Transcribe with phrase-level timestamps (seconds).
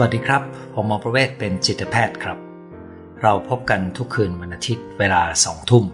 [0.00, 0.42] สวัสดีครับ
[0.74, 2.38] ผมหมอประเวศเป็นจิตแพทย์ครับ
[3.22, 5.84] เราพบกันทุกคืนวันอาทิตย์เวลาสองทุ่ม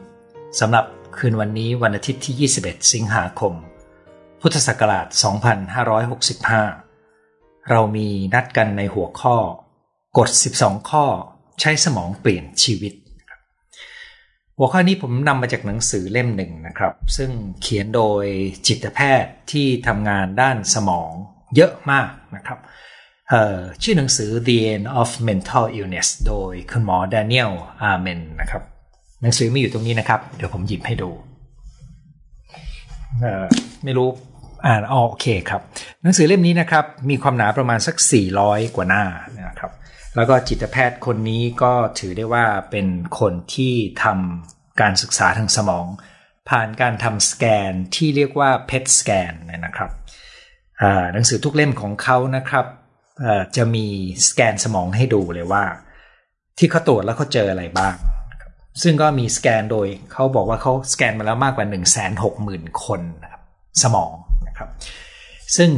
[0.61, 0.84] สำหรับ
[1.16, 3.53] คืนวันนี้วันอาทิตย์ที่ 21 สิงหาคม
[4.40, 5.07] พุทธศักราช
[6.35, 9.36] 2565 เรามีนัดกันในหัวข้อ
[10.18, 10.29] กฎ
[10.59, 11.05] 12 ข้อ
[11.61, 12.93] ใช้สมองเปลี่ยนชีวิต
[14.59, 17.30] หัวข้อนี้ผมนำมาจากหนังสือเล่มหนึ่งนะครับ ซึ่ง
[17.63, 18.25] เขียนโดย
[18.66, 21.13] จิตแพทย์ที่ทำงานด้านสมอง
[21.55, 22.61] เยอะมากนะครับ
[23.83, 27.53] ชื่อหนังสือ The End of Mental Illness โดยคุณหมอ Daniel
[27.91, 28.63] Amen นะครับ
[29.23, 31.11] หนังสือมีอยู่ตรงนี้นะครับ เดี๋ยวผมหยิบให้ดู
[33.84, 34.09] ไม่รู้
[34.67, 35.62] อ่านอ๋อโอเคครับ
[36.03, 37.97] หนังสือเล่มนี้นะครับ มีความหนาประมาณสัก
[38.37, 39.05] 400 กว่าหน้า
[39.36, 39.72] นะครับ
[40.17, 42.86] แล้วก็จิตแพทย์คนนี้ก็ถือได้ว่าเป็น
[43.19, 45.86] คนที่ทำการศึกษาทางสมอง
[46.48, 49.33] ผ่านการทำสแกนที่เรียกว่า PET scan
[49.64, 49.91] นะครับ
[51.12, 52.66] หนังสือทุกเล่มของเขานะครับ
[53.56, 53.86] จะมี
[54.28, 55.64] สแกนสมองให้ดูเลยว่า
[56.58, 57.94] ที่เขาตรวจแล้วเขาเจออะไรบ้าง
[58.82, 63.42] ซึ่งก็มีสแกนโดยเขาบอกว่าเขาสแกนมาแล้วมากกว่า 1 6 0 0 0 0 คนนะครับ
[63.82, 64.12] สมอง
[64.48, 64.68] นะครับ
[65.56, 65.70] ซึ่ง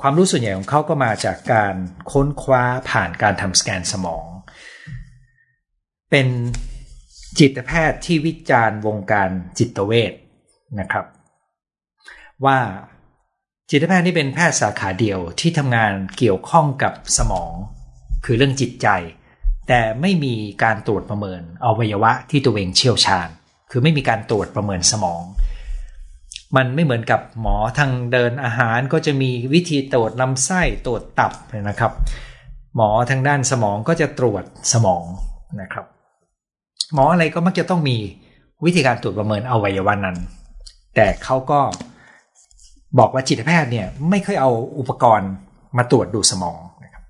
[0.00, 1.74] ความรู้ส่วนใหญ่ของเขาก็มาจากการ
[2.12, 4.26] ค้นคว้าผ่านการทำสแกนสมอง
[6.10, 6.28] เป็น
[7.38, 10.12] จิตแพทย์ที่วิจารณ์วงการจิตเวช
[10.80, 11.06] นะครับ
[12.44, 12.58] ว่า
[13.72, 17.52] จิตแพทย์นี่เป็นแพทย์สาขาเดียวที่ทำงานเกี่ยวข้องกับสมอง
[18.24, 18.88] คือเรื่องจิตใจ
[19.68, 23.28] แต่ไม่มีการตรวจประเมินอวัยวะที่ตัวเองเชี่ยวชาญ
[23.70, 25.22] คือไม่มีการตรวจประเมินสมอง
[26.56, 31.32] มันไม่เหมือนกับหมอทางเดินอาหารก็จะมีวิธีตรวจลำไส้ตรวจตับ
[31.68, 31.92] นะครับ
[32.76, 35.04] หมอทางด้านสมองก็จะตรวจสมอง
[35.60, 35.86] นะครับ
[36.94, 37.96] หมออะไรก็มักจะต้องมี
[38.64, 40.18] วิธีการตรวจประเมินอวัยวะนั้น
[40.94, 41.60] แต่เขาก็
[42.98, 45.30] บอกว่าจิตแพทย์เนี่ยไม่ค่อยเอาอุปกรณ์
[45.76, 47.04] มาตรวจดูสมองนะครับ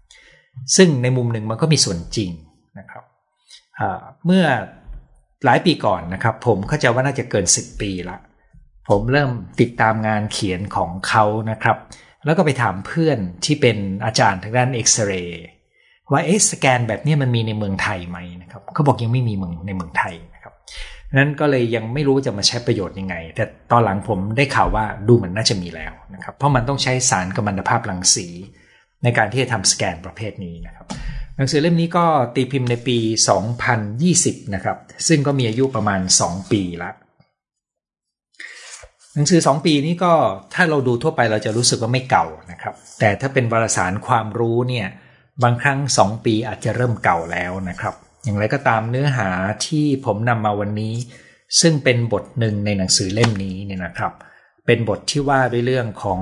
[0.76, 2.30] ซึ่งในมุมหนึ่งมันก็มีส่วนจริง
[2.78, 3.02] นะครับ
[4.26, 4.44] เมื่อ
[5.44, 8.18] หลายปีก่อนนะครับ ผมเข้าใจว่าน่าจะเกิน 10 ปีละ
[8.88, 9.30] ผมเริ่ม
[9.60, 11.76] ติดตามงานเขียนของเขานะครับ
[12.24, 15.44] แล้วก็ไปถามเพื่อนที่เป็นอาจารย์ทางด้านเอ็กซเรย์
[16.10, 20.54] ว่าเอ๊ะสแกนแบบนี้มันมีในเมืองไทยไหมนะครับเขาบอกยังไม่มีเมืองในเมืองไทยนะครับ
[21.18, 28.26] นั้นก็เลยยังไม่รู้จะมาใช้ประโยชน์ยังไง แต่ตอนหลังผมได้ข่าวว่าดูเหมือนน่าจะมีแล้วนะครับ เพราะมันต้องใช้สารกัมมันตภาพรังสี
[29.02, 30.86] ในการที่จะทำสแกนประเภทนี้นะครับ
[31.36, 32.04] หนังสือเล่มนี้ก็
[32.34, 32.98] ตีพิมพ์ในปี
[33.76, 34.76] 2020 นะครับ
[35.08, 36.90] ซึ่งก็มีอายุประมาณ 2 ปีละ
[39.14, 40.12] หนังสือ 2 ปีนี้ก็
[40.54, 44.86] ถ้าเราดูทั่วไปเราจะรู้สึกว่าไม่เก่านะครับ แต่ถ้าเป็นวารสารความรู้เนี่ย
[45.42, 47.94] บางครั้ง 2 ปีอาจจะเริ่มเก่าแล้วนะครับ
[48.24, 49.28] อย่างไรก็ตามเนื้อหา
[49.66, 50.94] ที่ผมนำมาวันนี้
[51.60, 54.12] ซึ่งเป็นบทหนึ่งในหนังสือเล่มนี้เนี่ยนะครับ
[54.66, 56.20] เป็นบทที่ว่าด้วยเรื่องของ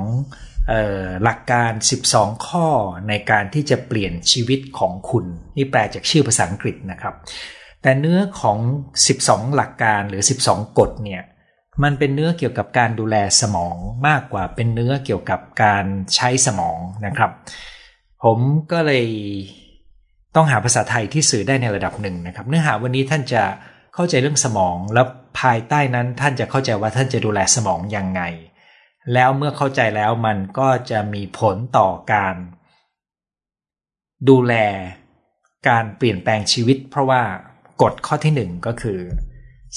[0.72, 1.72] ออหลักการ
[2.08, 2.68] 12 ข้อ
[3.08, 5.24] ในการที่จะเปลี่ยนชีวิตของคุณ
[5.56, 7.14] นี่แปลจากชื่อภาษาอังกฤษนะครับ
[7.82, 8.58] แต่เนื้อของ
[9.06, 11.22] 12 หลักการหรือ 12 กฎเนี่ย
[11.82, 13.76] มันเป็นเนื้อเกี่ยวกับการดูแลสมอง
[14.08, 15.84] มากกว่าเป็นเนื้อเกี่ยวกับการ
[16.14, 17.30] ใช้สมองนะครับ
[18.24, 18.38] ผม
[18.72, 19.06] ก็เลย
[20.38, 23.42] ต้องหาภาษาไทยที่สื่อได้ในระดับหนึ่งนะครับ เนื้อหาวันนี้ท่านจะ
[23.94, 25.06] เข้าใจเรื่องสมอง แล้ว
[25.40, 28.22] ภายใต้นั้นท่านจะเข้าใจว่าท่านจะดูแลสมองยังไง
[29.12, 32.34] แล้วเมื่อเข้าใจแล้วมันก็จะมีผลต่อการ
[34.28, 34.54] ดูแล
[35.68, 37.22] การเปลี่ยนแปลงชีวิต เพราะว่า
[37.82, 39.00] กฎข้อที่หนึ่งก็คือ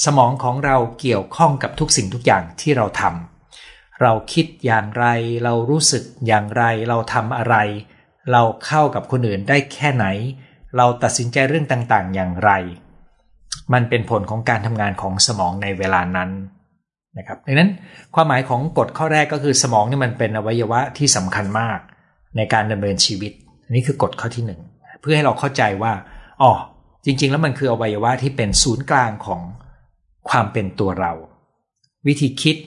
[0.06, 5.06] สมองของเราเกี่ยวข้องกับทุกสิ่งทุกอย่างที่เราทำเราคิดอย่างไร
[5.44, 7.56] เรารู้สึกอย่างไร เราทำอะไร
[8.32, 10.06] เราเข้ากับคนอื่นได้แค่ไหน
[10.78, 12.52] เราตัดสินใจเรื่องต่างๆ อย่างไร
[13.74, 16.30] มันเป็นผลของการทำงานของสมองในเวลานั้น
[17.18, 17.70] นะครับดังนั้น
[18.16, 21.80] ความหมายของกฎข้อแรกก็คือสมองนี่มันเป็นอวัยวะที่สำคัญมาก
[22.38, 23.32] ในการดำเนินชีวิต
[23.70, 24.62] นนี่คือกฎข้อที่หนึ่ง
[25.02, 25.94] เพื่อให้เราเข้าใจว่า
[26.42, 26.52] อ๋อ
[27.06, 29.42] จริง ๆ แล้วมันคืออวัยวะที่เป็นศูนย์กลางของ
[30.30, 31.14] ความเป็นตัวเรา
[32.08, 32.58] วิธีคิด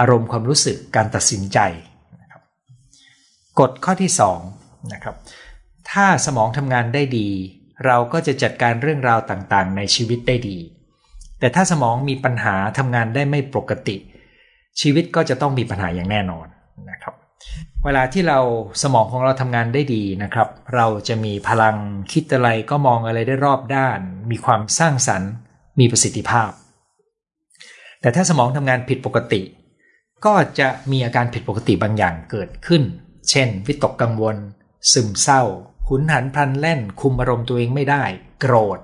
[0.00, 1.58] อารมณ์ความรู้สึกการตัดสินใจ
[3.60, 4.38] กฎข้อที่สอง
[4.92, 5.16] นะครับ
[5.90, 7.28] ถ้าสมองทำงานได้ดี
[7.86, 10.58] เราก็จะจัดการเรื่องราวต่างๆ ในชีวิตได้ดี
[11.40, 13.96] แต่ถ้าสมองมีปัญหาทำงานได้ไม่ปกติ
[14.80, 16.46] ชีวิตก็จะต้องมีปัญหาอย่างแน่นอน
[16.90, 17.14] นะครับ
[17.84, 18.40] เวลาที่เรา
[18.82, 21.76] สมองของเราทำงานได้ดีนะครับ เราจะมีพลัง
[22.12, 23.98] คิดอะไรก็มองอะไรได้รอบด้าน
[24.30, 25.30] มีความสร้างสรรค์
[25.80, 26.50] มีประสิทธิภาพ
[28.00, 29.42] แต่ถ้าสมองทำงานผิดปกติ
[30.24, 32.82] ก็จะมีอาการผิดปกติบางอย่างเกิดขึ้น
[33.30, 34.36] เช่น วิตกกังวล
[34.92, 35.42] ซึมเศร้า
[35.90, 38.04] ขุนหันพลันแล่นคุมอารมณ์ตัวเองไม่ได้
[38.40, 38.78] โกรธ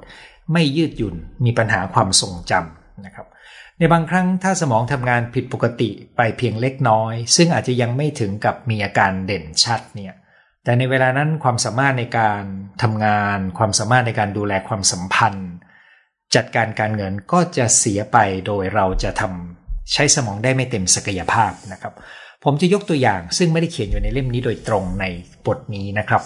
[0.52, 1.14] ไม่ยืดหยุ่น
[1.44, 3.26] มีปัญหาความทรงจำนะครับ
[3.78, 10.14] ในบางครั้งถ้าสมองทำงานผิดปกติไปเพียงเล็กน้อย ซึ่งอาจจะยังไม่ถึงกับมีอาการเด่นชัดเนี่ย
[10.64, 12.42] แต่ในเวลานั้นความสามารถในการ
[12.82, 15.50] ทำงาน ความสามารถในการดูแลความสัมพันธ์
[16.34, 21.94] จัดการการเงินก็จะเสียไปโดยเราจะทำใช้สมองได้ไม่เต็มศักยภาพนะครับ
[22.44, 25.04] ผมจะยกตัวอย่างซึ่งไม่ได้เขียนอยู่ในเล่มนี้โดยตรงใน
[25.46, 26.22] บทนี้นะครับ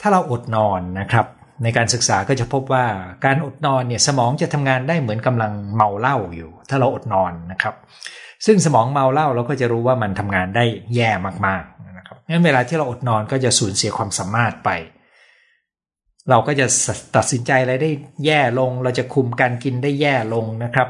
[0.00, 1.26] ถ้าเราอดนอนนะครับ
[1.62, 2.86] ในการศึกษาก็จะพบว่า
[3.24, 7.74] การอดนอนเนี่ยสมองจะทำงานได้เหมือนกำลังเมาเหล้าอยู่ ถ้าเราอดนอนนะครับ
[8.46, 10.64] ซึ่งสมองเมาเหล้าเราก็จะรู้ว่ามันทำงานได้
[10.94, 11.10] แย่
[11.46, 14.70] มากๆนะครับงั้นเวลาที่เราอดนอนก็จะสูญเสียความสามารถไป
[16.30, 16.66] เราก็จะ
[17.16, 17.90] ตัดสินใจอะไรได้
[18.26, 20.88] แย่ลง เราจะคุมการกินได้แย่ลงนะครับ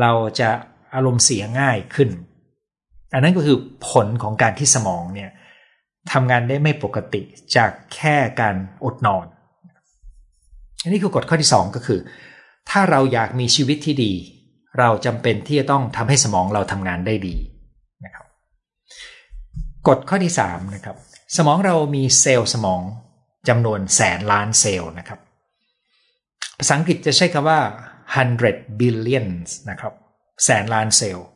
[0.00, 0.48] เราจะ
[0.94, 2.10] อารมณ์เสียง่ายขึ้น
[3.14, 3.58] อันนั้นก็คือ
[3.88, 5.30] ผลของการที่สมองเนี่ย
[6.12, 7.22] ทำงานได้ไม่ปกติ
[7.56, 9.26] จากแค่การอดนอน
[10.82, 12.00] อันนี้คือกฎข้อที่ 2 ก็คือ
[12.70, 14.12] ถ้าเราอยากมีชีวิตที่ดี
[14.78, 17.36] เราจำเป็นที่จะต้องทำให้สมองเราทำงานได้ดี
[18.04, 18.26] นะครับ
[19.88, 20.96] กฎข้อที่3นะครับ
[21.36, 22.80] สมองเรามีเซลล์สมอง
[23.48, 25.20] จำนวนแสนล้านเซลล์นะครับ
[26.58, 27.60] ภาษาอังกฤษจะใช้คำว่า
[28.18, 29.92] 100 billions นะครับ
[30.44, 31.26] แสนล้านเซลล์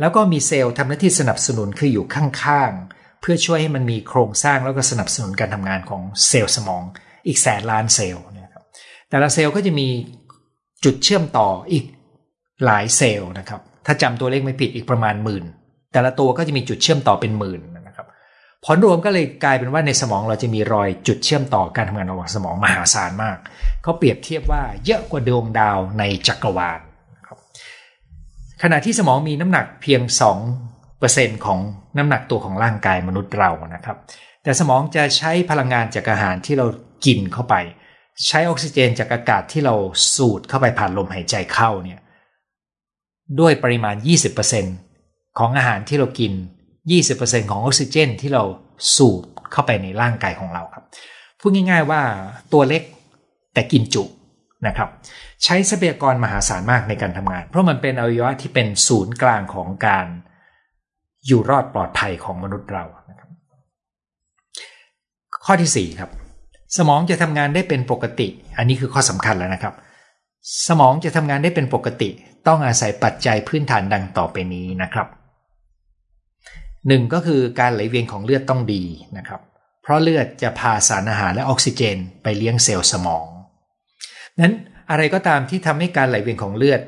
[0.00, 2.93] แล้วก็มีเซลล์ทำหน้าที่สนับสนุนคืออยู่ข้างๆ
[3.24, 6.82] เพื่อช่วยให้มันมีโครงสร้างแล้วก็สนับสนุนการทำงานของเซลล์สมอง
[7.26, 8.62] อีกแสนล้านเซลล์นะครับ
[9.10, 9.88] แต่ละเซลล์ก็จะมี
[10.84, 11.84] จุดเชื่อมต่ออีก
[12.64, 15.44] หลายเซลล์นะครับ ถ้าจำตัวเลขไม่ผิดอีกประมาณหมื่น
[15.92, 18.06] แต่ละตัวก็จะมีจุดเชื่อมต่อเป็นหมื่นนะครับ
[18.64, 23.36] ผลรวมก็เลยกลายเป็นว่าในสมองเราจะมีรอยจุดเชื่อมต่อการทำงานระหว่างสมองมหาศาลมาก
[23.82, 26.80] เขาเปรียบเทียบว่าเยอะกว่าดวงดาวในจักรวาล
[27.26, 27.38] ครับ
[28.62, 30.00] ขณะที่สมองมีน้ำหนักเพียง
[31.02, 31.58] 2%ของ
[31.96, 33.96] น้ำหนักตัวของร่างกายมนุษย์เรานะครับ
[34.42, 36.66] แต่สมองจะใช้พลังงานจากอาหารที่เรา
[37.06, 37.54] กินเข้าไป
[38.26, 39.74] ใช้ออกซิเจนจากอากาศที่เรา
[40.16, 42.00] สูดเข้าไปผ่านลมหายใจเข้าเนี่ย
[43.40, 43.96] ด้วยปริมาณ
[44.66, 46.32] 20%ของอาหารที่เรากิน
[46.90, 48.44] 20%ของออกซิเจนที่เรา
[48.96, 50.84] สูบเข้าไปในร่างกายของเราครับ
[51.40, 52.02] พูดง่าย ๆว่า
[52.52, 52.82] ตัวเล็ก
[53.54, 54.04] แต่กินจุ
[54.66, 54.88] นะครับ
[55.44, 60.06] ใช้ทรัพยากรมหาศาลมากในการทำงาน เพราะมันเป็นอวัยวะที่เป็นศูนย์กลางของการ
[61.26, 63.28] อยู่รอดปลอดภัยของมนุษย์เรานะครับ
[65.44, 66.10] ข้อที่4ครับ
[66.76, 68.28] สมองจะทำงานได้เป็นปกติ
[68.58, 69.74] อันนี้คือข้อสำคัญแล้วนะครับ
[70.68, 72.10] สมองจะทำงานได้เป็นปกติ
[72.46, 75.06] ต้องอาศัยปัจจัยพื้นฐานดังต่อไปนี้นะครับ
[76.88, 78.82] หนึ่งก็คือการไหลเวียนของเลือดต้องดี
[79.16, 79.40] นะครับ
[79.82, 83.26] เพราะเลือดจะพาสารอาหารและออกซิเจน ไปเลี้ยงเซลล์สมอง
[84.40, 84.54] นั้น
[84.90, 86.80] อะไรก็ตามที่ทำให้การไหลเวียนของเลือด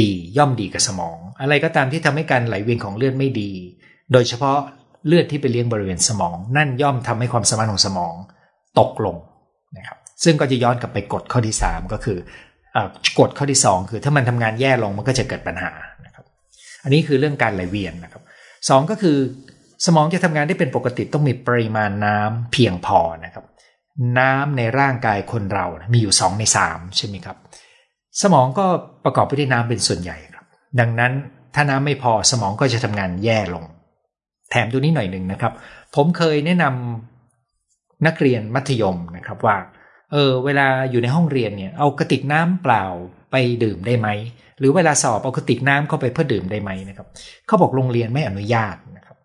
[0.00, 3.50] ดีย่อมดีกับสมอง อะไรก็ตามที่ทำให้การไหลเวียนของเลือดไม่ดี
[4.12, 4.58] โดยเฉพาะ
[5.06, 8.14] เลือดที่ไปเลี้ยงบริเวณสมอง นั่นย่อมทำให้ความสมานของสมอง
[8.78, 9.16] ตกลง
[9.76, 12.18] นะครับซึ่งก็จะย้อนกลับไปกฎข้อที่ 3 ก็คือ
[13.18, 15.70] กฎข้อที่ 2 คือถ้ามันทำงานแย่ลงมันก็จะเกิดปัญหา
[16.04, 16.24] นะครับ
[16.82, 18.22] อันนี้คือเรื่องการไหลเวียนนะครับ
[18.68, 19.16] สองก็คือ
[19.86, 23.44] สมองจะทำงานได้เป็นปกติต้องมีปริมาณน้ำเพียงพอนะครับ
[24.18, 27.36] น้ำในร่างกายคนเรามีอยู่สองในสามใช่ไหมครับ
[28.22, 28.66] สมองก็
[29.04, 30.46] ประกอบไปด้วยน้ำเป็นส่วนใหญ่ครับ
[30.80, 31.12] ดังนั้น
[31.54, 33.64] ถ้าน้ำไม่พอสมองก็จะทำงานแย่ลง
[34.50, 35.52] แถมตัวนี้หน่อยหนึ่งนะครับ
[35.96, 39.56] ผมเคยแนะนำนักเรียนมัธยมนะครับว่า
[40.12, 42.84] เออเวลาอยู่ในห้องเรียนเนี่ยเอากระติกน้ำเปล่า
[43.30, 44.08] ไปดื่มได้ไหม
[44.58, 47.06] หรือเวลาสอบเอากระติกน้ำเข้าไปเพื่อดื่มได้ไหมนะครับ
[47.46, 49.16] เขาบอกโรงเรียนไม่อนุญาตนะครับ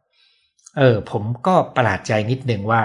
[0.78, 2.82] เออผมก็ประหลาดใจนิดนึงว่า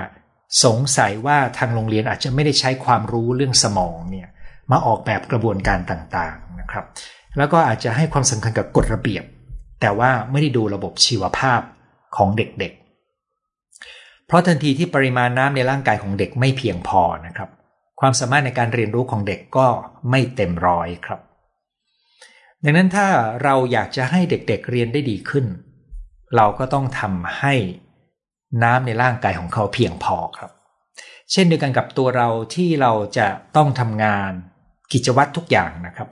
[0.65, 4.29] สงสัยว่าทางโรงเรียนอาจจะไม่ได้ใช้ความรู้เรื่องสมองเนี่ย
[4.71, 6.85] มาออกแบบกระบวนการต่างๆนะครับ
[7.39, 9.25] แล้วก็อาจจะให้ความสำคัญกับกฎระเบียบ
[9.81, 11.61] แต่ว่าไม่ได้ดูระบบชีวภาพ
[12.17, 17.51] ของเด็กๆ เพราะทันทีที่ปริมาณน้ำในร่างกายของเด็กไม่เพียงพอนะครับ
[18.01, 19.67] ความสามารถในการเรียนรู้ของเด็กก็
[20.11, 21.21] ไม่เต็มร้อยครับ
[22.65, 23.07] ดังนั้นถ้า
[23.43, 25.47] เราอยากจะให้เด็กๆเเรียนได้ดีขึ้น
[26.37, 27.55] เราก็ต้องทำให้
[28.63, 30.51] น้ำในร่างกายของเขาเพียงพอครับ
[31.33, 34.31] เช่นเดียวกันกับตัวเราที่เราจะต้องทำงาน
[34.93, 36.09] กิจวัตรทุกอย่างนะครับ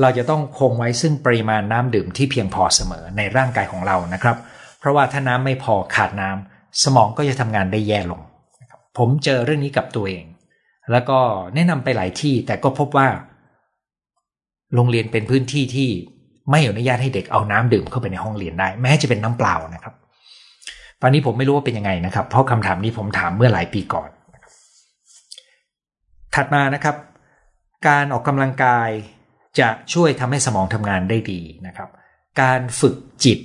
[0.00, 4.36] เราจะต้องคงไว้ซึ่งปริมาณน้ำดื่มที่เพียงพอเสมอในร่างกายของเรานะครับ
[4.78, 8.20] เพราะว่าถ้าน้ำไม่พอขาดน้ำสมองก็จะทำงานได้แย่ลง
[8.98, 10.24] ผมเจอเรื่องนี้กับตัวเอง
[10.92, 11.18] แล้วก็
[11.54, 13.08] แนะนำไปหลายที่แต่ก็พบว่า
[14.74, 15.90] โรงเรียนเป็นพื้นที่ที่
[16.50, 19.94] ไม่อนุญาตให้เด็กเอาน้ำดื่มเข้าไปในห้องเรียนได้ แม้จะเป็นน้ำเปล่านะครับ
[21.02, 24.10] ตอนนี้ผมไม่รู้ว่าเป็นยังไงนะครับ เพราะคำถามนี้ผมถามเมื่อหลายปีก่อน
[26.34, 26.96] ถัดมานะครับ
[27.88, 28.88] การออกกำลังกาย
[29.60, 31.88] จะช่วยทำให้สมองทำงานได้ดีนะครับ
[32.40, 33.38] การฝึกจิต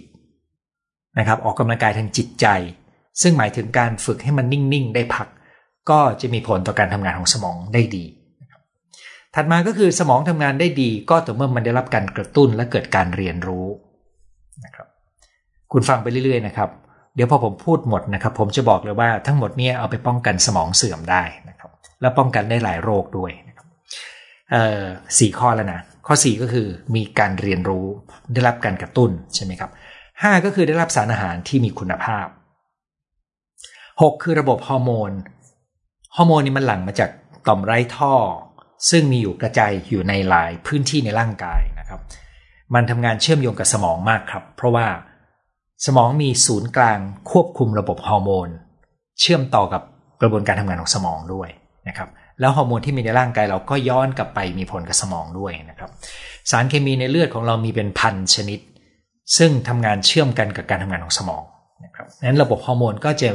[1.20, 2.48] นะครับออกกำลังกายทางจิตใจ
[3.22, 5.28] ซึ่งหมายถึงการฝึกให้มันนิ่งๆ ได้พัก
[5.90, 8.06] ก็จะมีผลต่อการทำงานของสมองได้ดี
[9.36, 13.68] ถัดมาก็คือสมองทำงานได้ดี ก็ต่อเมื่อมันได้รับการกระตุ้นและเกิดการเรียนรู้
[14.66, 14.88] นะครับ
[15.72, 16.70] คุณฟังไปเรื่อยๆนะครับ
[17.16, 23.68] เดี๋ยวพอผมพูดหมดนะครับ ผมจะบอกเลยว่าทั้งหมดเนี่ยเอาไปป้องกันสมองเสื่อมได้นะครับ และป้องกันได้หลายโรคด้วยนะครับ
[25.20, 27.86] สี่ข้อแล้วนะข้อ 4 ก็คือมีการเรียนรู้
[28.34, 29.72] ได้รับการกระตุ้นใช่ไหมครับ
[30.22, 32.28] ห้าก็คือได้รับสารอาหารที่มีคุณภาพ
[34.02, 35.12] หกคือระบบฮอร์โมน
[36.16, 37.10] ฮอร์โมนนี่มันหลั่งมาจาก
[37.48, 38.14] ต่อมไร้ท่อ
[38.90, 42.00] ซึ่งมีอยู่กระจายอยู่ในหลายพื้นที่ในร่างกายนะครับ
[42.74, 44.88] มันทำงานเชื่อมโยงกับสมองมากครับ เพราะว่า
[45.86, 47.00] สมองมีศูนย์กลาง
[47.32, 48.50] ควบคุมระบบฮอร์โมน
[49.20, 49.82] เชื่อมต่อกับ
[50.22, 51.50] กระบวนการทำงานของสมองด้วย
[51.88, 55.90] นะครับแล้วฮอร์โมนที่มีในร่างกายเราก็ย้อนกลับไปมีผลกับสมองด้วยนะครับ
[56.52, 58.60] สารเคมีในเลือดของเรามีเป็นพันชนิด
[59.38, 61.44] ซึ่งทำงานเชื่อมกันกับการทำงานของสมอง
[61.86, 63.30] นะครับนั้นระบบฮอร์โมนก็จะ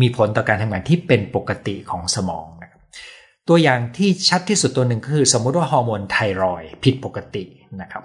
[0.00, 2.80] มีผลต่อการทำงานที่เป็นปกติของสมองนะครับ
[3.48, 7.44] ตัวอย่างที่ชัดที่สุดตัวหนึ่งก็คือ สมมุติว่าฮอร์โมนไทรอยด์ผิดปกติ
[7.82, 8.02] นะครับ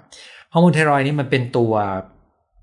[0.52, 1.72] ฮอร์โมนไทรอยด์นี่มันเป็นตัว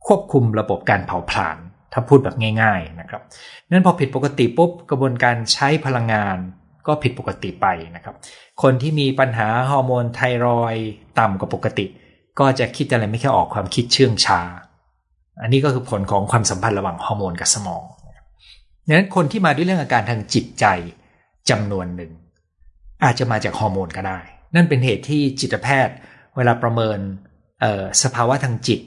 [0.08, 1.58] ควบคุมระบบการเผาผลาญ
[1.94, 3.22] ถ้าพูดแบบง่าย ๆนะครับ
[3.70, 6.38] นั้นพอผิดปกติปุ๊บกระบวนการใช้พลังงาน
[6.88, 8.16] ก็ผิดปกติไปนะครับ
[8.62, 10.76] คนที่มีปัญหาฮอร์โมนไทรอย
[11.20, 11.86] ต่ำกว่าปกติ
[12.40, 14.40] ก็จะคิดอะไรไม่แค่ออกความคิดเชื่องช้า
[15.42, 17.84] อันนี้ก็คือผลของความสัมพันธ์ระหว่างฮอร์โมนกับสมอง
[18.88, 20.66] ดังนั้นคนที่มาด้วยเรื่องอาการทางจิตใจ
[21.50, 22.12] จำนวนหนึ่ง
[23.04, 24.20] อาจจะมาจากฮอร์โมนก็ได้
[24.56, 25.96] นั่นเป็นเหตุที่จิตแพทย์
[26.36, 27.00] เวลาประเมิน
[28.04, 28.80] สภาวะทางจิต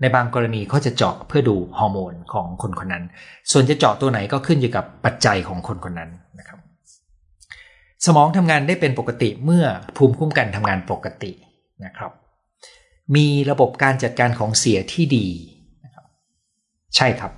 [0.00, 3.04] ในบางกรณีเขาจะเจาะเพื่อดูฮอร์โมนของคนคนนั้น
[3.50, 6.58] ส่วนจะเจาะตัวไหนก็ขึ้นอยู่กับปัจจัยของคนคนนั้นนะครับ
[8.06, 9.64] สมองทำงานได้เป็นปกติเมื่อ
[9.96, 11.32] ภูมิคุ้มกันทำงานปกติ
[11.84, 12.12] นะครับ
[13.16, 15.28] มีระบบการจัดการของเสียที่ดี
[16.96, 17.32] ใช่ครับ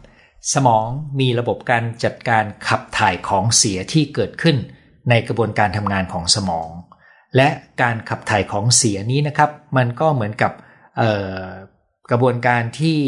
[0.54, 0.86] สมอง
[1.20, 4.56] มีระบบการจัดการขับถ่ายของเสียที่เกิดขึ้น
[5.10, 6.70] ในกระบวนการทำงานของสมอง
[7.36, 7.48] และ
[7.82, 10.52] การขับถ่ายของเสียนี้นะครับ มันก็เหมือนกับ
[12.10, 12.98] กระบวนการที่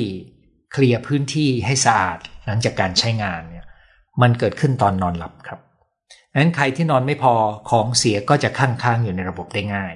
[0.73, 3.67] เคลียร์พื้นที่ให้สะอาดหลังจากการใช้งานเนี่ย
[4.23, 5.61] มันเกิดขึ้นตอนนอนหลับครับ
[6.39, 7.35] นั้นใครที่นอนไม่พอ
[7.71, 9.95] ของเสียก็จะค้างๆอยู่ในระบบได้ง่าย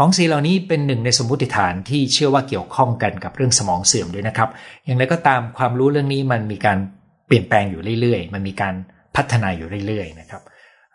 [0.00, 4.48] ของสีเหล่านี้เป็นหนึ่งในสมมติฐานที่เชื่อว่าเกี่ยวข้องกันกับเรื่องสมองเสื่อมด้วยนะครับ
[4.84, 6.78] อย่างไรก็ตามความรู้เรื่องนี้มันมีการ
[7.26, 8.74] เปลี่ยนแปลงอยู่เรื่อยๆ มันมีการ
[9.16, 10.42] พัฒนาอยู่เรื่อยๆนะครับ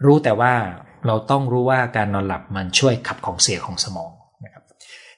[0.05, 0.53] รู้แต่ว่า
[1.07, 4.11] เราต้องรู้ว่าการนอนหลับมันช่วยขับของเสียของสมอง
[4.45, 4.63] นะครับ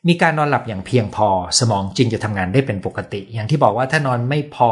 [0.07, 1.27] มีการนอนหลับอย่างเพียงพอ
[1.59, 4.71] สมองจึงจะทำงานได้เป็นปกติ อย่างที่บอกว่าถ้านอนไม่พอ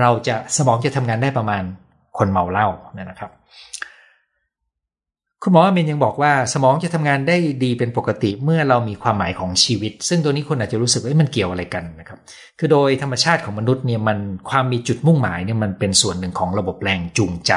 [0.00, 1.62] เราจะสมองจะทำงานได้ประมาณ
[2.18, 3.30] คนเมาเหล้านะครับ
[5.48, 12.18] คุณหมอเมนยังบอกว่าสมองจะทำงานได้ดีเป็นปกติเมื่อเรามีความหมายของชีวิต ซึ่งตัวนี้คุณอาจจะรู้สึกว่ามันเกี่ยวอะไรกันนะครับ
[12.58, 14.18] คือโดยธรรมชาติของมนุษย์เนี่ยมัน
[14.50, 17.52] ความมีจุดมุ่งหมายเนี่ยมันเป็นส่วนหนึ่งของระบบแรงจูงใจ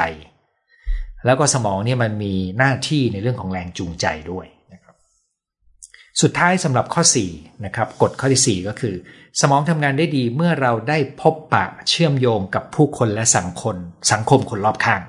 [1.26, 4.94] แล้วก็สมองเนี่ยมันมีหน้าที่ในเรื่องของแรงจูงใจด้วยนะครับ
[6.22, 8.94] สุดท้ายสำหรับข้อ4นะครับกฎข้อที่4ก็คือ
[9.40, 13.76] สมองทำงานได้ดีเมื่อเราได้พบปะเชื่อมโยงกับผู้คนและสังคม
[14.12, 15.02] สังคมคนรอบข้าง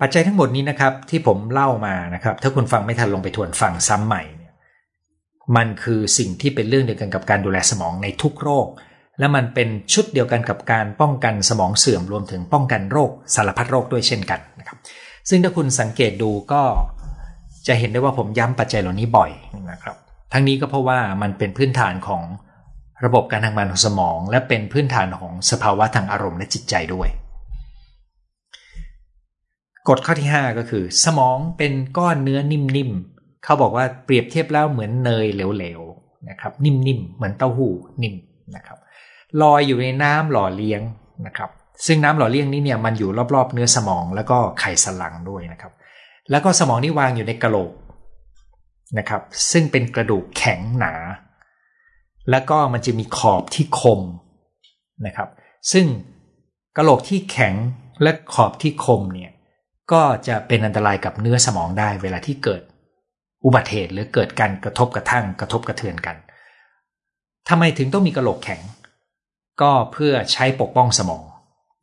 [0.00, 4.52] ปัจจัยทั้งหมดนี้นะครับ ที่ผมเล่ามานะครับ ถ้าคุณฟังไม่ทันลงไปทวนฟังซ้ำใหม่เนี่ย
[5.56, 8.68] มันคือสิ่งที่เป็นเรื่องเดียวกันกับการดูแลสมองในทุกโรค
[9.18, 14.78] และมันเป็นชุดเดียวกันกับการป้องกันสมองเสื่อมรวมถึงป้องกันโรคสารพัดโรคด้วยเช่นกันนะครับ
[15.28, 16.62] ซึ่งถ้าคุณสังเกตดูก็
[17.66, 19.30] จะเห็นได้ว่าผมย้ำปัจจัยเหล่านี้บ่อย
[19.70, 19.96] นะครับ
[20.32, 22.22] ทั้งนี้ก็เพราะว่ามันเป็นพื้นฐานของ
[23.04, 27.08] ระบบการทำงานของสมอง และเป็นพื้นฐานของสภาวะทางอารมณ์และจิตใจด้วย
[29.88, 38.14] กฎข้อที่ 5 ก็คือ สมองเป็นก้อนเนื้อนิ่มๆเขาบอกว่าเปรียบเทียบแล้วเหมือนเนยเหลวๆนะครับ นิ่มๆเหมือนเต้าหู้นิ่ม
[38.56, 38.78] นะครับ
[39.42, 40.80] ลอยอยู่ในน้ำหล่อเลี้ยง
[41.26, 41.50] นะครับ
[41.86, 45.72] ซึ่งน้ำหล่อเลี้ยงนี้เนี่ยมันอยู่รอบๆ เนื้อสมองแล้วก็ไขสันหลังด้วยนะครับ
[46.30, 47.72] แล้วก็สมองนี่วางอยู่ในกระโหลก
[48.98, 50.94] นะครับ ซึ่งเป็นกระดูกแข็งหนา
[52.30, 54.00] แล้วก็มันจะมีขอบที่คม
[55.06, 55.28] นะครับ
[55.72, 55.86] ซึ่ง
[56.76, 57.54] กระโหลกที่แข็ง
[58.02, 59.30] และขอบที่คมเนี่ย
[59.92, 62.62] ก็จะเป็นอันตรายกับเนื้อสมองได้เวลาที่เกิด
[63.44, 66.16] อุบัติเหตุหรือเกิดการกระทบกระทั่งกระทบกระเทือนกัน
[67.48, 68.60] ทำไมถึงต้องมีกระโหลกแข็ง
[69.60, 71.24] ก็เพื่อใช้ปกป้องสมอง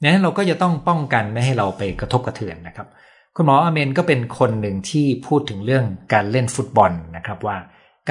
[0.01, 2.87] นั้นเราก็จะต้องป้องกันไม่ให้เราไปกระทบกระเทือนนะครับ
[3.35, 7.57] คุณหมออเมนก็เป็นคนหนึ่งที่พูดถึงเรื่องการเล่นฟุตบอลนะครับว่า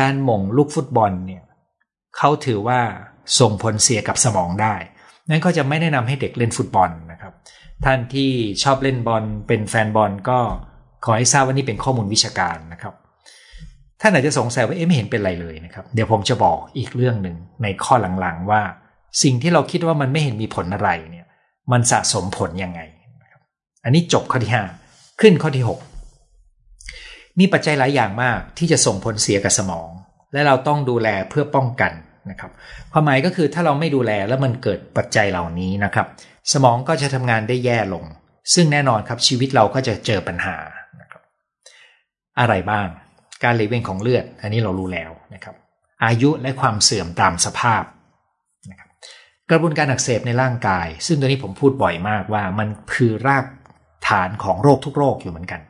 [0.01, 1.43] การหม่งลูกฟุตบอลเนี่ย
[2.17, 2.81] เขาถือว่า
[3.41, 4.75] ส่งผลเสียกับสมองได้
[5.31, 7.14] นั้นก็จะไม่แนะนำให้เด็กเล่นฟุตบอลนะ
[7.85, 8.31] ท่านที่
[8.63, 10.39] ชอบเล่นบอลเป็นแฟนบอลก็
[11.05, 12.95] ขอให้ทราบว่านี่เป็นข้อมูลวิชาการนะครับ
[14.01, 18.63] ท่านอาจจะสงสัยว่าเอ๊ะไม่เห็นเป็นไรเลยนะครับ เดี๋ยวผมจะบอกอีกเรื่องหนึ่งในข้อหลังๆว่า
[19.23, 21.27] สิ่งที่เราคิดว่ามันไม่เห็นมีผลอะไรเนี่ย
[21.73, 22.81] มันสะสมผลยังไง
[23.85, 24.53] อันนี้จบข้อที่
[24.87, 29.89] 5 ขึ้นข้อที่ 6 มีปัจจัยหลายอย่างมากที่จะส่งผลเสียกับสมอง
[30.33, 31.93] และเราต้องดูแลเพื่อป้องกัน
[32.31, 32.51] นะครับ
[32.93, 36.07] ความหมายก็คือถ้าเราไม่ดูแลแล้วมันเกิดปัจจัยเหล่านี้นะครับ
[36.53, 38.05] สมองก็จะทำงานได้แย่ลง
[38.55, 40.57] ซึ่งแน่นอนครับชีวิตเราก็จะเจอปัญหา
[41.01, 41.23] นะครับ
[42.41, 42.87] อะไรบ้าง
[43.45, 45.55] การเลเวงของเลือด อันนี้เรารู้แล้วนะครับ
[46.05, 47.83] อายุและความเสื่อมตามสภาพ
[48.71, 48.89] นะครับ
[49.51, 53.45] กระบวนการอักเสบในร่างกาย ซึ่งตัวนี้ผมพูดบ่อยมากว่ามันคือราก
[54.09, 55.61] ฐานของโรคทุกโรคอยู่เหมือนกัน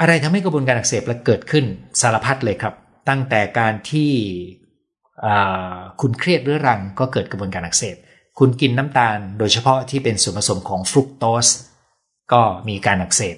[0.00, 1.64] อะไรทำให้กระบวนการอักเสบและเกิดขึ้น
[2.00, 2.74] สารพัดเลยครับ
[3.08, 4.12] ตั้งแต่การที่
[6.00, 7.96] คุณเครียดเรื้อรังก็เกิดกระบวนการอักเสบ
[8.38, 11.48] คุณกินน้ำตาลโดยเฉพาะที่เป็นส่วนผสมของฟรุกโตส
[12.32, 13.36] ก็มีการอักเสบ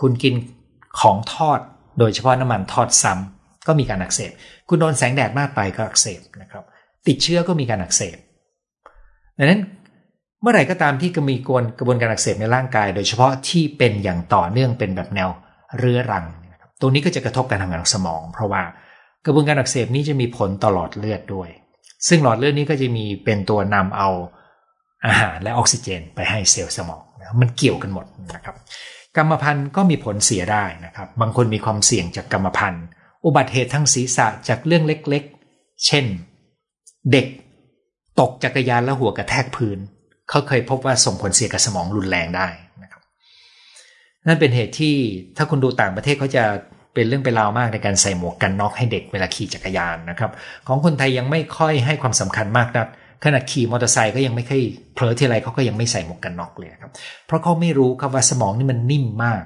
[0.00, 0.34] คุณกิน
[1.00, 1.60] ของทอด
[1.98, 4.30] โดยเฉพาะน้ำมันทอดซ้ำก็มีการอักเสบ
[4.68, 6.64] คุณโดนแสงแดดมากไปก็อักเสบนะครับ
[7.06, 8.16] ติดเชื้อก็มีการอักเสบ
[9.38, 9.60] ดังนั้น
[10.42, 15.28] เมื่อไหร่ก็ตามที่มีกวนกระบวนการอักเสบในร่างกาย โดยเฉพาะที่เป็นอย่างต่อเนื่องเป็นแบบแนว
[15.78, 16.24] เรื้อรัง
[16.80, 18.62] ตรงนี้ก็จะกระทบการทำงานของสมอง เพราะว่า
[19.24, 21.48] กระบวนการอักเสบนี้จะมีผลตลอดเลือดด้วย
[22.08, 24.08] ซึ่งหลอดเลือดนี้ก็จะมีเป็นตัวนำเอา
[25.06, 28.56] อาหารและออกซิเจนไปให้เซลล์สมองนะมันเกี่ยวกันหมดนะครับ
[29.16, 32.84] กรรมพันธุ์ก็มีผลเสียได้นะครับ บางคนมีความเสี่ยงจากกรรมพันธุ์
[33.24, 36.04] อุบัติเหตุทั้งศีรษะจากเรื่องเล็กๆ เช่น
[37.12, 37.26] เด็ก
[38.20, 39.78] ตกจักรยานแล้วหัวกระแทกพื้น
[40.28, 42.48] เขาเคยพบว่าส่งผลเสียกับสมองรุนแรงได้
[42.82, 43.02] นะครับ
[44.26, 44.96] นั่นเป็นเหตุที่
[45.36, 46.44] ถ้าคุณดูต่างประเทศเขาจะ
[46.94, 50.30] เป็นเรื่องเป็นราวมากในการใส่หมวกกันน็อกให้เด็กเวลาขี่จักรยานนะครับ
[50.66, 52.88] ของคนไทยยังไม่ค่อยให้ความสำคัญมากนัก
[53.24, 54.62] ขณะขี่มอเตอร์ไซค์ก็ยังไม่ค่อย
[54.94, 56.90] เผลอทีไรเขาก็ยังไม่ใส่หมวกกันน็อกเลยครับ
[57.26, 59.44] เพราะเขาไม่รู้ครับว่าสมองนี่มันนิ่มมาก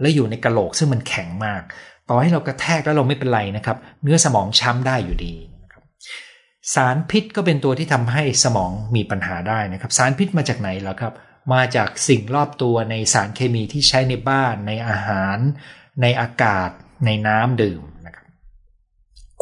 [0.00, 1.62] และอยู่ในกระโหลกซึ่งมันแข็งมาก
[2.08, 5.34] ต่อให้เรากระแทกแล้วเราไม่เป็นไรนะครับ เนื้อสมองช้ำได้อยู่ดี
[6.74, 11.12] สารพิษก็เป็นตัวที่ทำให้สมองมีปัญหาได้นะครับ สารพิษมาจากไหนล่ะครับ
[11.52, 15.38] มาจากสิ่งรอบตัวในสารเคมีที่ใช้ในบ้านในอาหาร
[16.02, 16.70] ในอากาศ
[17.06, 18.26] ในน้ำดื่มนะครับ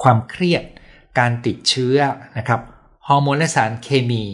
[0.02, 0.64] ความเครียด
[1.18, 1.96] การติดเชื้อ
[2.38, 2.60] นะครับ
[3.08, 4.24] ฮอร์โมนและสารเคมี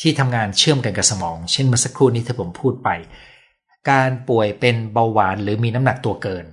[0.00, 2.88] ที่ทำงานเชื่อมกันกับสมอง เช่นเมื่อสักครู่นี้ที่ผมพูดไป
[3.90, 6.44] การป่วยเป็นเบาหวานหรือมีน้ำหนักตัวเกิน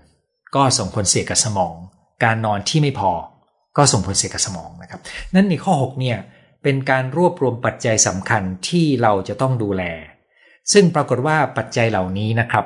[0.55, 1.75] ก็ส่งผลเสียกับสมอง
[2.23, 3.11] การนอนที่ไม่พอ
[3.77, 5.01] ก็ส่งผลเสียกับสมองนะครับ
[5.35, 6.17] นั่นในข้อ 6 เนี่ย
[6.63, 9.83] เป็นการรวบรวมปัจจัยสำคัญที่เราจะต้องดูแล
[10.73, 12.65] ซึ่งปรากฏว่าปัจจัยเหล่านี้นะครับ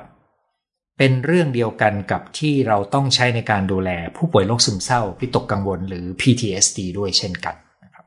[0.98, 8.06] เป็นเรื่องเดียวกันกับที่เราต้องใช้ในการดูแลผู้ป่วยโรคซึมเศร้าพิตกกังวลหรือ PTSD ด้วยเช่นกันนะครับ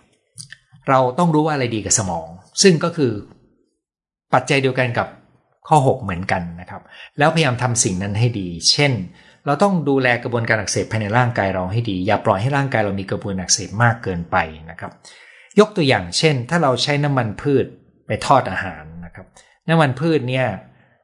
[0.00, 0.88] 7.
[0.88, 2.28] เราต้องรู้ว่าอะไรดีกับสมอง
[2.62, 3.12] ซึ่งก็คือ
[4.34, 5.08] ปัจจัยเดียวกันกับ
[5.68, 6.82] ข้อ 6 เหมือนกันนะครับ
[7.18, 8.92] แล้วพยายามทำสิ่งนั้นให้ดี เช่น
[9.46, 14.36] เราต้องดูแลกระบวนการอักเสบภายในร่างกายเราให้ดี อย่าปล่อยให้ร่างกายเรามีกระบวนการอักเสบมากเกินไป
[14.70, 14.92] นะครับ
[15.60, 17.66] ยกตัวอย่างเช่น ถ้าเราใช้น้ำมันพืช
[18.06, 18.84] ไปทอดอาหาร
[19.16, 19.26] ครับ
[19.68, 20.46] น้ำมันพืชเนี่ย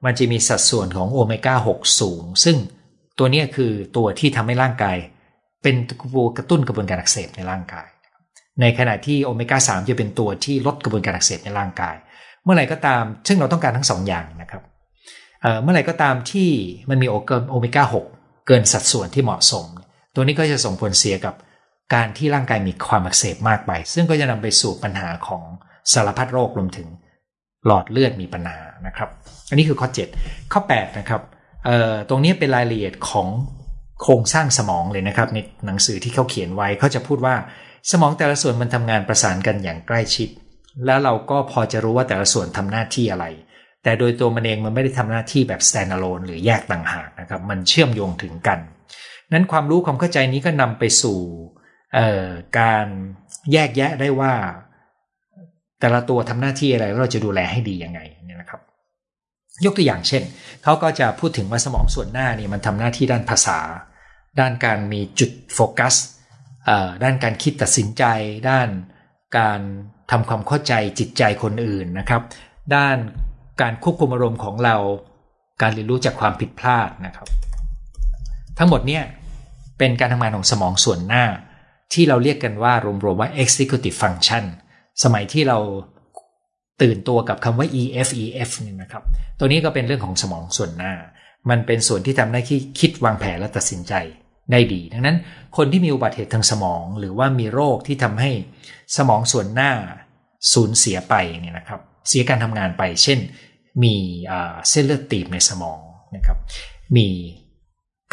[0.04, 2.56] มันจะมีสัดส่วนของโอเมก้า 6 สูง ซึ่ง
[3.18, 4.96] ตัวนี้คือตัวที่ทำให้ร่างกาย
[5.62, 7.88] เป็นตัวกระตุ้นกระบวนการอักเสบในร่างกาย
[8.60, 11.96] ในขณะที่โอเมก้า 3 จะเป็นตัวที่ลดกระบวนการอักเสบในร่างกาย
[12.44, 14.62] เมื่อไหร่ก็ตาม ซึ่งเราต้องการทั้งสองอย่างนะครับ
[15.62, 16.48] เมื่อไหร่ก็ตามที่
[16.90, 17.84] มันมีโอเมก้า
[18.16, 19.66] 6 เกินสัดส่วนที่เหมาะสม
[20.14, 21.34] ตัวนี้ก็จะส่งผลเสียกับ
[21.94, 25.42] การที่ร่างกายมีความอักเสบมากไป ซึ่งก็จะนำไปสู่ปัญหาของ
[25.92, 26.88] สารพัดโรครวมถึง
[27.66, 29.08] หลอดเลือดมีปัญหานะครับ
[29.48, 31.22] อันนี้คือข้อ 7 ข้อ 8 นะครับ
[32.08, 33.28] ตรงนี้เป็นรายละเอียดของ
[34.02, 37.34] โครงสร้างสมองเลยนะครับ ในหนังสือที่เขาเขียนไว้เขาจะพูดว่า
[37.90, 40.28] สมองแต่ละส่วนมันทำงานประสานกันอย่างใกล้ชิด
[40.86, 43.26] แล้วเราก็พอจะรู้ว่าแต่ละส่วนทำหน้าที่อะไร
[43.82, 48.58] แต่โดยตัวมันเองมันไม่ได้ทำหน้าที่แบบ standalone หรือแยกต่างหากนะครับ มันเชื่อมโยงถึงกัน
[49.32, 51.18] นั้นความรู้ความเข้าใจนี้ก็นำไปสู่
[52.58, 52.86] การ
[53.52, 54.32] แยกแยะได้ว่า
[55.80, 58.60] แต่ละตัวทำหน้าที่อะไรแล้วเราจะดูแลให้ดียังไงเนี่ยนะครับ
[59.64, 60.22] ยกตัวอย่างเช่น
[60.62, 63.58] เขาก็จะพูดถึงว่าสมองส่วนหน้านี่มันทำหน้าที่ด้านภาษา
[64.40, 65.94] ด้านการมีจุดโฟกัส
[67.04, 68.04] ด้านการคิดตัดสินใจ
[68.50, 68.68] ด้าน
[69.38, 69.60] การ
[70.10, 72.22] ทำความเข้าใจจิตใจคนอื่นนะครับ
[72.76, 72.96] ด้าน
[73.62, 74.76] การควบคุมอารมณ์ของเรา
[75.62, 77.28] การเรียนรู้จากความผิดพลาดนะครับ
[78.58, 79.04] ทั้งหมดเนี่ย
[79.78, 81.24] เป็นการทำงานของสมองส่วนหน้า
[81.92, 82.72] ที่เราเรียกกันว่า
[83.04, 84.44] รวมๆว่า executive function
[85.02, 85.58] สมัยที่เรา
[86.82, 89.02] ตื่นตัวกับคำว่า EF EF นี่นะครับ
[89.38, 90.92] ตัวนี้ก็เป็นเรื่องของสมองส่วนหน้า
[91.50, 92.40] มันเป็นส่วนที่ทำให้
[92.80, 93.94] คิดวางแผนและตัดสินใจ
[94.52, 95.16] ได้ดี ดังนั้น
[95.56, 98.30] คนที่มีอุบัติเหตุทางสมอง หรือว่ามีโรคที่ทำให้
[98.96, 99.72] สมองส่วนหน้า
[100.52, 103.18] สูญเสียไปเนี่ยนะครับ เสียการทำงานไป เช่น
[103.82, 103.94] มี
[104.70, 105.80] เส้นเลือดตีบในสมอง
[106.16, 106.38] นะครับ
[106.96, 107.08] มี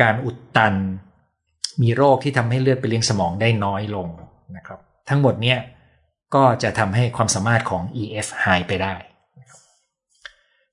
[0.01, 0.75] การอุดตัน
[1.81, 4.07] มีโรคที่ทำให้เลือดไปเลี้ยงสมองได้น้อยลง
[4.57, 5.59] นะครับ ทั้งหมดเนี่ย
[6.35, 8.95] ก็จะทำให้ความสามารถของ EF หายไปได้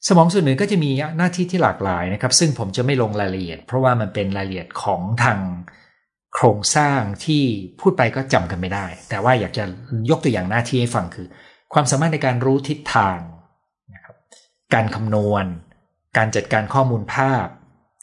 [0.08, 5.38] สมองส่วนหนึ่งก็จะมีหน้าที่ที่หลากหลายนะครับ ซึ่งผมจะไม่ลงรายละเอียด เพราะว่ามันเป็นรายละเอียดของทาง
[6.34, 7.44] โครงสร้างที่
[7.80, 9.64] พูดไปก็จำกันไม่ได้ แต่ว่าอยากจะ
[10.10, 11.26] ยกตัวอย่างหน้าที่ให้ฟังคือ
[11.72, 13.18] ความสามารถในการรู้ทิศทาง
[13.94, 14.16] นะครับ
[14.74, 15.44] การคำนวณ
[16.16, 17.46] การจัดการข้อมูลภาพ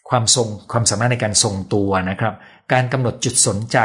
[0.10, 2.34] ความทรงความสามารถในการทรงตัวนะครับ
[2.74, 3.78] การกำหนดจุดสนใจ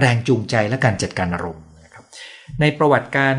[0.00, 1.64] แรงจูงใจและการจัดการอารมณ์
[2.60, 3.36] ในประวัติการ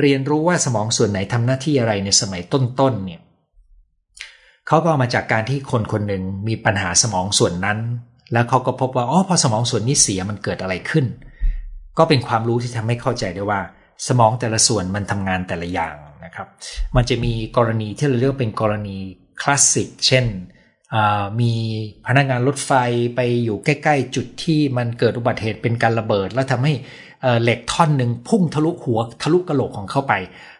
[0.00, 3.20] เรียนรู้ว่าสมองส่วนไหนทำหน้าที่อะไรในสมัยต้นๆเนี่ย
[4.68, 7.78] เขาก็เอามาจากการที่คนคนหนึ่งมีปัญหาสมองส่วนนั้น
[8.32, 11.06] แล้วเขาก็พบว่าอ๋อพอสมองส่วนนี้เสียมันเกิดอะไรขึ้น
[11.98, 13.60] ก็เป็นความรู้ที่ทำให้เข้าใจได้ว่า
[14.08, 16.46] สมองแต่ละส่วนมันทำงานแต่ละอย่างนะครับ
[16.96, 18.96] มันจะมีกรณีที่เราเรียกเป็นกรณี
[19.42, 20.26] คลาสสิกเช่น
[21.40, 21.52] มี
[22.06, 22.72] พนักงานรถไฟ
[23.16, 26.72] ไปอยู่ใกล้ ๆ จุดที่มันเกิดอุบัติเหตุเป็นการระเบิด แล้วทำให้
[27.42, 30.14] เหล็กท่อนหนึ่งพุ่งทะลุหัวทะลุกระโหลกของเขาไป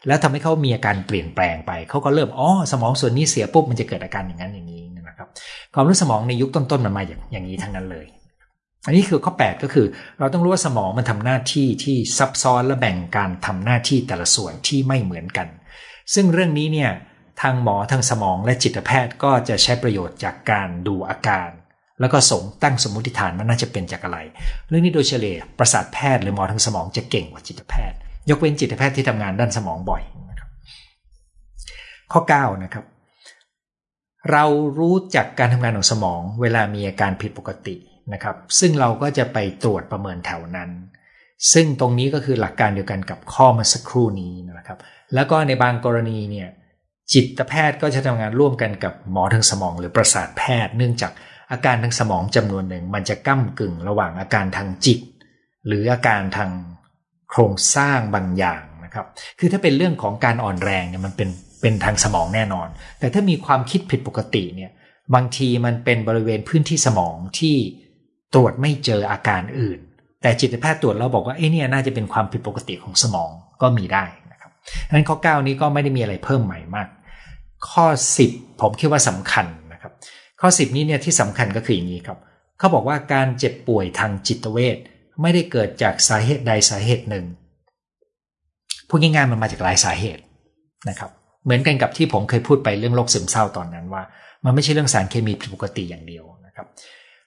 [0.06, 5.28] แล้วทำให้เขามีอาการเปลี่ยนแปลงไป เขาก็เริ่มอ๋อสมองส่วนนี้เสียปุ๊บมันจะเกิดอาการอย่างนั้นอย่างนี้นะครับ
[5.74, 8.06] ความรู้สมองในยุคต้นๆมันมาอย่างอย่างนี้ทั้งนั้นเลย
[8.86, 9.86] อันนี้คือข้อ 8 ก็คือ
[10.18, 15.48] เราต้องรู้ว่าสมองมันทำหน้าที่ที่ซับซ้อนและแบ่งการทำหน้าที่แต่ละส่วนที่ไม่เหมือนกัน
[16.14, 16.90] ซึ่งเรื่องนี้เนี่ย
[17.42, 21.48] ทางหมอทางสมองและจิตแพทย์ก็จะใช้ประโยชน์จากการดูอาการ
[22.02, 24.18] แล้วก็สงตั้งสมมติฐานว่าน่าจะเป็นจากอะไร
[24.68, 27.96] เรื่องนี้โดยเฉลี่ยประสาทแพทย์หรือหมอทางสมองจะเก่งกว่าจิตแพทย์
[28.30, 30.48] ยกเว้นจิตแพทย์ที่ทำงานด้านสมองบ่อยนะครับ
[32.12, 32.84] ข้อ9นะครับ
[34.32, 34.44] เรา
[34.78, 37.76] รู้จักการทำงานของสมองเวลามีอาการผิดปกติ
[38.12, 40.70] นะครับ ซึ่งเราก็จะไปตรวจประเมินแถวนั้น
[41.52, 44.78] ซึ่งตรงนี้ก็คือหลักการเดียวกันกับข้อมาสักครู่นี้นะครับ
[45.14, 46.48] แล้วก็ในบางกรณีเนี่ย
[47.12, 51.12] จิตแพทย์ก็จะทำงานร่วมกันกับหมอทางสมอง หรือประสาทแพทย์ เนื่องจาก
[51.52, 54.98] อาการทางสมองจำนวนหนึ่งมันจะก้ากึ่งระหว่างอาการทางจิต
[55.66, 56.50] หรืออาการทาง
[57.30, 59.06] โครงสร้างบางอย่างนะครับ
[59.38, 61.28] คือถ้าเป็นเรื่องของการอ่อนแรงเนี่ยมันเป็น
[61.60, 64.70] เป็นทางสมองแน่นอน แต่ถ้ามีความคิดผิดปกติเนี่ย
[65.14, 67.56] บางทีมันเป็นบริเวณพื้นที่สมองที่
[68.34, 69.78] ตรวจไม่เจออาการอื่น
[70.22, 73.30] แต่จิตแพทย์ตรวจแล้วบอกว่าเอ้เนี่ยน่าจะเป็นความผิดปกติของสมอง
[73.62, 74.50] ก็มีได้นะครับ
[74.86, 76.88] ดังนั้นข้อ 9 นี้ก็ไม่ได้มีอะไรเพิ่มใหม่มาก
[77.70, 77.86] ข้อ
[78.24, 79.46] 10 ผมคิดว่าสำคัญ
[80.42, 82.18] ข้อ 10 นี้เนี่ยที่สำคัญก็คืออย่างนี้ครับ
[82.58, 84.76] เขาบอกว่าการเจ็บป่วยทางจิตเวช
[85.22, 87.24] ไม่ได้เกิดจากสาเหตุใดสาเหตุหนึ่ง
[88.88, 90.22] พูดง่ายๆมันมาจากหลายสาเหตุ
[90.88, 91.10] นะครับ
[91.44, 94.02] เหมือนกันกับที่ผมเคยพูดไปเรื่องโรคซึมเศร้าตอนนั้นว่า
[94.44, 96.66] มันไม่ใช่เรื่องสารเคมีผิดปกติอย่างเดียวนะครับ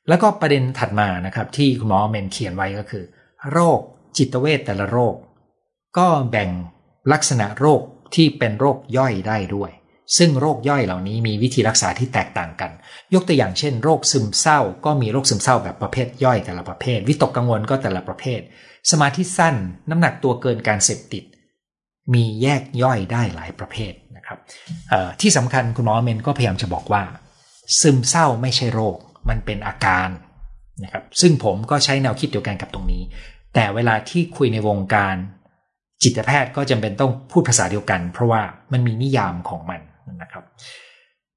[0.08, 3.04] แล้วก็ประเด็นถัดมานะครับที่คุณหมอเมนเขียนไว้ก็คือ
[3.52, 3.80] โรค
[4.18, 5.16] จิตเวชแต่ละโรค
[5.98, 6.50] ก็แบ่ง
[7.12, 7.82] ลักษณะโรค
[8.16, 9.72] ที่เป็นโรคย่อยได้ด้วย
[10.18, 12.72] ซึ่งโรคย่อยเหล่านี้มีวิธีรักษาที่แตกต่างกัน
[13.14, 18.40] ยกตัวอย่างเช่น โรคซึมเศร้า ก็มีโรคซึมเศร้าแบบประเภทย่อยแต่ละประเภท วิตกกังวลก็แต่ละประเภท
[18.92, 19.56] สมาธิสั้น
[19.90, 21.24] น้ำหนักตัวเกินการเสพติด
[22.14, 24.40] มีแยกย่อยได้หลายประเภทนะครับ
[25.22, 27.04] ที่สำคัญคุณหมอเมนก็พยายามจะบอกว่า
[27.82, 28.98] ซึมเศร้าไม่ใช่โรค
[29.30, 30.10] มันเป็นอาการ
[30.84, 33.04] นะครับ ซึ่งผมก็ใช้แนวคิดเดียวกันกับตรงนี้
[33.54, 35.16] แต่เวลาที่คุยในวงการ
[36.04, 38.42] จิตแพทย์ก็จำเป็นต้องพูดภาษาเดียวกัน เพราะว่า
[38.72, 39.82] มันมีนิยามของมัน
[40.22, 40.44] นะครับ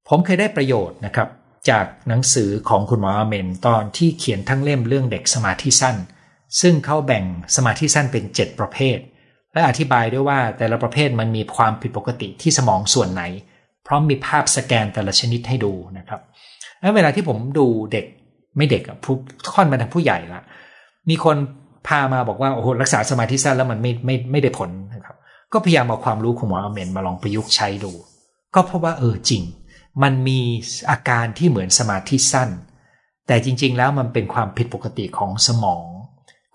[0.07, 1.29] ผมเคยได้ประโยชน์นะครับ
[1.69, 5.95] จากหนังสือของคุณหมออเมนตอนที่เขียนทั้งเล่มเรื่องเด็กสมาธิสั้น
[6.61, 7.23] ซึ่งเขาแบ่ง
[7.55, 8.97] สมาธิสั้นเป็น 7 ประเภท
[9.53, 13.23] และอธิบายด้วยว่าแต่ละประเภทมันมีความผิดปกติที่สมองส่วนไหน
[13.87, 16.21] พร้อมมีภาพสแกนแต่ละชนิดให้ดูนะครับ
[16.79, 18.05] แล้วเวลาที่ผมดูเด็ก
[18.57, 19.15] ไม่เด็กอะผู้
[19.53, 20.41] ค่อนมาทางผู้ใหญ่ละ
[21.09, 21.37] มีคน
[21.87, 25.15] พามาบอกว่าโอ้โหรักษาสมาธิสั้นแล้วมันไม่ไม่ไม่ได้ผลนะครับ
[25.53, 27.91] ก็พยายามเอาความรู้ของหมออเมนมาลองประยุกต์ใช้ดู
[28.55, 29.43] ก็เพราะว่าเออจริง
[30.03, 30.39] มันมี
[30.89, 32.49] อาการที่เหมือนสมาธิสั้น
[33.27, 35.85] แต่จริง ๆ แล้วมันเป็นความผิดปกติของสมอง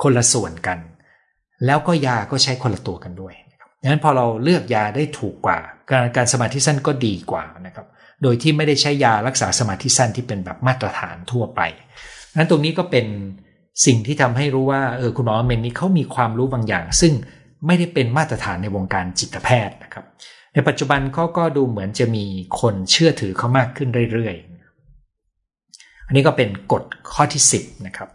[0.03, 0.79] คนละส่วนกัน
[1.67, 3.35] แล้วก็ยาก็ใช้คนละตัวกันด้วย
[3.81, 5.59] ดังนั้นพอเราเลือกยาได้ถูกกว่า
[5.91, 7.87] การการสมาธิสั้นก็ดีกว่านะครับ
[8.23, 11.61] โดยที่ไม่ได้ใช้ยารักษาสมาธิสั้นที่เป็นแบบมาตรฐานทั่วไป
[12.37, 13.07] นั้นตรงนี้ก็เป็น
[13.87, 17.13] สิ่งที่ทำให้รู้ว่าเออคุณหมอเมนนี้เขามีความรู้บางอย่าง ซึ่ง
[17.67, 20.05] ไม่ได้เป็นมาตรฐานในวงการจิตแพทย์นะครับ
[20.55, 22.25] ในปัจจุบันเขาก็ดูเหมือนจะมี
[22.61, 28.09] คนเชื่อถือเขามากขึ้นเรื่อยๆ อันนี้ก็เป็นกฎข้อที่ 10 นะครับ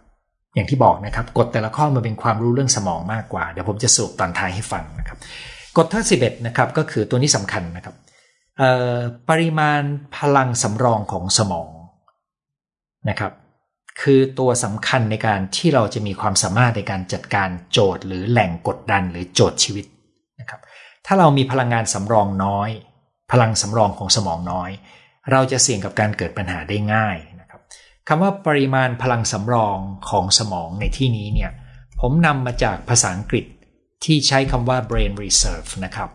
[0.54, 5.18] อย่างที่บอกนะครับกฎแต่ละข้อมันเป็นความรู้เรื่องสมองมากกว่า เดี๋ยวผมจะสรุปตอนท้ายให้ฟังนะครับ
[5.76, 7.94] กฎที่สิบเอ็ดนะครับก็คือตัวนี้สำคัญนะครับ
[9.28, 9.82] ปริมาณ
[10.16, 11.68] พลังสำรองของสมอง
[13.08, 13.32] นะครับ
[14.02, 19.84] คือตัวสำคัญในการที่เราจะมีความสามารถในการจัดการโจทย์หรือแหล่งกดดันหรือโจทย์ชีวิต
[21.06, 22.70] ถ้าเรามีพลังงานสำรองน้อย
[23.32, 24.70] พลังสำรองของสมองน้อย
[25.30, 27.60] เราจะเสี่ยงกับการเกิดปัญหาได้ง่ายนะครับ
[28.08, 29.78] คำว่าปริมาณพลังสำรอง
[30.10, 31.50] ของสมองในที่นี้เนี่ย
[32.00, 33.44] ผมนำมาจากภาษาอังกฤษ
[34.04, 36.10] ที่ใช้คำว่า brain reserve นะครับ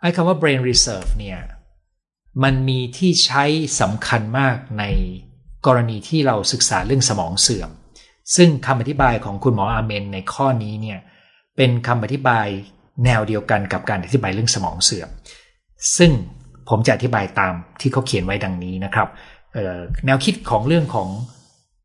[0.00, 1.38] ไอ้คำว่า brain reserve เนี่ย
[2.42, 3.44] มันมีที่ใช้
[3.80, 4.84] สำคัญมากใน
[5.66, 7.70] กรณีที่เราศึกษาเรื่องสมองเสื่อม
[8.36, 10.98] ซึ่งคำอธิบายของคุณหมออาเมนในข้อนี้เนี่ย
[11.56, 12.46] เป็นคำอธิบาย
[13.04, 15.08] แนวเดียวกันกับการอธิบายเรื่องสมองเสื่อม
[15.98, 16.10] ซึ่ง
[16.68, 19.08] ผมจะอธิบายตามที่เขาเขียนไว้ดังนี้นะครับ
[20.06, 21.08] แนวคิดของเรื่องของ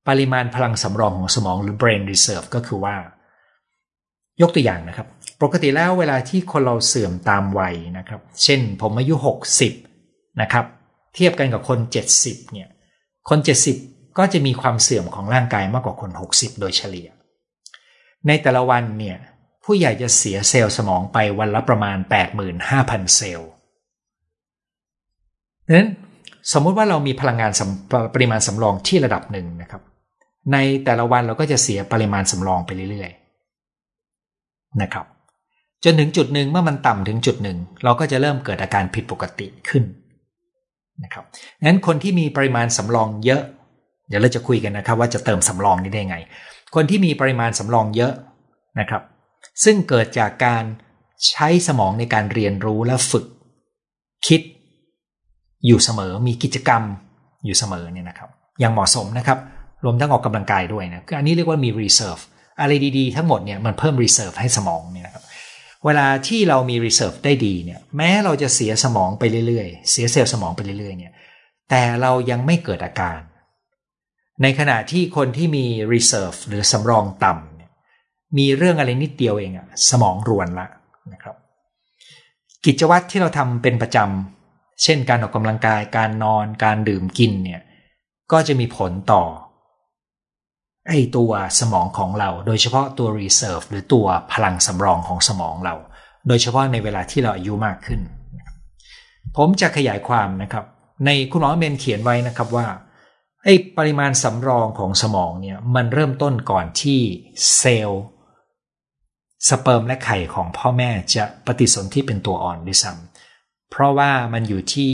[0.08, 2.96] ปริมาณพลังสำรองของสมองหรือ brain reserve ก็คือว่า
[4.42, 5.08] ยกตัวอย่างนะครับ
[5.42, 9.16] ปกติแล้วเวลาที่คนเราเสื่อมตามวัยนะครับ เช่นผมอายุ
[9.80, 10.66] 60 นะครับ
[11.16, 11.80] เทียบกันกับคน
[12.16, 12.70] 70 เนี่ย
[13.30, 13.40] คน
[13.78, 17.08] 70 ก็จะมีความเสื่อมของร่างกายมากกว่าคน 60 โดยเฉลี่ย
[18.28, 19.18] ในแต่ละวันเนี่ย
[19.66, 21.98] ผู้ใหญ่จะเสียเซลล์สมองไปวันละประมาณ
[22.56, 23.50] 85,000 เซลล์
[25.68, 25.90] ดังนั้น
[26.54, 27.52] สมมุติว่าเรามีพลังงาน
[28.14, 29.82] ปริมาณสำรองที่ระดับหนึ่งนะครับ
[30.54, 35.06] ในแต่ละวันเราก็จะเสียปริมาณสำรองไปเรื่อยๆนะครับ
[35.84, 39.84] จนถึงจุดหนึ่งเมื่อมันต่ำถึงจุดหนึ่งเราก็จะเริ่มเกิดอาการผิดปกติขึ้น
[41.04, 41.26] นะครับ
[41.66, 43.42] งั้นคนที่มีปริมาณสำรองเยอะ
[44.08, 46.18] เดี๋ยวเราจะคุยกันนะครับ ว่าจะเติมสำรองนี้ได้ไง
[46.76, 48.14] คนที่มีปริมาณสำรองเยอะ
[48.80, 49.02] นะครับ
[49.64, 50.64] ซึ่งเกิดจากการ
[51.28, 53.26] ใช้สมองในการเรียนรู้และฝึก
[54.28, 54.42] คิด
[55.66, 56.84] อยู่เสมอมีกิจกรรม
[57.46, 59.40] อยู่เสมอเนี่ยนะครับ อย่างเหมาะสมนะครับ
[59.84, 62.22] รวมทั้งออกกำลังกายด้วยนะคืออันนี้เรียกว่ามี reserve
[62.60, 65.24] อะไรดีๆ ทั้งหมดเนี่ยมันเพิ่ม reserve ให้สมองเนี่ยนะครับ
[65.86, 71.14] เวลาที่เรามี reserve ได้ดีเนี่ยแม้เราจะเสียสมองไปเรื่อยๆ เสียเซลล์สมองไปเรื่อยๆเนี่ย
[71.70, 73.20] แต่เรายังไม่เกิดอาการ
[74.42, 77.55] ในขณะที่คนที่มี reserve หรือสำรองต่ำ
[78.38, 80.68] มีเรื่องอะไรนิดเดียวเองอะสมองรวนละ
[81.14, 81.36] นะครับ
[82.66, 87.62] กิจวัตรที่เราทำเป็นประจำเช่นการออกกำลังกายการนอนการดื่มกินเนี่ย
[88.32, 89.24] ก็จะมีผลต่อ
[90.90, 95.76] ไอตัวสมองของเรา โดยเฉพาะตัว reserve หรือตัวพลังสำรองของสมองเรา
[96.28, 98.02] โดยเฉพาะในเวลาที่เราอายุมากขึ้น
[99.38, 100.66] ผมจะขยายความนะครับ
[101.06, 102.68] ในคุณหมอเอเมนเขียนไว้นะครับว่า
[103.44, 107.00] ไอ้ปริมาณสำรองของสมองเนี่ยมันเริ่มต้นก่อนที่
[107.58, 108.04] เซลล์
[109.50, 114.94] สเปิร์มและไข่ของพ่อแม่จะปฏิสนธิเป็นตัวอ่อนด้วยซ้ำเพราะว่ามันอยู่ที่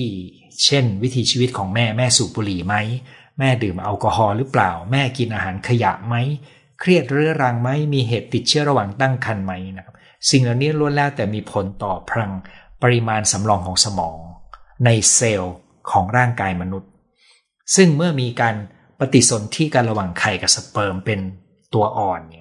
[0.66, 2.76] เช่น วิถีชีวิตของแม่แม่สูบบุหรี่ไหม
[3.40, 6.16] แม่ดื่มแอลกอฮอล์หรือเปล่า แม่กินอาหารขยะไหม
[6.80, 9.96] เครียดเรื้อรังไหมมีเหตุติดเชื้อระหว่างตั้งครรภ์ไหมนะครับ
[10.30, 12.34] สิ่งเหล่านี้ล้วนแล้วแต่มีผลต่อพลัง
[12.82, 14.18] ปริมาณสำรองของสมอง
[14.86, 15.56] ในเซลล์
[15.92, 16.90] ของร่างกายมนุษย์
[17.76, 18.56] ซึ่งเมื่อมีการ
[19.00, 21.20] ปฏิสนธิกันระหว่างไข่กับสเปิร์มเป็น
[21.74, 22.41] ตัวอ่อนเนี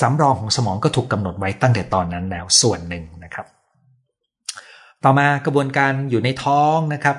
[0.00, 3.46] สำรองของสมองก็ถูกกำหนดไว้ตั้งแต่ตอนนั้นแล้วส่วนหนึ่งนะครับ
[5.04, 7.16] ต่อมากระบวนการอยู่ในท้องนะครับ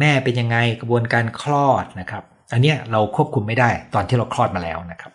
[0.00, 5.12] แม่เป็นยังไงกระบวนการคลอดนะครับ อันนี้เราควบคุมไม่ได้ตอนที่เราคลอดมาแล้วนะครับ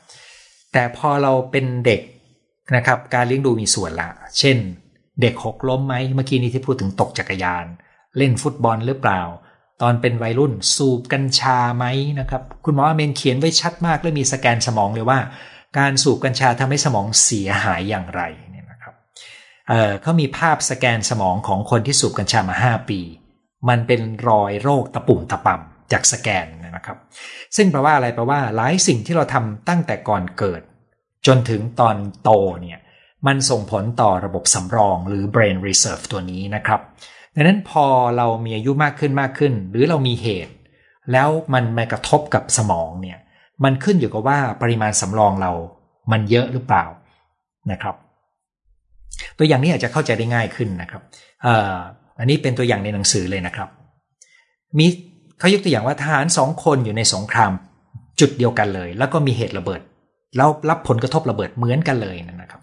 [0.74, 2.02] แต่พอเราเป็นเด็ก
[2.76, 4.10] นะครับ การเลี้ยงดูมีส่วนละ
[4.40, 4.58] เช่น
[5.22, 7.66] เด็กหกล้มไหมเมื่อกี้นี้ที่พูดถึงตกจักรยาน
[8.18, 9.22] เล่นฟุตบอลหรือเปล่า
[9.82, 11.86] ตอนเป็นวัยรุ่นสูบกัญชาไหม
[12.20, 15.20] นะครับ คุณหมอเมนเขียนไว้ชัดมากและมีสแกนสมองเลยว่า
[15.78, 18.96] การสูบกัญชาทำให้สมองเสียหายอย่างไรเนี่ยนะครับ
[20.02, 23.00] เขามีภาพสแกนสมองของคนที่สูบกัญชามา5ปี
[23.70, 26.98] มันเป็นรอยโรคตะปุ่มตะป่ำจากสแกนนะครับ
[27.56, 30.62] ซึ่งแปลว่าอะไรแปลว่าหลายสิ่งที่เราทำตั้งแต่ก่อนเกิด
[31.28, 32.30] จนถึงตอนโต
[32.62, 32.80] เนี่ย
[33.28, 36.82] มันส่งผลต่อระบบสำรองหรือ brain reserve ตัวนี้นะครับ
[37.36, 37.86] ดังนั้นพอ
[38.18, 40.54] เรามีอายุมากขึ้นมากขึ้น หรือเรามีเหตุ
[41.12, 43.18] แล้วมันมากระทบกับสมองเนี่ย
[43.64, 45.52] มันขึ้นอยู่กับว่าปริมาณสำรองเรา
[46.12, 46.86] มันเยอะหรือเปล่า
[47.72, 47.96] นะครับ
[49.38, 51.02] ตัวอย่างนี้อาจจะเข้าใจได้ง่ายขึ้นนะครับ
[52.20, 53.70] อันนี้เป็นตัวอย่างในหนังสือเลยนะครับ
[54.78, 54.86] มี
[55.40, 57.52] เขายกตัวอย่างว่าทหารสองคนอยู่ในสงคราม
[58.20, 59.82] จุดเดียวกันเลย แล้วก็มีเหตุระเบิด
[60.38, 62.62] แล้วรับผลกระทบระเบิดเหมือนกันเลยนะครับ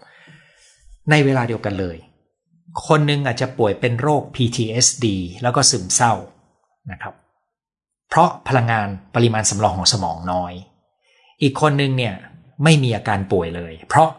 [1.09, 1.97] ในเวลาเดียวกันเลย
[2.87, 5.05] คนหนึ่งอาจจะป่วยเป็นโรค PTSD
[5.43, 6.13] แล้วก็ซึมเศร้า
[6.91, 7.13] นะครับ
[8.09, 10.53] เพราะพลังงานปริมาณสำรองของสมองน้อย
[11.43, 12.15] อีกคนหนึ่งเนี่ย
[12.63, 14.09] ไม่มีอาการป่วยเลย เพราะ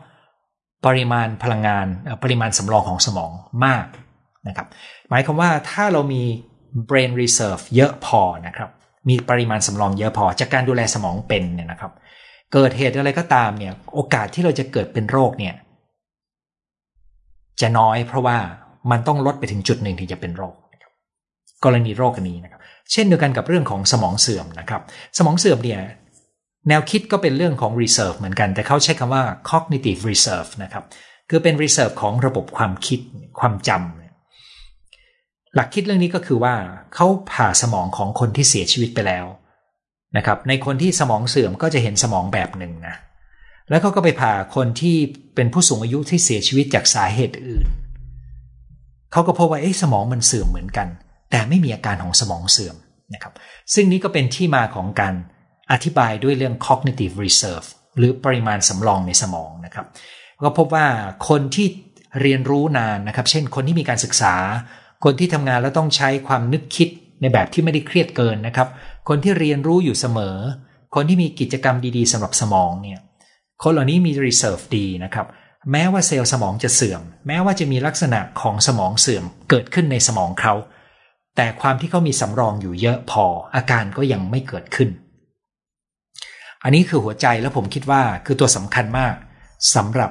[0.86, 1.86] ปริมาณพลังงาน
[2.22, 3.30] ปริมาณสำรองของสมอง
[3.64, 3.86] มาก
[4.48, 4.66] นะครับ
[5.10, 6.22] หมายความว่าถ้าเรามี
[6.88, 8.70] brain reserve เยอะพอนะครับ
[9.08, 11.92] มีปริมาณสำรองเยอะพอ จากการดูแลสมองเป็นเนี่ยนะครับ
[12.52, 15.54] เกิดเหตุอะไรก็ตามเนี่ย โอกาสที่เราจะเกิดเป็นโรคเนี่ย
[17.60, 18.38] จะน้อยเพราะว่า
[18.90, 20.54] มันต้องลดไปถึงจุดหนึ่งถึงจะเป็นโรค
[21.64, 22.60] กรณีโรคอันนี้นะครับ
[22.92, 24.82] เช่นเดียวกันกับเรื่องของสมองเสื่อมนะครับ
[25.18, 25.80] สมองเสื่อมเนี่ย
[26.68, 30.84] แนวคิดก็เป็นเรื่องของ reserve เหมือนกัน แต่เขาใช้คำว่า cognitive reserve นะครับ
[31.30, 33.00] คือเป็น reserve ของระบบความคิด
[33.40, 36.54] ความจำหลักคิดเรื่องนี้ก็คือว่า
[36.94, 39.26] เขาผ่าสมองของคนที่เสียชีวิตไปแล้ว
[40.16, 42.96] นะครับ ในคนที่สมองเสื่อมก็จะเห็นสมองแบบหนึ่งนะ
[43.70, 44.96] แล้วเขาก็ไปผ่าคนที่
[45.34, 47.66] เป็นผู้สูงอายุที่เสียชีวิตจากสาเหตุอื่น
[49.12, 50.88] เขาก็พบว่าเอ๊ะสมองมันเสื่อมเหมือนกัน
[51.30, 52.76] แต่ไม่มีอาการของสมองเสื่อม
[53.14, 53.32] นะครับ
[53.74, 55.14] ซึ่งนี้ก็เป็นที่มาของการ
[55.72, 59.86] อธิบายด้วยเรื่อง cognitive reserve หรือปริมาณสำรองในสมองนะครับ
[60.42, 60.86] ก็พบว่า
[61.28, 61.66] คนที่
[62.20, 64.34] เรียนรู้นานนะครับ เช่น คนที่มีการศึกษา
[65.04, 66.88] คนที่ทำงานแล้วต้องใช้ความนึกคิด
[67.20, 68.68] ในแบบที่ไม่ได้เครียดเกินนะครับ
[69.08, 70.36] คนที่เรียนรู้อยู่เสมอ
[70.94, 73.00] คนที่มีกิจกรรมดีๆสำหรับสมองเนี่ย
[73.62, 75.26] คนเหล่านี้มี reserve ดีนะครับ
[75.72, 80.54] แม้ว่าเซลล์สมองจะเสื่อม แม้ว่าจะมีลักษณะของสมองเสื่อมเกิดขึ้นในสมองเขา
[81.36, 84.88] แต่ความที่เขามีสำรองอยู่เยอะพออาการก็ยังไม่เกิดขึ้น
[86.64, 89.14] อันนี้คือหัวใจแล้วผมคิดว่าคือตัวสำคัญมาก
[89.74, 90.10] สำหรับ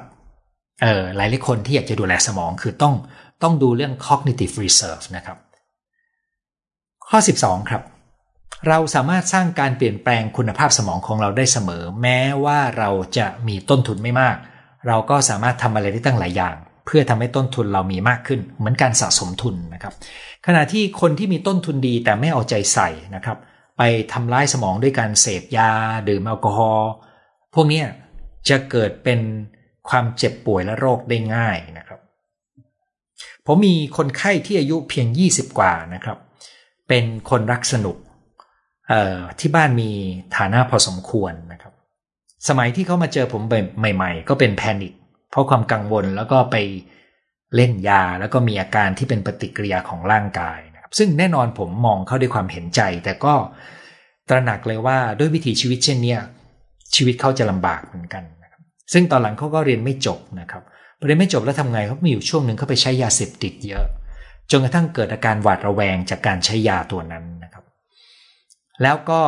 [0.80, 2.94] เอ่อหลายหลายคนที่อยากจะดูแลสมองคือต้อง
[3.42, 5.38] ต้องดูเรื่อง cognitive reserve นะครับ
[7.08, 7.82] ข้อ 12 ครับ
[8.68, 14.36] เราสามารถสร้างการเปลี่ยนแปลงคุณภาพสมองของเราได้เสมอ แม้ว่าเราจะมีต้นทุนไม่มาก
[14.88, 19.94] เราก็สามารถทำอะไรได้ตั้งหลายอย่าง เพื่อทำให้ต้นทุนเรามีมากขึ้น เหมือนการสะสมทุนนะครับ
[20.46, 23.38] ขณะที่คนที่มีต้นทุนดีแต่ไม่เอาใจใส่นะครับ
[23.76, 23.82] ไป
[24.12, 25.70] ทำร้ายสมองด้วยการเสพยา
[26.08, 26.90] ดื่มแอลกอฮอล์
[27.54, 27.82] พวกนี้
[28.48, 29.20] จะเกิดเป็น
[29.88, 32.00] ความเจ็บป่วยและโรคได้ง่ายนะครับ
[33.46, 36.18] ผมมีคนไข้ที่อายุเพียง 20 กว่านะครับ
[36.88, 37.96] เป็นคนรักสนุก
[39.40, 39.90] ที่บ้านมี
[40.36, 41.72] ฐานะพอสมควรนะครับ
[42.48, 43.42] สมัยที่เขามาเจอผม
[43.78, 44.92] ใหม่ ๆ ก็เป็นแพนิค
[45.30, 46.56] เพราะความกังวลแล้วก็ไป
[47.56, 50.58] เล่นยาแล้วก็มีอาการที่เป็นปฏิกิริยาของร่างกาย
[50.98, 53.34] ซึ่งแน่นอนผมมองเขาด้วยความเห็นใจ แต่ก็
[54.28, 56.16] ตระหนักเลยว่าด้วยวิถีชีวิตเช่นนี้
[56.94, 58.24] ชีวิตเขาจะลำบากเหมือนกัน
[58.92, 60.62] ซึ่งตอนหลังเขาก็เรียนไม่จบนะครับ
[61.04, 63.86] เรียนไม่จบแล้วทำไงเขามีอยู่ช่วงหนึ่งเขาไปใช้ยาเสพติดเยอะ
[64.50, 67.64] จนกระทั่งเกิดอาการหวาดระแวงจากการใช้ยาตัวนั้นนะครับ
[68.82, 69.22] แล้วก็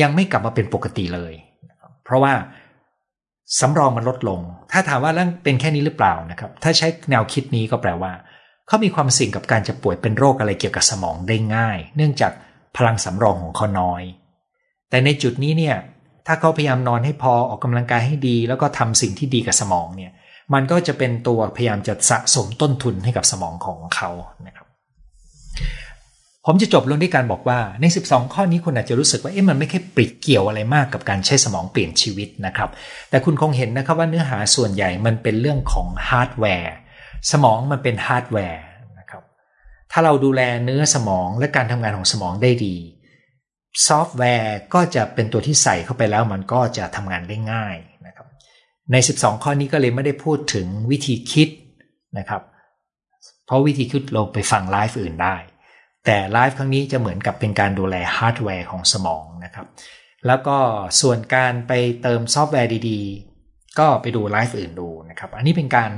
[0.00, 1.32] ยังไม่กลับมาเป็นปกติเลย
[2.04, 2.32] เพราะว่า
[3.60, 4.40] สำรองมันลดลง
[4.72, 8.12] ถ้าถามว่าเรื่องเป็นแค่นี้หรือเปล่านะครับ ถ้าใช้แนวคิดนี้ก็แปลว่า
[8.68, 12.32] เขามีความเสี่ยงกับการจะป่วยเป็นโรคอะไรเกี่ยวกับสมองได้ง่าย เนื่องจาก
[12.76, 14.02] พลังสำรองของเขาน้อย
[14.90, 15.76] แต่ในจุดนี้เนี่ย
[16.26, 20.12] ถ้าเขาพยายามนอนให้พอออกกำลังกายให้ดี แล้วก็ทำสิ่งที่ดีกับสมองเนี่ย
[20.54, 24.10] มันก็จะเป็นตัวพยายามจะสะสมต้นทุนให้กับสมองของเขา
[24.46, 24.66] นะครับ
[26.46, 32.70] ผมจะจบลงด้วยการบอกว่าใน 12 ข้อนี้คุณอาจจะรู้สึกว่าเอ๊ะมันไม่แค่ปริดเกี่ยวอะไรมากกับการใช้สมองเปลี่ยนชีวิตนะครับ
[33.10, 36.74] แต่คุณคงเห็นนะครับว่าเนื้อหาส่วนใหญ่มันเป็นเรื่องของฮาร์ดแวร์
[37.32, 38.64] สมองมันเป็นฮาร์ดแวร์
[38.98, 39.22] นะครับ
[39.92, 42.76] ถ้าเราดูแลเนื้อสมองและการทำงานของสมองได้ดี
[43.86, 47.76] ซอฟต์แวร์ก็จะเป็นตัวที่ใส่เข้าไปแล้วมันก็จะทำงานได้ง่าย
[48.06, 48.26] นะครับ
[48.92, 51.48] ใน 12 ข้อนี้ก็เลยไม่ได้พูดถึงวิธีคิด
[52.18, 52.42] นะครับ
[53.46, 55.36] เพราะวิธีคิดเราไปฟังไลฟ์อื่นได้
[56.04, 59.66] แต่ไลฟ์ครั้งนี้จะเหมือนกับเป็นการดูแลฮาร์ดแวร์ของสมองนะครับ
[60.26, 60.58] แล้วก็
[61.00, 63.00] ส่วนการไปเติมซอฟต์แวร์ดี
[63.40, 65.90] ๆ ก็ไปดูไลฟ์อื่นดูนะครับ อันนี้เป็นการ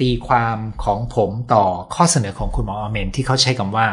[0.00, 3.88] ตีความของผมต่อข้อเสนอของคุณหมอเอเมนที่เขาใช้คำว่า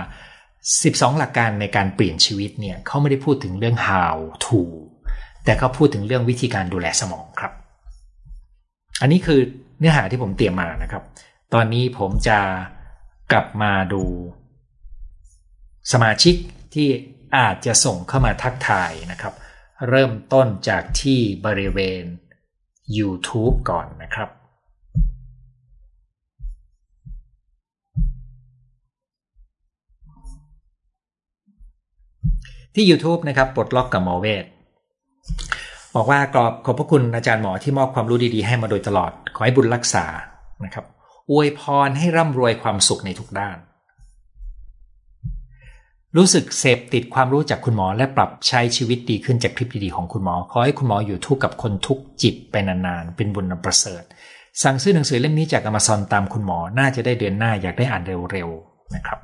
[0.56, 4.62] 12 หลักการในการเปลี่ยนชีวิตเนี่ยเขาไม่ได้พูดถึงเรื่อง how to
[5.46, 7.54] แต่เขาพูดถึงเรื่องวิธีการดูแลสมองครับ
[9.02, 9.40] อันนี้คือ
[9.80, 11.04] เนื้อหาที่ผมเตรียมมานะครับ
[11.54, 12.40] ตอนนี้ผมจะ
[13.32, 14.04] กลับมาดู
[15.92, 16.36] สมาชิก
[16.74, 16.88] ที่
[17.38, 19.34] อาจจะส่งเข้ามาทักทายนะครับ
[19.90, 22.04] เริ่มต้นจากที่บริเวณ
[22.98, 24.30] YouTube ก่อนนะครับ
[32.76, 34.46] ที่ YouTube นะครับปลดล็อกกับหมอเวท
[35.96, 40.06] บอกว่ากรอบขอบพระคุณอาจารย์หมอที่มอบความรู้ดีๆให้มาโดยตลอด ขอให้บุญรักษา
[40.66, 40.86] นะครับ
[41.32, 43.58] อวยพรให้ร่ำรวยความสุขในทุกด้าน
[46.18, 54.04] รู้สึกเสพติดความรู้จากคุณหมอและปรับใช้ชีวิตดีขึ้นจากคลิปดีๆของคุณหมอ ขอให้คุณหมออยู่ทุกกับคนทุกจิตไปนานๆ เป็นบุญนประเสริฐ
[54.64, 59.20] สั่งซื้อหนังสือเล่มนี้จากอเมซอนตามคุณหมอ น่าจะได้เดือนหน้าอยากได้อ่านเร็วๆนะครับ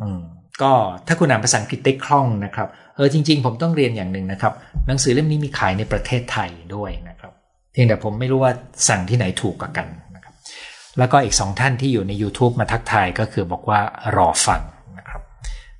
[0.00, 0.22] อืม
[0.62, 0.72] ก็
[1.06, 4.52] ถ้าคุณอ่านภาษาอังกฤษได้คล่องนะครับเออจริง ๆ ผมต้องเรียนอย่างหนึ่งนะครับ
[4.86, 7.32] หนังสือเล่มนี้มีขายในประเทศไทยด้วยนะครับ
[7.72, 8.52] เพียงแต่ผมไม่รู้ว่า
[8.88, 10.34] สั่งที่ไหนถูกกว่ากันนะครับ
[10.98, 13.80] แล้วก็อีกสองท่านที่อยู่ใน YouTube มาทักทายก็คือบอกว่า
[14.16, 14.62] รอฟัง
[14.98, 15.22] นะครับ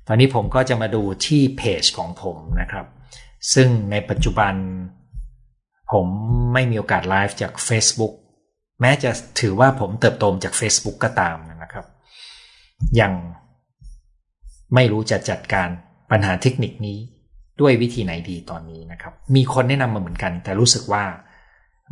[0.07, 2.85] ตอนนี้ผมก็จะมาดูที่เพจของผมนะครับ
[3.53, 4.53] ซึ่งในปัจจุบัน
[5.91, 6.07] ผม
[6.53, 8.13] ไม่มีโอกาสไลฟ์จาก Facebook
[8.81, 11.85] แม้จะถือว่าผมเติบโตจาก Facebook ก็ตามนะครับ
[12.97, 13.13] อยัง
[14.75, 15.69] ไม่รู้จะจัดการ
[16.11, 16.97] ปัญหาเทคนิคนี้
[17.61, 21.03] ด้วยวิธีไหนดีตอนนี้นะครับ มีคนแนะนำมาเหมือนกัน แต่รู้สึกว่า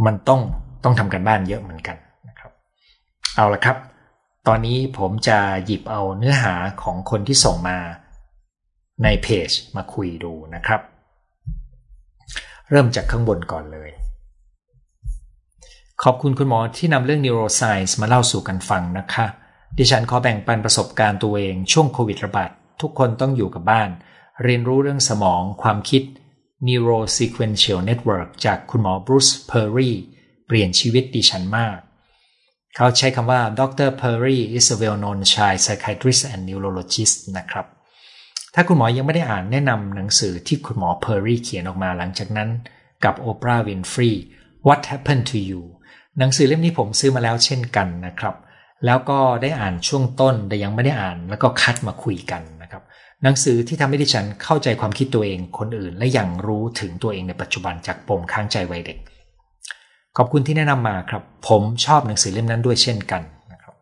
[0.05, 0.41] มันต้อง
[0.83, 1.97] ต้องทำกันบ้านเยอะเหมือนกัน
[2.29, 2.51] นะครับ
[3.35, 3.77] เอาละครับ
[4.47, 7.77] ตอนนี้ผมจะหยิบเอาเนื้อหาของคนที่ส่งมา
[9.03, 10.81] ในเพจมาคุยดูนะครับ
[12.69, 13.89] เริ่มจากข้างบนก่อนเลย
[16.03, 19.25] ขอบคุณคุณหมอที่นำเรื่อง neuroscience มาเล่าสู่กันฟังนะคะ
[19.77, 22.49] ดิฉันขอแบ่งปันประสบการณ์ตัวเองช่วงโควิดระบาด
[22.81, 23.89] ทุกคนต้องอยู่กับบ้าน
[24.43, 26.03] เรียนรู้เรื่องสมองความคิด
[26.67, 29.91] Neurosequential Network จากคุณหมอบรูซเพอร์รี
[30.47, 31.77] เปลี่ยนชีวิตดิฉันมาก
[32.75, 33.89] เขาใช้คำว่า Dr.
[34.01, 37.65] Perry is a well-known child psychiatrist and neurologist นะครับ
[38.53, 42.49] ถ้าคุณหมอยังไม่ได้อ่านแนะนำหนังสือที่คุณหมอเพอร์รีเขียนออกมาหลังจากนั้น
[43.03, 44.11] กับโอปราห์วินฟรี
[44.67, 45.61] What happened to you
[46.17, 48.35] หนังสือเล่มนี้ผมซื้อมาแล้วเช่นกันนะครับ
[48.85, 52.62] แล้วก็ได้อ่านช่วงต้นแต่ยังไม่ได้อ่านแล้วก็คัดมาคุยกันน
[53.23, 58.97] หนังสือที่ทำให้ดิฉันเข้าใจความคิดตัวเองคนอื่น และยังรู้ถึงตัวเองในปัจจุบันจากปมค้างใจวัยเด็ก
[60.17, 63.21] ขอบคุณที่แนะนำมาครับ ผมชอบหนังสือเล่มนั้นด้วยเช่นกัน
[63.51, 63.73] นะครับ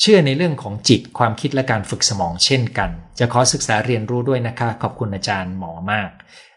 [0.00, 6.10] เชื่อในเรื่องของจิตความคิดและการฝึกสมองเช่นกัน จะขอศึกษาเรียนรู้ด้วยนะคะ ขอบคุณอาจารย์หมอมาก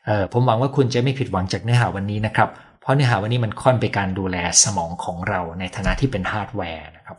[0.05, 2.49] เออผมหวังว่าคุณจะไม่ผิดหวังจากเนื้อหาวันนี้นะครับ
[2.81, 7.17] เพราะเนื้อหาวันนี้มันค่อนไปการดูแลสมองของเราในฐานะที่เป็นฮาร์ดแวร์นะครับ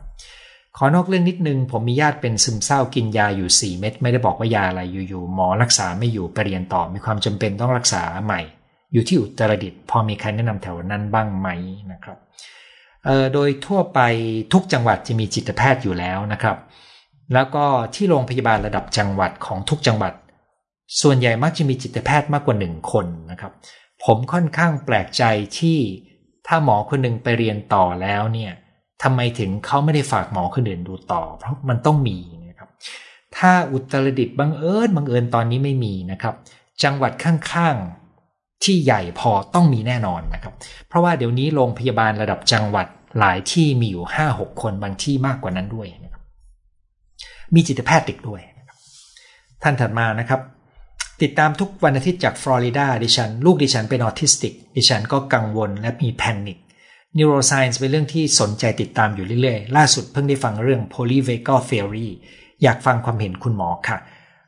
[0.80, 8.40] ขอนอกเรื่องนิดนึง ผมมีญาติเป็นซึมเศร้ากินยาอยู่ 4 เม็ดไม่ได้บอกว่ายาอะไรอยู่ๆหมอรักษาไม่อยู่ไปเรียนต่อมีความจำเป็นต้องรักษาใหม่
[8.92, 11.48] อยู่ที่อุตรดิตถ์พอมีใครแนะนำแถวนั้นบ้างไหม
[11.92, 12.18] นะครับ
[13.34, 14.00] โดยทั่วไป
[14.52, 16.56] ทุกจังหวัดจะมีจิตแพทย์อยู่แล้วนะครับ
[17.34, 17.64] แล้วก็
[17.94, 20.12] ที่โรงพยาบาลระดับจังหวัดของทุกจังหวัด
[21.02, 23.52] ส่วนใหญ่มักจะมีจิตแพทย์มากกว่าหนึ่งคนนะครับ
[24.04, 25.24] ผมค่อนข้างแปลกใจ
[25.58, 25.78] ที่
[26.46, 28.52] ถ้าหมอคนหนึ่งไปเรียนต่อแล้วเนี่ย
[29.02, 32.18] ทำไมถึงเขาไม่ได้ฝากหมอคนอื่นดูต่อ เพราะมันต้องมี
[32.48, 32.68] นะครับ
[33.36, 36.34] ถ้าอุตรดิตถ์บังเอิญบังเอิญตอนนี้ไม่มีนะครับ
[36.82, 40.54] จังหวัดข้างๆที่ใหญ่พอต้องมีแน่นอนนะครับ
[40.88, 42.86] เพราะว่าเดี๋ยวนี้โรงพยาบาลระดับจังหวัด
[43.18, 46.22] หลายที่มีอยู่ห้าหกคนบางที่มากกว่านั้นด้วยนะครับ
[47.54, 48.40] มีจิตแพทย์เด็กด้วย
[49.62, 50.40] ท่านถัดมานะครับ
[51.22, 56.58] ติดตามทุกวันอาทิตย์จากฟลอริดาดิฉัน ลูกดิฉันเป็นออทิสติก ดิฉันก็กังวลและมีแพนิค
[57.16, 62.08] Neuroscience เป็นเรื่องที่สนใจติดตามอยู่เรื่อยๆ ล่าสุดเพิ่งได้ฟังเรื่อง polyvagal theory
[62.62, 63.98] อยากฟังความเห็นคุณหมอค่ะ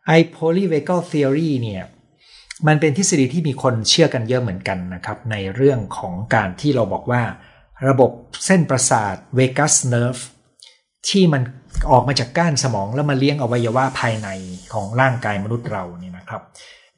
[0.06, 1.82] ไอ้ polyvagal theory เนี่ย
[2.66, 7.22] มันเป็นทฤษฎีที่มีคนเชื่อกันเยอะเหมือนกันนะครับ ในเรื่องของการที่เราบอกว่า
[7.88, 8.10] ระบบ
[8.46, 10.22] เส้นประสาท vagus nerve
[11.08, 11.42] ที่มัน
[11.90, 14.28] ออกมาจากก้านสมองแล้วมาเลี้ยงอวัยวะภายใน
[14.72, 16.42] ของร่างกายมนุษย์เราเนี่ยนะครับ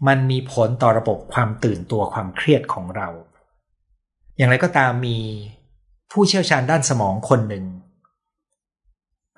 [0.06, 3.08] มันมีผลต่อระบบความตื่นตัวความเครียดของเรา
[4.36, 5.18] อย่างไรก็ตามมี
[6.12, 7.64] ผู้เชี่ยวชาญด้านสมองคนหนึ่ง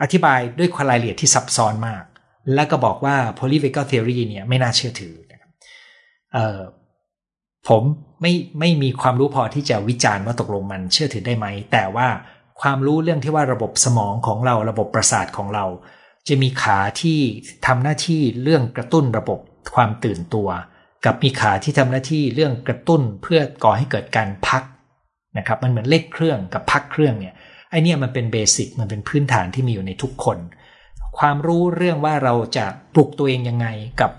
[0.03, 2.05] อธิบายด้วยความรายละเอียดที่ซับซ้อนมาก
[2.55, 5.15] และก็บอกว่า polyvagal theory เนี่ยไม่น่าเชื่อถือ
[6.35, 6.61] เออ
[7.69, 7.83] ผม
[8.21, 12.09] ไม่ไม่มีความรู้พอที่จะวิจารณ์ว่าตกลงมันเชื่อถือได้ไหม แต่ว่า
[12.61, 15.67] ความรู้เรื่องที่ว่าระบบสมองของเราระบบประสาทของเรา
[16.29, 17.21] จะมีขาที่
[17.67, 19.41] ทำหน้าที่เรื่องกระตุ้นระบบ
[19.75, 20.49] ความตื่นตัว
[21.05, 24.63] กับมีขาที่ทำหน้าที่เรื่องกระตุ้นเพื่อก่อให้เกิดการพัก
[25.39, 27.35] นะครับมันเหมือนเลขเครื่องกับพักเครื่องเนี่ย
[27.71, 30.39] ไอเนี่ยมันเป็นเบสิกมันเป็นพื้นฐานที่มีอยู่ในทุกคน
[31.19, 33.67] ความรู้เรื่องว่าเราจะปลุกตัวเองยังไง
[34.01, 34.11] กับ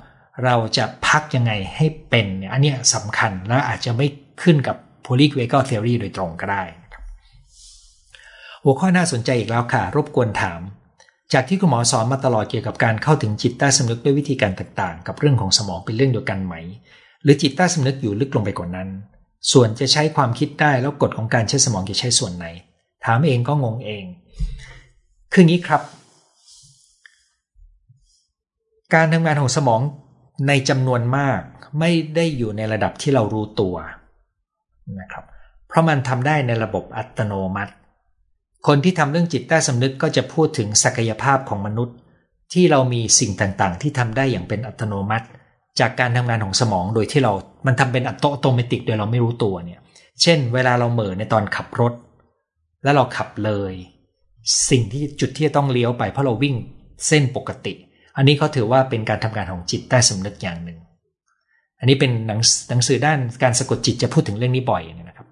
[0.45, 4.07] เราจะพักยังไงให้เป็นเนี่ยอันเนี้สำคัญและอาจจะไม่
[4.41, 6.63] ขึ้นกับ polyvagal theory โดยตรงก็ได้
[8.63, 10.61] หัวข้อน่าสนใจอีกแล้วค่ะ รบกวนถาม
[11.33, 16.55] จากที่คุณหมอสอนมาตลอดเกี่ยวกับการเข้าถึงจิตใต้สำนึกด้วยวิธีการต่างๆ กับเรื่องของสมองเป็นเรื่องเดียวกันไหม
[17.23, 18.89] หรือจิตใต้สำนึกอยู่ลึกลงไปกว่านั้น
[19.51, 22.47] ส่วนจะใช้ความคิดได้แล้วกฎของการใช้สมองจะใช้ส่วนไหน
[23.05, 24.05] ถามเองก็งงเอง
[25.33, 25.81] คืองี้ครับ
[28.93, 29.81] การทำงานของสมอง
[30.47, 31.39] ในจำนวนมาก
[31.79, 33.75] ไม่ได้อยู่ในระดับที่เรารู้ตัว
[34.99, 35.25] นะครับ
[35.67, 37.73] เพราะมันทำได้ในระบบอัตโนมัติ
[38.67, 41.95] คนที่ทำเรื่องจิตใต้สำนึกก็จะพูดถึงศักยภาพของมนุษย์
[42.53, 45.27] ที่เรามีสิ่งต่างๆ ที่ทำได้อย่างเป็นอัตโนมัติ
[45.79, 47.33] จากการทำงานของสมองโดยที่เรา
[47.67, 49.79] มันทำเป็นอัตโนมัติโดยเราไม่รู้ตัวเนี่ย
[50.21, 51.93] เช่น เวลาเราเหม่อในตอนขับรถ
[52.83, 53.73] แล้วเราขับเลย
[54.69, 56.55] สิ่งที่จุดที่จะต้องเลี้ยวไปเพราะเราวิ่ง
[57.07, 57.73] เส้นปกติ
[58.17, 60.79] อันนี้เขาถือว่าเป็นการทำงานของจิตใต้สำนึกอย่างหนึ่ง
[61.79, 65.27] อันนี้เป็นหนังหนังสือด้านการสะกดจิตจะพูดถึงเรื่องนี้บ่อยนะครับ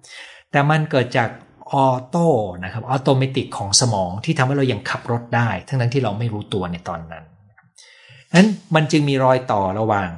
[0.50, 1.28] แต่มันเกิดจาก
[1.72, 2.26] auto
[2.64, 7.24] นะครับ automatic ของสมองที่ทำให้เรายังขับรถได้ ทั้งนั้นที่เราไม่รู้ตัวในตอนนั้น
[8.34, 10.10] นั้นมันจึงมีรอยต่อระหว่าง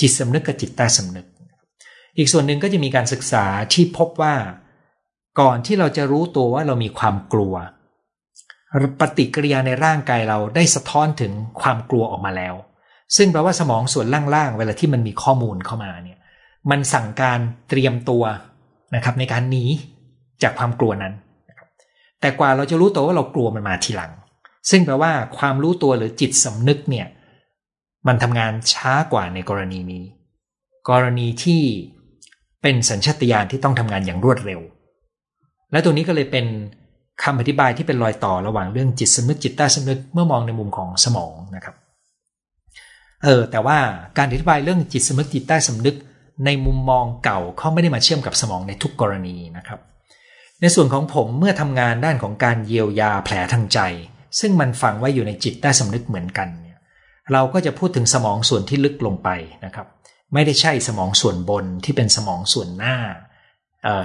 [0.00, 1.26] จิตสำนึกกับจิตใต้สำนึก
[2.16, 4.34] อีกส่วนหนึ่งก็จะมีการศึกษาที่พบว่า
[5.40, 7.54] ก่อนที่เราจะรู้ตัวว่าเรามีความกลัว
[9.00, 12.54] ปฏิกิริยาในร่างกายเราได้สะท้อนถึงความกลัวออกมาแล้ว
[13.16, 16.18] ซึ่งแปลว่าสมองส่วนล่างๆเวลาที่มันมีข้อมูลเข้ามาเนี่ย
[16.70, 17.38] มันสั่งการ
[17.68, 18.24] เตรียมตัว
[18.94, 19.64] นะครับ ในการหนี
[20.42, 21.14] จากความกลัวนั้น
[22.20, 24.12] แต่กว่าเราจะรู้ตัวว่าเรากลัวมันมาทีหลัง
[24.70, 27.06] ซึ่งแปลว่าความรู้ตัวหรือจิตสำนึกเนี่ย
[28.06, 30.04] มันทำงานช้ากว่าในกรณีนี้
[30.90, 31.62] กรณีที่
[32.62, 34.60] เป็นสัญชาตญาณที่ต้องทำงานอย่างรวดเร็ว
[35.72, 36.46] และตัวนี้ก็เลยเป็น
[37.22, 41.74] คำอธิบายที่เป็นรอยต่อระหว่างเรื่องจิตสำนึกจิตใต้สำนึกเมื่อมองในมุมของสมองนะครับ
[43.24, 43.78] เออ แต่ว่า
[44.16, 45.96] การอธิบายเรื่องจิตสำนึกจิตใต้สำนึก
[46.44, 49.80] ในมุมมองเก่าเขาไม่ได้มาเชื่อมกับสมองในทุกกรณีนะครับ
[50.60, 53.78] ในส่วนของผมเมื่อทำงานด้านของการเยียวยาแผลทางใจ
[54.40, 59.28] ซึ่งมันฝังไว้อยู่ในจิตใต้สำนึกเหมือนกันเราก็จะพูดถึงสมองส่วนที่ลึกลงไป
[59.64, 59.86] นะครับ
[60.34, 62.96] ไม่ได้ใช่สมองส่วนบนที่เป็นสมองส่วนหน้า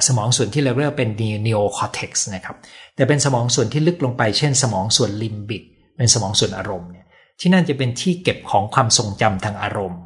[0.07, 1.09] สมองส่วนที่เราเรียกเป็น
[1.45, 2.55] neocortex นะครับ
[2.95, 5.63] แต่เป็นสมองส่วนที่ลึกลงไป เช่น สมองส่วนลิมบิก
[5.97, 7.05] เป็นสมองส่วนอารมณ์เนี่ย
[7.39, 10.03] ที่นั่นจะเป็นที่เก็บของความทรงจำทางอารมณ์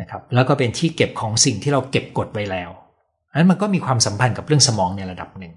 [0.00, 2.70] นะครับแล้วก็เป็นที่เก็บของสิ่งที่เราเก็บกดไว้แล้ว
[3.34, 5.52] นั้นมันก็มีความสัมพันธ์กับเรื่องสมองในระดับหนึ่ง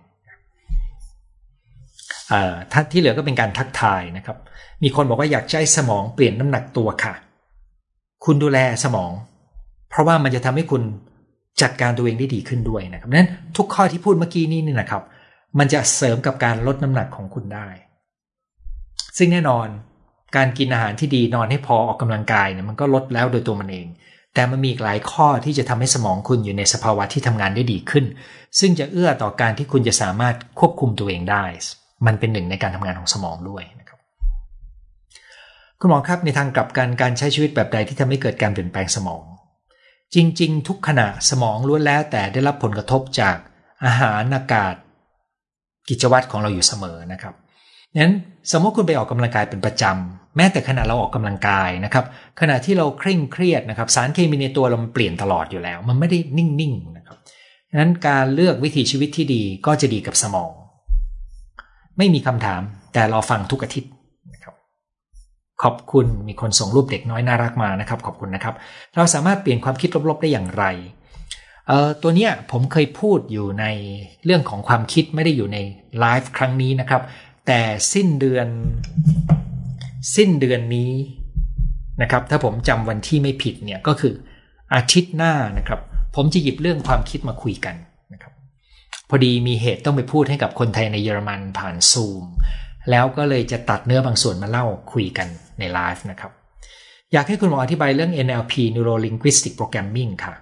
[2.72, 4.38] ท่าที่เหลือก็เป็นการทักทายนะครับ
[4.84, 7.14] มีคนบอกว่าอยากใช้สมองเปลี่ยนน้ำหนักตัวค่ะ
[8.26, 9.12] คุณดูแลสมอง
[9.90, 10.82] เพราะว่ามันจะทำให้คุณ
[11.62, 15.04] จัดการตัวเองได้ดีขึ้นด้วยนะครับนั้นทุกข้อที่พูดเมื่อกี้นี้นี่นะครับ
[15.60, 17.68] มันจะเสริมกับการลดน้ำหนักของคุณได้
[19.18, 19.68] ซึ่งแน่นอน
[20.36, 23.88] การกินอาหารที่ดีนอนให้พอออกกำลังกายเนี่ยมันก็ลดแล้วโดยตัวมันเอง
[24.34, 28.06] แต่มันมีหลายข้อที่จะทำให้สมองคุณอยู่ในสภาวะที่ทำงานได้ดีขึ้น
[28.60, 31.44] ซึ่งจะเอื้อต่อการที่คุณจะสามารถควบคุมตัวเองได้
[32.06, 33.81] มันเป็นหนึ่งในการทำงานของสมองด้วยน
[35.84, 39.24] คุณหมอครับในทางกลับกันการใช้ชีวิตแบบใดที่ทำให้เกิดการเปลี่ยนแปลงสมอง
[40.16, 43.36] จริง ๆ ทุกขณะสมองล้วนแล้วแต่ได้รับผลกระทบจาก
[43.86, 44.76] อาหารอากาศ
[45.90, 47.34] กิจวัตรของเราอยู่เสมอนะครับ
[48.02, 48.14] นั้น
[48.52, 52.06] สมมติคุณไปออกกำลังกายเป็นประจำแม้แต่ขณะเราออกกำลังกายนะครับ
[52.40, 57.18] ขณะที่เราเคร่งเครียดนะครับ สารเคมีในตัวเราเปลี่ยนตลอดอยู่แล้ว มันไม่ได้นิ่งๆนะครับ
[57.80, 60.52] นั้นการเลือกวิถีชีวิตที่ดีก็จะดีกับสมอง
[61.98, 62.62] ไม่มีคำถาม
[62.94, 63.92] แต่เราฟังทุกอาทิตย์
[65.64, 68.56] ขอบคุณมีคนส่งรูปเด็กน้อยน่ารักมานะครับ ขอบคุณนะครับ
[68.96, 70.64] เราสามารถเปลี่ยนความคิดลบๆได้อย่างไร
[71.68, 73.66] เอ่อตัวเนี้ยผมเคยพูดอยู่ใน
[74.26, 75.58] เรื่องของความคิดไม่ได้อยู่ใน
[76.00, 77.02] ไลฟ์ครั้งนี้นะครับ
[77.48, 77.62] แต่
[77.94, 78.48] สิ้นเดือน
[80.16, 80.92] สิ้นเดือนนี้
[82.02, 84.14] นะครับ ถ้าผมจำวันที่ไม่ผิดเนี่ยก็คือ
[84.76, 85.80] อาทิตย์หน้านะครับ
[86.16, 87.76] ผมจะหยิบเรื่องความคิดมาคุยกัน
[88.14, 88.34] นะครับ
[89.10, 92.26] พอดีมีเหตุต้องไปพูดให้กับคนไทยในเยอรมันผ่านซูม
[92.90, 95.28] แล้วก็เลยจะตัดเนื้อบางส่วนมาเล่าคุยกัน
[95.60, 96.32] ในไลฟ์นะครับ
[97.14, 100.36] อยากให้คุณหมออธิบายเรื่อง NLP Neuro Linguistic Programming ค่ะ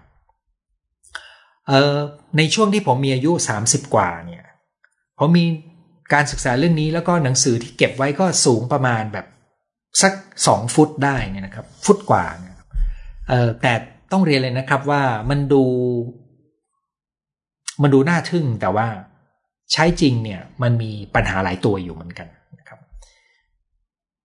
[2.37, 3.31] ในช่วงที่ผมมีอายุ
[3.63, 4.43] 30 กว่าเนี่ย
[5.19, 5.45] ผมมี
[6.13, 9.25] การศึกษาเรื่องนี้แล้วก็หนังสือที่เก็บไว้ก็สูงประมาณแบบ
[10.01, 10.13] สัก
[10.47, 12.55] สองฟุตได้เนี่ยนะครับ ฟุตกว่าเนี่ย
[13.61, 13.73] แต่
[14.11, 15.63] ต้องเรียนเลยนะครับว่ามันดู
[17.81, 18.87] มันดูน่าทึ่งแต่ว่า
[19.73, 22.27] ใช้จริงเนี่ยมันมีปัญหาหลายตัวอยู่เหมือนกัน
[22.59, 22.79] นะครับ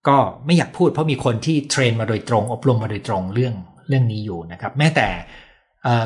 [0.08, 0.16] ก็
[0.46, 3.54] ไม่อยากพูดเพราะมีคนที่เทรนมาโดยตรง อบรมมาโดยตรงเรื่อง
[3.88, 5.08] เรื่องนี้อยู่นะครับ แม้แต่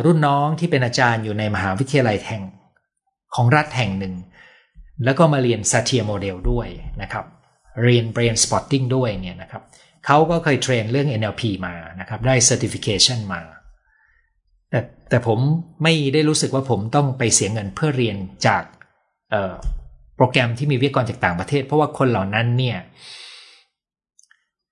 [0.04, 2.42] รุ่นน้องที่เป็นอาจารย์อยู่ในมหาวิทยาลัยแห่ง
[3.34, 4.14] ของรัฐแห่งหนึ่ง
[5.04, 6.68] แล้วก็มาเรียน Satir Model ด้วย
[7.02, 7.24] นะครับ
[7.84, 9.62] เรียน Brain Spotting ด้วยเนี่ยนะครับ
[10.06, 13.42] เขาก็เคยเทรนเรื่อง NLP มานะครับ ได้ Certification มา
[14.70, 15.38] แต่แต่ผม
[15.82, 18.16] ไม่ได้รู้สึกว่าผมต้องไปเสียเงินเพื่อเรียน
[18.46, 18.62] จาก
[20.16, 22.78] โปรแกรมที่มีวิทยากรจากต่างประเทศ เพราะว่าคนเหล่านั้นเนี่ย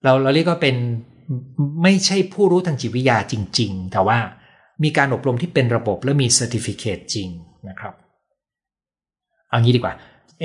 [0.05, 0.77] เราเราเรียกว่าเป็น
[1.83, 4.19] ไม่ใช่ผู้รู้ทางจิตวิทยาจริง ๆ แต่ว่า
[4.83, 7.29] มีการอบรมที่เป็นระบบและมี Certificate จริง
[7.69, 7.95] นะครับ
[9.49, 9.95] เอางี้ดีกว่า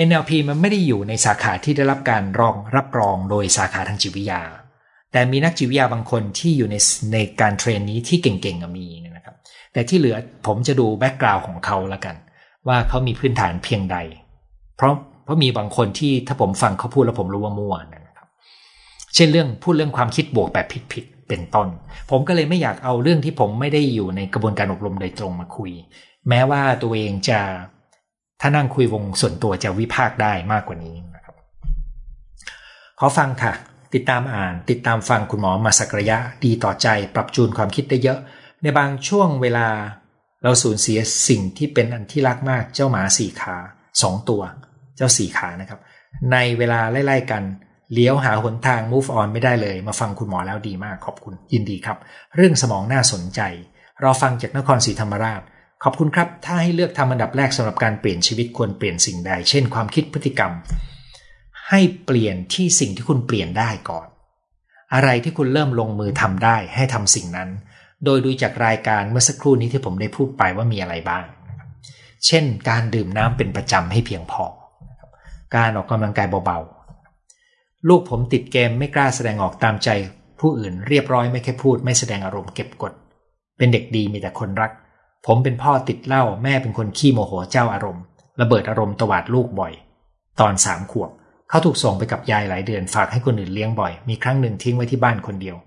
[0.07, 4.41] NLP มันไม่ได้อยู่ในสาขาที่ได้รับการรองรับรองโดยสาขาทางจิตวิทยา
[5.11, 6.75] แต่มีนักจิตวิทยาบางคนที่อยู่ใน
[7.13, 9.35] ในการ train นี้ที่เก่งๆมีนะครับ
[9.73, 10.15] แต่ที่เหลือ
[10.47, 12.15] ผมจะดู background ของเขาละกัน
[12.67, 13.97] ว่าเขามีพื้นฐานเพียงใด
[14.77, 14.93] เพราะ
[15.23, 18.27] เพราะมีบางคนที่ถ้าผมฟังเขาพูดแล้วผมรู้ว่ามั่วนะครับ
[19.15, 21.67] เช่นเรื่องพูดเรื่องความคิดบวกแบบผิดๆเป็นต้น
[22.11, 25.71] ผมก็เลยไม่อยากเอาเรื่องที่ผมไม่ได้อยู่ในกระบวนการอบรมโดยตรงมาคุย
[26.29, 27.39] แม้ว่าตัวเองจะ
[28.41, 31.35] ถ้านั่งคุยวงส่วนตัวจะวิพากษ์ได้มากกว่านี้นะครับ
[32.99, 33.53] ขอฟังค่ะ
[33.93, 38.19] ติดตามอ่าน ติดตามฟังคุณหมอมาสักระยะ ดีต่อใจ ปรับจูนความคิดได้เยอะ
[38.61, 39.67] ในบางช่วงเวลา
[40.43, 43.55] เราสูญเสียสิ่งที่เป็นอันที่รักมากเจ้าหมาสี่ขา
[44.01, 44.41] สองตัว
[44.95, 45.79] เจ้าสี่ขานะครับ
[46.31, 47.43] ในเวลาไล่ๆกัน
[47.93, 51.97] เลี้ยวหาหนทาง move on ไม่ได้เลย มาฟังคุณหมอแล้วดีมากขอบคุณยินดีครับ
[52.35, 53.41] เรื่องสมองน่าสนใจ
[54.03, 55.41] ราฟังจากนครศรีธรรมราช
[55.83, 60.51] ขอบคุณครับ ถ้าให้เลือกทำอันดับแรกสำหรับการเปลี่ยนชีวิตควรเปลี่ยนสิ่งใด เช่นความคิดพฤติกรรม
[61.69, 64.07] ให้เปลี่ยนที่สิ่งที่คุณเปลี่ยนได้ก่อน
[64.93, 67.49] อะไรที่คุณเริ่มลงมือทำได้ให้ทำสิ่งนั้น
[68.05, 71.23] โดยดูจากรายการเมื่อสักครู่นี้ที่ผมได้พูดไปว่ามีอะไรบ้าง
[72.25, 74.45] เช่น การดื่มน้ำเป็นประจำให้เพียงพอ
[75.55, 79.89] การออกกำลังกายเบาๆ ลูกผมติดเกมไม่กล้าแสดงออกตามใจ
[80.39, 82.93] ผู้อื่นเรียบร้อยไม่แค่พูด ไม่แสดงอารมณ์เก็บกด
[83.57, 84.71] เป็นเด็กดีมีแต่คนรัก
[85.25, 88.03] ผมเป็นพ่อติดเหล้าแม่เป็นคนขี้โมโหเจ้าอารมณ์
[88.41, 89.73] ระเบิดอารมณ์ตวาดลูกบ่อย
[90.39, 91.09] ตอนสามขวบ
[91.49, 95.57] เขาถูกส่งไปกับยายหลายเดือนฝากให้คนอื่นเลี้ยงบ่อย มีครั้งหนึ่งทิ้งไว้ที่บ้านคนเดียว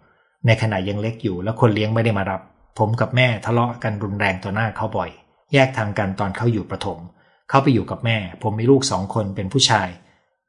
[0.46, 2.40] ในขณะยังเล็กอยู่แล้วคนเลี้ยงไม่ได้มารับ
[2.78, 5.10] ผมกับแม่ทะเลาะกันรุนแรงต่อหน้าเขาบ่อย
[5.52, 6.98] แยกทางกันตอนเขาอยู่ประถม
[7.50, 9.88] เขาไปอยู่กับแม่ ผมมีลูกสองคนเป็นผู้ชาย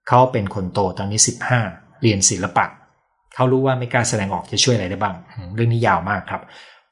[0.08, 1.60] เขาเป็นคนโตตอนนี้สิบห้า
[2.02, 2.66] เรียนศิลปะ
[3.36, 5.16] เขารู้ว่าไม่กล้าแสดงออกจะช่วยอะไรได้บ้าง
[5.56, 6.42] เรื่องนี้ยาวมากครับ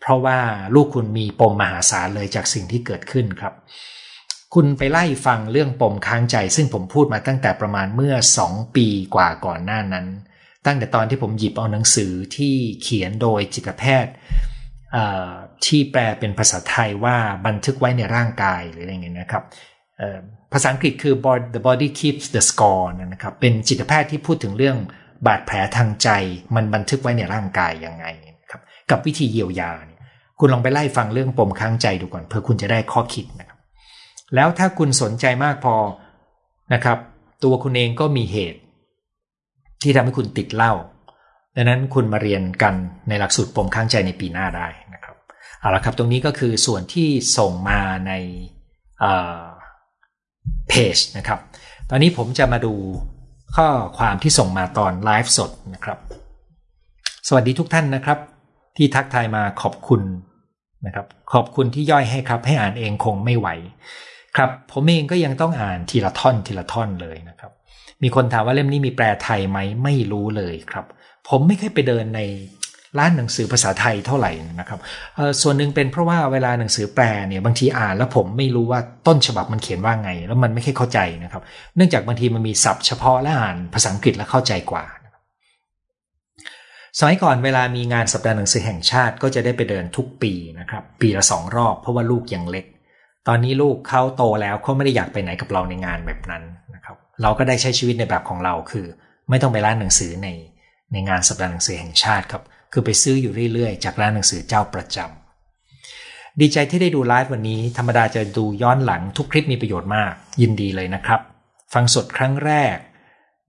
[0.01, 0.37] เพราะว่า
[0.75, 3.53] ลูกคุณมีปมมหาศาลเลยจากสิ่งที่เกิดขึ้นครับ
[4.53, 10.05] คุณไปไล่ฟังเรื่องปมค้างใจ ซึ่งผมพูดมาตั้งแต่ประมาณเมื่อสองปีกว่าก่อนหน้านั้น
[10.65, 14.13] ตั้งแต่ตอนที่ผมหยิบเอาหนังสือที่เขียนโดยจิตแพทย์
[15.65, 19.43] ที่แปลเป็นภาษาไทยว่าบันทึกไว้ในร่างกายหรืออะไรเงี้ยนะครับ
[20.53, 21.15] ภาษาอังกฤษคือ
[21.55, 24.77] the body keeps the score นะครับเป็นจิตแพทย์ที่พูดถึงเรื่อง
[25.27, 26.09] บาดแผลทางใจ
[26.55, 28.05] มันบันทึกไว้ในร่างกายยังไง
[28.51, 29.99] ครับกับวิธีเยียวยาเนี่ย
[30.39, 33.57] คุณลองไปไล่ฟังเรื่องปมค้างใจดูก่อนเพื่อคุณจะได้ข้อคิดนะครับ
[34.35, 35.75] แล้วถ้าคุณสนใจมากพอ
[36.73, 36.97] นะครับ
[37.43, 38.59] ตัวคุณเองก็มีเหตุ
[39.83, 40.73] ที่ทำให้คุณติดเหล้า
[41.55, 42.73] ดังนั้นคุณมาเรียนกัน
[43.09, 45.15] ในหลักสูตรปมค้างใจในปีหน้าได้นะครับ
[45.59, 48.13] เอาละครับตรงนี้ก็คือส่วนที่ส่งมาใน
[50.69, 51.39] เพจนะครับ
[51.89, 52.73] ตอนนี้ผมจะมาดู
[53.55, 53.67] ข้อ
[53.97, 55.97] ความที่ส่งมาตอนไลฟ์สดนะครับ
[57.27, 58.19] สวัสดีทุกท่านนะครับ
[58.77, 60.01] ที่ทักทายมาขอบคุณ
[60.85, 63.47] นะครับ ขอบคุณที่ย่อยให้ครับ ให้อ่านเองคงไม่ไหว
[64.37, 67.51] ครับ ผมเองก็ยังต้องอ่านทีละท่อนทีละท่อนเลยนะครับ
[68.03, 70.85] มีคนถามว่าเล่มนี้มีแปลไทยไหมไม่รู้เลยครับ
[71.29, 72.21] ผมไม่เคยไปเดินใน
[72.99, 74.79] ร้านหนังสือภาษาไทยเท่าไหร่นะครับ
[75.41, 81.41] ส่วนหนึ่งเป็นเพราะว่าเวลาหนังสือแปลเนี่ยบางทีอ่านแล้วผมไม่รู้ว่าต้นฉบับมันเขียนว่าไง แล้วมันไม่ค่อยเข้าใจนะครับ
[81.75, 84.85] เนื่องจากบางทีมันมีศัพท์เฉพาะและอ่านภาษาอังกฤษแล้วเข้าใจกว่า
[86.99, 92.65] สมัยก่อนเวลามีงานสัปดาห์หนังสือแห่งชาติก็จะได้ไปเดินทุกปีนะครับปีละสองรอบเพราะว่าลูกยังเล็ก
[93.27, 96.43] ตอนนี้ลูกเขาโตแล้วเขาไม่ได้อยากไปไหนกับเราในงานแบบนั้น
[97.21, 98.85] เราก็ได้ใช้ชีวิตในแบบของเราคือ
[99.29, 100.27] ไม่ต้องไปร้านหนังสือใน
[100.91, 111.19] ในงานสัปดาห์หนังสือแห่งชาติครับ คือไปซื้ออยู่เรื่อยๆ จากร้านหนังสือเจ้าประจำดีใจที่ได้ดูไลฟ์วันนี้ ธรรมดาจะดูย้อนหลังทุกคลิปมีประโยชน์มาก ยินดีเลยนะครับ
[111.73, 112.75] ฟังสดครั้งแรก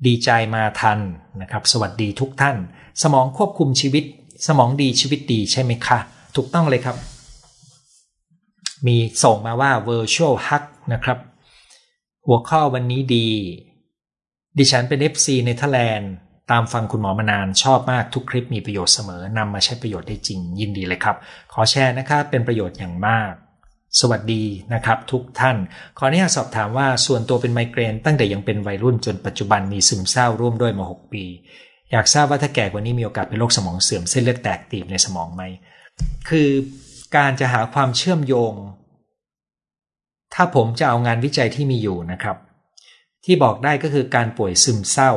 [0.07, 0.99] ดีใจมาทัน
[1.41, 2.57] นะครับ สวัสดีทุกท่าน
[3.03, 4.05] สมองควบคุมชีวิต
[4.47, 5.99] สมองดีชีวิตดีใช่ไหมคะ
[6.37, 6.97] ถูกต้องเลยครับ
[8.87, 10.63] มีส่งมาว่า virtual hug
[10.93, 11.19] นะครับ
[12.27, 13.29] หัวข้อวันนี้ดี
[14.59, 16.13] ดิฉันเป็น FC ในเธอร์แลนด์
[16.51, 21.17] ตามฟังคุณหมอมานานชอบมากทุกคลิปมีประโยชน์เสมอนำมาใช้ประโยชน์ได้จริงยินดีเลยครับ
[21.53, 23.33] ขอแชร์นะครับเป็นประโยชน์อย่างมาก
[24.01, 24.45] สวัสดี
[24.75, 25.57] นะครับ ทุกท่าน
[25.99, 31.25] ขออนุญาตสอบถามว่าส่วนตัวเป็นไมเกรน ตั้งแต่ยังเป็นวัยรุ่นจนปัจจุบันมีซึมเศร้าร่วมด้วยมา 6 ปี
[31.93, 35.43] อยากทราบว่าถ้าแก่กว่านี้มีโอกาสเป็นโรคสมองเสื่อมเส้นเลือดแตกตีบในสมองไหม
[36.29, 36.51] คือ
[37.17, 38.53] การจะหาความเชื่อมโยง
[40.35, 42.37] ถ้าผมจะเอางานวิจัยที่มีอยู่นะครับ
[43.25, 45.13] ที่บอกได้ก็คือการป่วยซึมเศร้า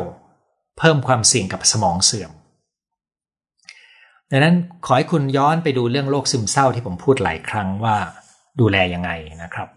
[0.78, 2.32] เพิ่มความเสี่ยงกับสมองเสื่อม
[4.32, 4.56] ดังนั้น
[4.86, 7.96] ขอให้คุณย้อนไปดูเรื่องโรคซึมเศร้าที่ผมพูดหลายครั้งว่า
[8.60, 9.12] ดูแลยังไง
[9.44, 9.70] นะครับ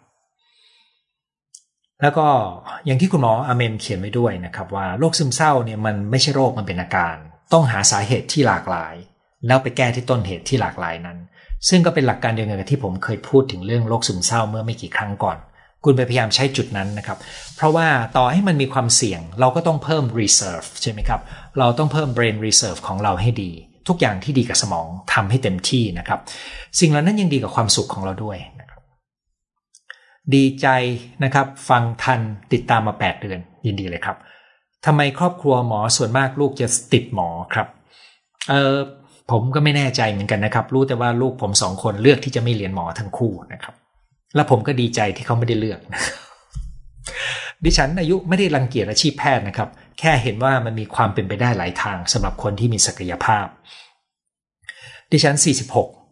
[2.03, 2.27] แล้วก็
[2.87, 7.17] อย่างที่คุณหมออเมนเขียนไว้ด้วยนะครับ ว่าโรคซึมเศร้าเนี่ยมันไม่ใช่โรคมันเป็นอาการ
[7.53, 8.95] ต้องหาสาเหตุที่หลากหลาย
[9.47, 11.19] แล้วไปแก้ที่ต้นเหตุที่หลากหลายนั้น
[11.69, 15.39] ซึ่งก็เป็นหลักการเดียวกันกับที่ผมเคยพูดถึงเรื่องโรคซึมเศร้าเมื่อไม่กี่ครั้งก่อน
[15.85, 17.19] คุณไปพยายามใช้จุดนั้นนะครับ
[17.57, 21.21] เพราะว่าต่อให้มันมีความเสี่ยง เราก็ต้องเพิ่ม reserve ใช่ไหมครับ
[21.59, 23.51] เราต้องเพิ่ม brain reserve ของเราให้ดี
[23.89, 26.21] ทุกอย่างที่ดีกับสมองทำให้เต็มที่นะครับ
[26.81, 28.81] สิ่งเหล่านั้นยังดีกับความสุขของเราด้วยนะครับ
[30.35, 30.67] ดีใจ
[31.25, 32.21] นะครับ ฟังทัน
[32.53, 34.17] ติดตามมา 8 เดือน ยินดีเลยครับ
[34.87, 37.67] ทำไมครอบครัวหมอส่วนมากลูกจะติดหมอครับ
[38.51, 38.77] เออ
[39.31, 43.75] ผมก็ไม่แน่ใจเหมือนกันนะครับ รู้แต่ว่าลูกผมสองคนเลือกที่จะไม่เรียนหมอทั้งคู่นะครับ
[44.35, 45.81] แล้วผมก็ดีใจที่เขาไม่ได้เลือก
[47.65, 49.69] ดิฉันอายุไม่ได้รังเกียจอาชีพแพทย์นะครับ
[49.99, 53.47] แค่เห็นว่ามันมีความเป็นไปได้หลายทางสำหรับคนที่มีศักยภาพ
[55.13, 55.37] ดิฉัน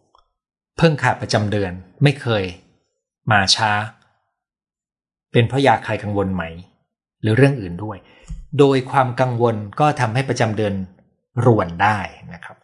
[0.00, 2.44] 46 เพิ่งขาดประจำเดือน ไม่เคย
[3.32, 3.70] มาช้า
[5.32, 6.44] เป็นเพราะยาคลายกังวลไหม
[7.22, 7.98] หรือเรื่องอื่นด้วย
[8.58, 10.74] โดยความกังวลก็ทำให้ประจำเดือน
[11.46, 11.98] รวนได้
[12.34, 12.56] นะครับ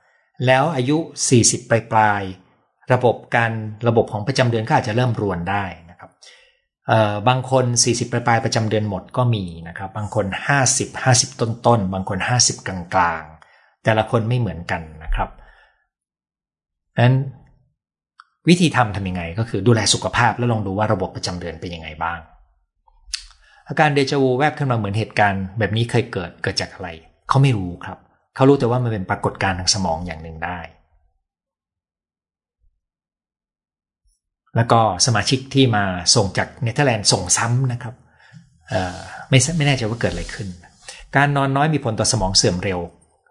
[0.47, 0.97] แล้วอายุ
[1.35, 2.22] 40 ปลายปลาย
[2.93, 3.53] ระบบการ
[3.89, 6.11] ระบบของประจำเดือนก็อาจจะเริ่มรวนได้นะครับ
[7.28, 10.26] บางคน 40 ปลายปลายประจำเดือนหมดก็มีนะครับ บางคน
[10.66, 13.22] 50 50 ต้นต้นบางคน 50 กลางกลาง
[13.85, 15.28] แต่ละคนไม่เหมือนกันนะครับ
[17.05, 17.16] นั้น
[18.49, 22.18] วิธีทำทำยังไง ก็คือดูแลสุขภาพแล้วลองดูว่าระบบประจำเดือนเป็นยังไงบ้าง
[23.68, 26.89] อาการเดจาวูแวบขึ้นมาเหมือนเหตุการณ์แบบนี้เคยเกิดเกิดจากอะไร
[27.28, 27.99] เขาไม่รู้ครับ
[28.35, 30.59] เขารู้แต่ว่ามันเป็นปรากฏการณ์ทางสมองอย่างหนึ่งได้
[34.57, 37.95] แล้วก็สมาชิกที่มาส่งจากเนเธอร์แลนด์ส่งซ้ำนะครับ
[39.28, 40.49] ไม่ไม่แน่ใจว่าเกิดอะไรขึ้น
[41.16, 42.80] การนอนน้อยมีผลต่อสมองเสื่อมเร็ว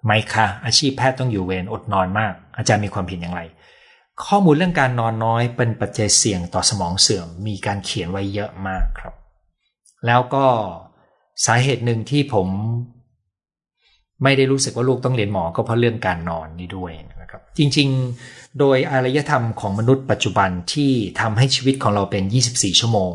[0.06, 3.41] ไหมคะอาชีพแพทย์ต้องอยู่เวรอดนอนมาก อาจารย์มีความผิดอย่างไร
[4.26, 9.14] ข้อมูลเรื่องการนอนน้อยเป็นปัจจัยเสี่ยงต่อสมองเสื่อม มีการเขียนไว้เยอะมากครับ
[10.06, 10.45] แล้วก็
[11.45, 12.47] สาเหตุหนึ่งที่ผม
[14.24, 17.90] ไม่ได้รู้สึกว่าลูกต้องเรียนหมอก็เพราะเรื่องการนอนนี่ด้วยนะครับ จริง
[18.24, 23.14] ๆ โดยอารยธรรมของมนุษย์ปัจจุบันที่ทำให้ชีวิตของเราเป็น 24 ชั่วโมง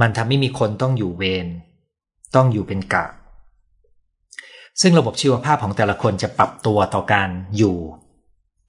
[0.00, 1.46] มันทำให้มีคนต้องอยู่เวร
[2.36, 3.06] ต้องอยู่เป็นกะ
[4.80, 7.76] ซึ่งระบบชีวภาพของแต่ละคนจะปรับตัวต่อการอยู่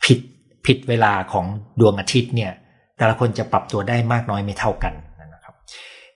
[0.05, 0.19] ผิด
[0.65, 1.45] ผิดเวลาของ
[1.79, 2.51] ดวงอาทิตย์เนี่ย
[2.97, 4.93] แต่ละคนจะปรับตัวได้มากน้อยไม่เท่ากัน
[5.33, 5.55] นะครับ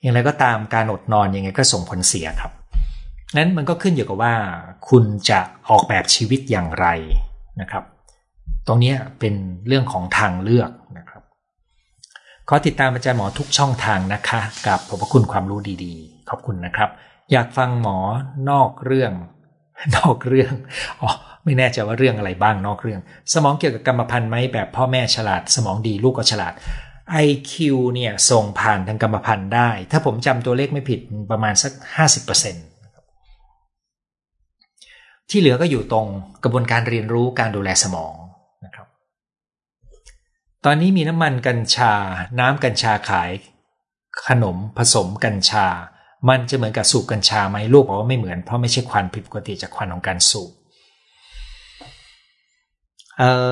[0.01, 2.51] อย่างไรก็ตามการอดนอนยังไงก็ส่งผลเสียครับ
[3.37, 4.35] นั้นมันก็ขึ้นอยู่กับว่า
[4.89, 6.87] คุณจะออกแบบชีวิตอย่างไร
[7.61, 7.83] นะครับ
[8.67, 9.35] ตรงนี้เป็น
[9.67, 11.21] เรื่องของทางเลือกนะครับ
[12.47, 16.89] ขอติดตามอาจารย์หมอทุกช่องทางนะคะ กับขอบพระคุณความรู้ดีๆ ขอบคุณนะครับ
[17.31, 17.97] อยากฟังหมอ
[18.49, 19.11] นอกเรื่อง
[19.97, 20.53] นอกเรื่อง
[21.01, 21.09] อ๋อ
[21.43, 22.99] ไม่แน่ใจว่าเรื่องอะไรบ้างนอกเรื่อง
[23.33, 26.53] สมองเกี่ยวกับกรรมพันธุ์ไหมแบบพ่อแม่ฉลาด สมองดีลูกก็ฉลาด
[27.25, 27.53] IQ
[27.93, 30.99] เนี่ยส่งผ่านทางกรรมพันธุ์ได้ ถ้าผมจำตัวเลขไม่ผิด
[31.31, 31.71] ประมาณสัก
[32.27, 32.72] 50%
[35.29, 36.07] ที่เหลือก็อยู่ตรง
[36.43, 38.13] กระบวนการเรียนรู้การดูแลสมอง
[38.65, 38.87] นะครับ
[40.65, 41.93] ตอนนี้มีน้ำมันกัญชา
[42.39, 43.31] น้ำกัญชาขาย
[44.27, 45.65] ขนมผสมกัญชา
[46.29, 50.51] มันจะเหมือนกับสูบกัญชาไหมลูกบอกว่าไม่เหมือนเพราะไม่ใช่ควันผิดปกติจากควันของการสูบ
[53.17, 53.51] เอ่อ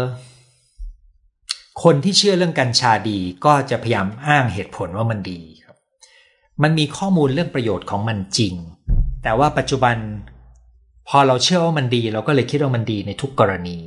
[1.84, 5.78] คนที่เชื่อเรื่องกัญชาดีก็จะพยายามอ้างเหตุผลว่ามันดีครับ
[6.64, 8.54] มันมีข้อมูลเรื่องประโยชน์ของมันจริง
[9.24, 9.96] แต่ว่าปัจจุบัน
[11.10, 13.80] พอเราเชื่อว่ามันดี เราก็เลยคิดว่ามันดีในทุกกรณี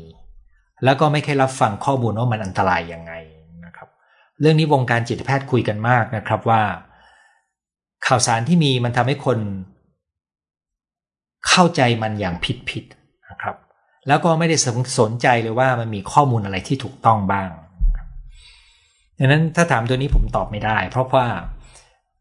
[0.84, 3.12] แล้วก็ไม่เคยรับฟังข้อมูลว่ามันอันตรายยังไง
[3.64, 3.88] นะครับ
[4.40, 6.62] เรื่องนี้วงการจิตแพทย์คุยกันมากนะครับว่า
[8.06, 9.38] ข่าวสารที่มีมันทำให้คน
[11.48, 12.84] เข้าใจมันอย่างผิดผิด
[13.30, 13.56] นะครับ
[14.08, 14.56] แล้วก็ไม่ได้
[14.98, 17.50] สนใจเลยว่ามันมีข้อมูลอะไรที่ถูกต้องบ้าง
[19.18, 21.26] ดังนั้นถ้าถามตัวนี้ผมตอบไม่ได้ เพราะว่า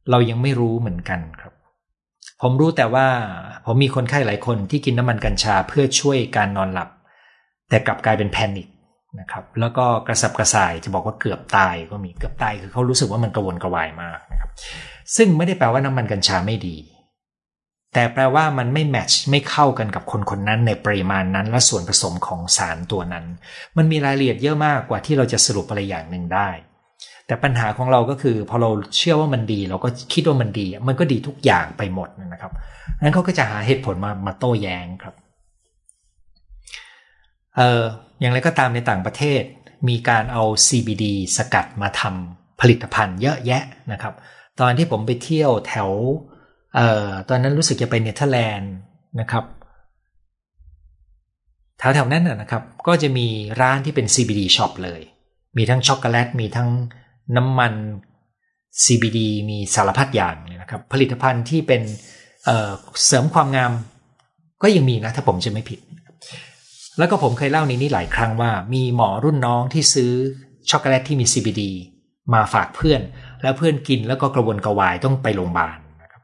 [0.09, 1.52] เรายังไม่รู้เหมือนกันครับ
[2.43, 3.07] ผมรู้แต่ว่า
[3.65, 6.89] ผมมีคนไข้หลายคนที่กินน้ำมันกัญชาเพื่อช่วยการนอนหลับ
[7.69, 8.67] แต่กลับกลายเป็นแพนิค
[9.19, 14.49] นะครับแล้วก็กระสับกระส่ายจะบอกว่าเกือบตายก็มีเกือบตายคือเขารู้สึกว่ามันกระวนกระวายมากนะครับ
[15.15, 16.77] ซึ่งไม่ได้แปลว่าน้ำมันกัญชาไม่ดี
[17.93, 23.25] แต่แปลว่ามันไม่แมทช์ไม่เข้ากันกับคนคนนั้นในปริมาณนั้น และส่วนผสมของสารตัวนั้น
[23.77, 26.49] มันมีรายละเอียดเยอะมากกว่าที่เราจะสรุปอะไรอย่างหนึ่งได้
[27.27, 32.51] แต่ปัญหาของเราก็คือ พอเราเชื่อว่ามันดี เราก็คิดว่ามันดี มันก็ดีทุกอย่างไปหมดนะครับ
[33.01, 35.15] นั้นเขาก็จะหาเหตุผลมามาโต้แย้งครับ
[37.57, 37.81] เออ
[38.19, 39.43] อย่างไรก็ตามในต่างประเทศ
[39.89, 41.05] มีการเอา CBD
[41.37, 44.13] สกัดมาทำผลิตภัณฑ์เยอะแยะนะครับ
[44.59, 45.89] ตอนที่ผมไปเที่ยวแถว
[46.75, 48.73] เอ่อตอนนั้นรู้สึกจะไปเนเธอร์แลนด์
[49.19, 49.43] นะครับ
[51.79, 53.27] แถวแถวนั้นนะครับ ก็จะมี
[53.61, 55.01] ร้านที่เป็น CBD shop เลย
[55.57, 56.69] มีทั้งช็อกโกแลต มีทั้ง
[57.37, 57.73] น้ำมัน
[58.83, 59.19] CBD
[59.49, 61.81] มีสารพัดอย่างเลยนะครับ ผลิตภัณฑ์ที่เป็น
[62.45, 63.71] เเสริมความงาม
[64.63, 65.79] ก็ยังมีนะ ถ้าผมจะไม่ผิด
[66.97, 70.11] แล้วก็ผมเคยเล่าในนี้หลายครั้งว่า มีหมอรุ่นน้องที่ซื้อ
[70.69, 71.61] ช็อกโกแลตที่มี CBD
[72.33, 73.01] มาฝากเพื่อน
[73.41, 76.21] แล้วเพื่อนกินแล้วก็กระวนกระวายต้องไปโรงพยาบาลนะครับ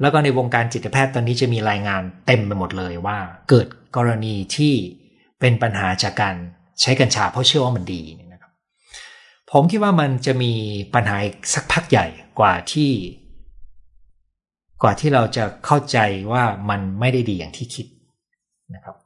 [0.00, 3.18] แล้วก็ในวงการจิตแพทย์ตอนนี้จะมีรายงานเต็มไปหมดเลยว่า
[3.48, 4.74] เกิดกรณีที่
[5.40, 6.34] เป็นปัญหาจากการ
[6.80, 8.02] ใช้กัญชาเพราะเชื่อว่ามันดี
[9.52, 10.52] ผมคิดว่ามันจะมี
[10.94, 11.16] ปัญหา
[11.54, 12.06] สักพักใหญ่
[12.38, 12.92] กว่าที่
[14.82, 15.98] กว่าที่เราจะเข้าใจ
[16.32, 17.86] ว่ามันไม่ได้ดีอย่างที่คิด
[18.74, 18.96] นะครับ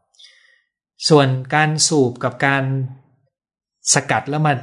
[1.09, 2.65] ส่วนการสูบกับการ
[3.95, 4.55] สกัดแล้วมา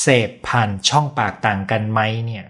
[0.00, 2.44] เสพผ่านช่องปากต่างกันไหมเนี่ย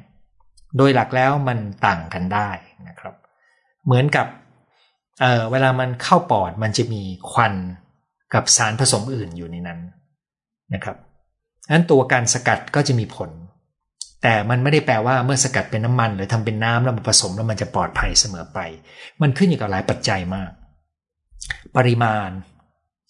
[0.76, 2.50] โดยหลักแล้วมันต่างกันได้
[2.88, 3.14] นะครับ
[3.84, 4.26] เหมือนกับ
[5.20, 7.54] เเวลามันเข้าปอดมันจะมีควัน
[8.34, 9.80] กับสารผสมอื่นอยู่ในนั้น
[10.74, 10.96] นะครับ
[11.72, 13.30] นั้นตัวการสกัดก็จะมีผล
[14.22, 18.58] แต่มันไม่ได้แปลว่าเมื่อสกัดเป็นน้ำมัน หรือทำเป็นน้ำแล้วมาผสมแล้วมันจะปลอดภัยเสมอไป
[19.22, 20.50] มันขึ้นอยู่กับหลายปัจจัยมาก
[21.76, 22.28] ปริมาณ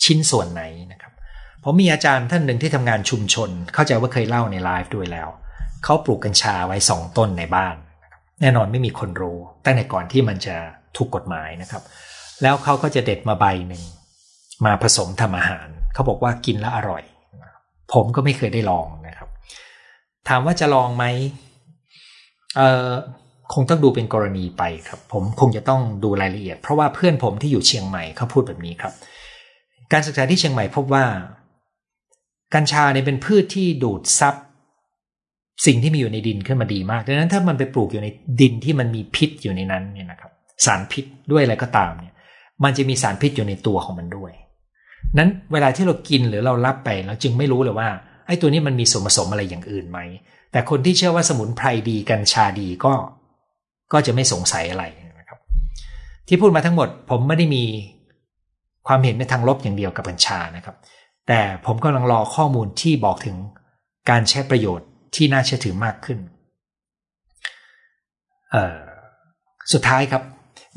[0.05, 1.13] ชิ้นส่วนไหนนะครับ
[1.63, 5.29] ผมมีอาจารย์ท่านหนึ่งที่ทำงานชุมชน เข้าใจว่าเคยเล่าในไลฟ์ด้วยแล้ว
[5.85, 7.77] เขาปลูกกัญชาไว้สองต้นในบ้าน
[8.41, 10.57] แน่นอนไม่มีคนรู้ ตั้งแต่ก่อนที่มันจะ
[10.97, 11.83] ถูกกฎหมายนะครับ
[12.43, 13.83] แล้วเขาก็จะเด็ดมาใบหนึ่ง
[14.65, 17.03] มาผสมทำอาหารเขาบอกว่ากินแล้วอร่อย
[17.93, 19.29] ผมก็ไม่เคยได้ลองนะครับ
[20.29, 21.05] ถามว่าจะลองไหม
[22.57, 22.91] เอ่อ
[23.55, 28.93] คงต้องดูเป็นกรณีไปครับ ผมคงจะต้องดูรายละเอียด เพราะว่าเพื่อนผมที่อยู่เชียงใหม่เขาพูดแบบนี้ครับ
[29.93, 31.05] การศึกษาที่เชียงใหม่พบว่า
[32.55, 34.35] กัญชาเนี่ยเป็นพืชที่ดูดซับ
[35.67, 38.09] สิ่งที่มีอยู่ในดินขึ้นมาดีมากดังนั้นถ้ามันไปปลูกอยู่ใน
[38.41, 40.33] ดินที่มันมีพิษอยู่ในนั้นเนี่ยนะครับ
[40.65, 42.15] สารพิษด้วยอะไรก็ตามเนี่ย
[42.65, 44.33] มันจะมีสารพิษอยู่ในตัวของมันด้วย
[45.19, 47.89] นั้นเวลาที่เรากินหรือเรารับไปเราจึงไม่รู้เลยว่า
[48.27, 49.99] ไอ้ตัวนี้มันมีส่วนผสมอะไรอย่างอื่นไหม
[50.53, 52.95] แต่คนที่เชื่อว่าสมุนไพรดีกัญชาดีก็
[53.93, 54.85] ก็จะไม่สงสัยอะไร
[55.19, 55.39] นะครับ
[56.29, 57.65] ที่พูดมาทั้งหมดผมไม่ได้มี
[58.87, 60.77] ความเห็นในทางลบอย่างเดียวกับกัญชานะครับ
[61.29, 63.37] แต่ผมกำลังรอข้อมูลที่บอกถึง
[64.11, 66.19] การใช้ประโยชน์ที่น่าเชื่อถือมากขึ้น
[69.73, 70.23] สุดท้ายครับ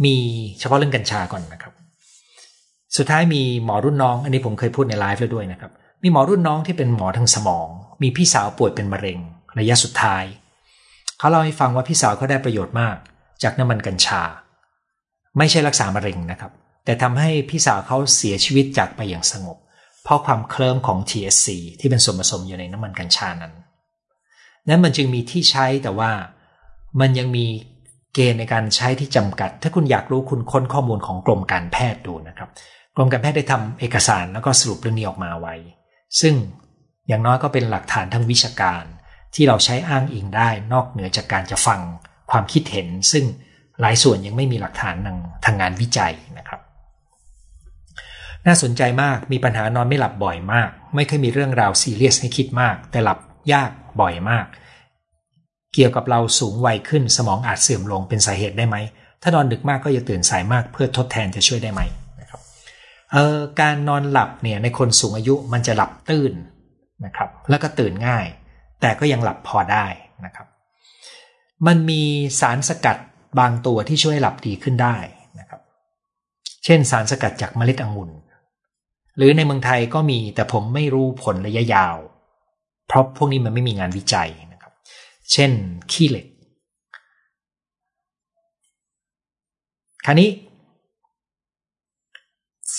[0.05, 0.15] มี
[0.59, 1.73] เฉพาะเรื่องกัญชาก่อนนะครับ
[2.97, 5.71] สุดท้ายมีหมอรุ่นน้อง อันนี้ผมเคยพูดในไลฟ์แล้วด้วยนะครับ
[6.03, 7.67] มีหมอรุ่นน้องที่เป็นหมอทางสมอง
[8.01, 9.19] มีพี่สาวป่วยเป็นมะเร็ง
[9.59, 10.23] ระยะสุดท้าย
[11.17, 12.97] เขาเล่าให้ฟังว่าพี่สาวเขาได้ประโยชน์มาก
[13.43, 14.21] จากน้ำมันกัญชา
[15.37, 16.51] ไม่ใช่รักษามะเร็งนะครับ
[16.85, 19.57] แต่ทำให้พี่สาวเขาเสียชีวิตจากไปอย่างสงบ
[20.03, 21.47] เพราะความเคลิ้มของ TSC
[21.79, 23.53] ที่เป็นส่วนผสมอยู่ในน้ำมันกัญชานั้น
[24.67, 26.11] นั้นมันจึงมีที่ใช้แต่ว่า
[26.99, 27.45] มันยังมี
[28.13, 32.49] เกณฑ์ในการใช้ที่จำกัด ถ้าคุณอยากรู้คุณค้นข้อมูลของกรมการแพทย์ดูนะครับ
[32.97, 35.55] กรมการแพทย์ได้ทำเอกสารแล้วก็สรุปเรื่องนี้ออกมาไว้
[36.21, 36.35] ซึ่ง
[37.07, 38.83] อย่างน้อยก็เป็นหลักฐานทางวิชาการ
[39.35, 41.79] ที่เราใช้อ้างอิงได้นอกเหนือจากการจะฟัง
[42.31, 43.25] ความคิดเห็น ซึ่ง
[43.81, 46.61] หลายส่วนยังไม่มีหลักฐานทางทางงานวิจัยนะครับ
[48.45, 53.19] น่าสนใจมากมีปัญหานอนไม่หลับบ่อยมาก ไม่เคยมีเรื่องราวซีเรียสให้คิดมาก แต่หลับ
[53.53, 53.71] ยาก
[54.01, 54.45] บ่อยมาก
[55.73, 58.75] เกี่ยวกับเราสูงวัยขึ้นสมองอาจเสื่อมลงเป็นสาเหตุได้ไหม
[59.21, 61.81] ถ้านอนดึกมากก็อย่าตื่นสายมากเพื่อทดแทนจะช่วยได้ไหม
[63.13, 66.33] เออการนอนหลับเนี่ยในคนสูงอายุมันจะหลับตื่น
[67.05, 68.25] นะครับ แล้วก็ตื่นง่าย
[68.81, 69.85] แต่ก็ยังหลับพอได้
[70.25, 70.47] นะครับ
[71.67, 72.01] มันมี
[72.39, 72.97] สารสกัด
[73.39, 74.97] บางตัวที่ช่วยหลับดีขึ้นได้
[75.39, 75.61] นะครับ
[76.65, 78.11] เช่นสารสกัดจากเมล็ดองุ่น
[79.17, 81.97] หรือในเมืองไทยก็มีแต่ผมไม่รู้ผลระยะยาว
[82.87, 84.73] เพราะพวกนี้มันไม่มีงานวิจัยนะครับ
[85.31, 85.51] เช่น
[85.91, 86.27] ขี้เหล็ก
[90.05, 90.29] คราวนี้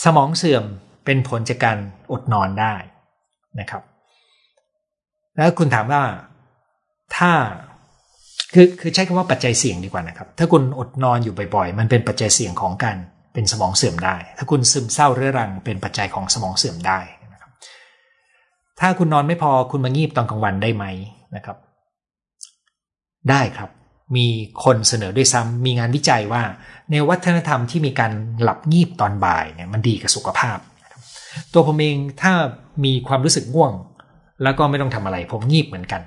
[0.04, 0.64] สมองเสื่อม
[1.04, 1.78] เป็นผลจากการ
[2.12, 2.74] อดนอนได้
[3.60, 3.82] นะครับ
[5.36, 6.02] แล้วคุณถามว่า
[7.16, 7.32] ถ้า
[8.54, 12.96] คือคือใช้คำว่าปัจจัยเสี่ยงดีกว่านะครับ ถ้าคุณอดนอนอยู่บ่อยๆ มันเป็นปัจจัยเสี่ยงของการ
[13.34, 16.98] เป็นสมองเสื่อมได้ ถ้าคุณซึมเศร้าเรื้อรัง เป็นปัจจัยของสมองเสื่อมได้
[17.32, 17.50] นะครับ
[18.80, 20.84] ถ้าคุณนอนไม่พอคุณมางีบตอนกลางวันได้ไหม
[21.36, 21.56] นะครับ
[23.30, 23.70] ได้ครับ
[24.16, 24.26] มี
[24.64, 26.42] คนเสนอด้วยซ้ำมีงานวิจัยว่า
[26.90, 30.58] ในวัฒนธรรมที่มีการหลับงีบตอนบ่ายเนี่ยมันดีกับสุขภาพ
[31.52, 32.32] ตัวผมเองถ้า
[32.84, 33.72] มีความรู้สึกง่วง
[34.42, 36.02] แล้วก็ไม่ต้องทำอะไร ผมงีบเหมือนกัน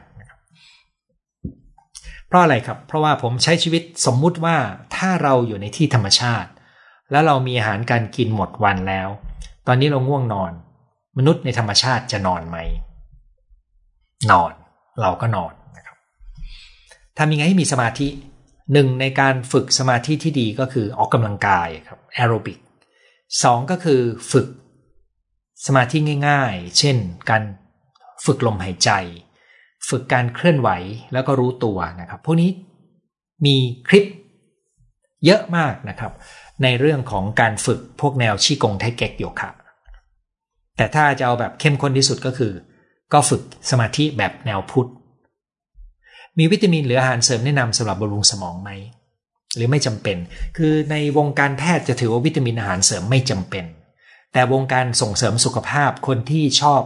[2.27, 4.55] เพราะอะไรครับ เพราะว่าผมใช้ชีวิตสมมุติว่า
[4.95, 6.49] ถ้าเราอยู่ในที่ธรรมชาติ
[7.11, 9.07] แล้วเรามีอาหารการกินหมดวันแล้ว
[9.67, 10.51] ตอนนี้เราง่วงนอน
[11.17, 12.57] มนุษย์ในธรรมชาติจะนอนไหม
[14.31, 14.53] นอน
[15.01, 15.53] เราก็นอน
[17.23, 18.07] ทำยังไงให้มีสมาธิ
[18.73, 22.59] หนึ่งในการฝึกสมาธิที่ดีก็คือออกกำลังกายครับแอโรบิก
[23.43, 24.01] สองก็คือ
[24.31, 24.47] ฝึก
[25.65, 25.97] สมาธิ
[26.27, 26.97] ง่าย ๆ เช่น
[27.29, 27.43] การ
[28.25, 28.89] ฝึกลมหายใจ
[29.89, 30.69] ฝึกการเคลื่อนไหว
[31.13, 32.49] แล้วก็รู้ตัวนะครับ พวกนี้
[33.45, 33.55] มี
[33.87, 34.05] คลิป
[35.25, 36.11] เยอะมากนะครับ
[36.63, 39.49] ในเรื่องของการฝึกพวกแนวชีกงไทเก๊กโยคะ
[40.77, 42.53] แต่ถ้าจะเอาแบบเข้มข้นที่สุดก็คือ
[43.13, 44.89] ก็ฝึกสมาธิแบบแนวพุทธ
[46.37, 48.69] มีวิตามินหรืออาหารเสริมแนะนำสำหรับบำรุงสมองไหม
[49.55, 50.17] หรือไม่จำเป็น
[50.57, 53.65] คือในวงการแพทย์จะถือว่าวิตามินอาหารเสริมไม่จำเป็น
[54.33, 56.81] แต่วงการส่งเสริมสุขภาพคนที่ชอบ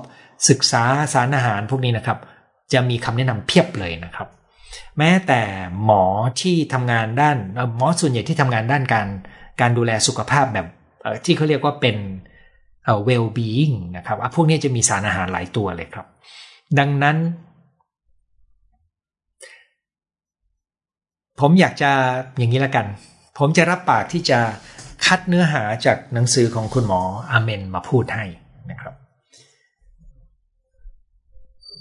[0.49, 0.83] ศึกษา
[1.13, 2.19] สารอาหารพวกนี้นะครับ
[2.73, 4.27] จะมีคำแนะนำเพียบเลยนะครับ
[4.97, 5.41] แม้แต่
[5.85, 6.03] หมอ
[6.41, 7.37] ที่ทำงานด้าน
[7.77, 9.07] หมอส่วนใหญ่ที่ทำงานด้านการ
[9.61, 10.67] การดูแลสุขภาพแบบ
[11.25, 11.97] ที่เขาเรียกว่าเป็น
[12.85, 16.07] เอ่อ well being นะครับพวกนี้จะมีสารอาหารหลายตัวเลยครับ
[16.79, 17.17] ดังนั้น
[21.39, 21.91] ผมอยากจะ
[22.38, 22.86] อย่างนี้ละกัน
[23.39, 24.39] ผมจะรับปากที่จะ
[25.05, 28.25] คัดเนื้อหาจากหนังสือของคุณหมออาเมนมาพูดให้
[28.71, 28.93] นะครับ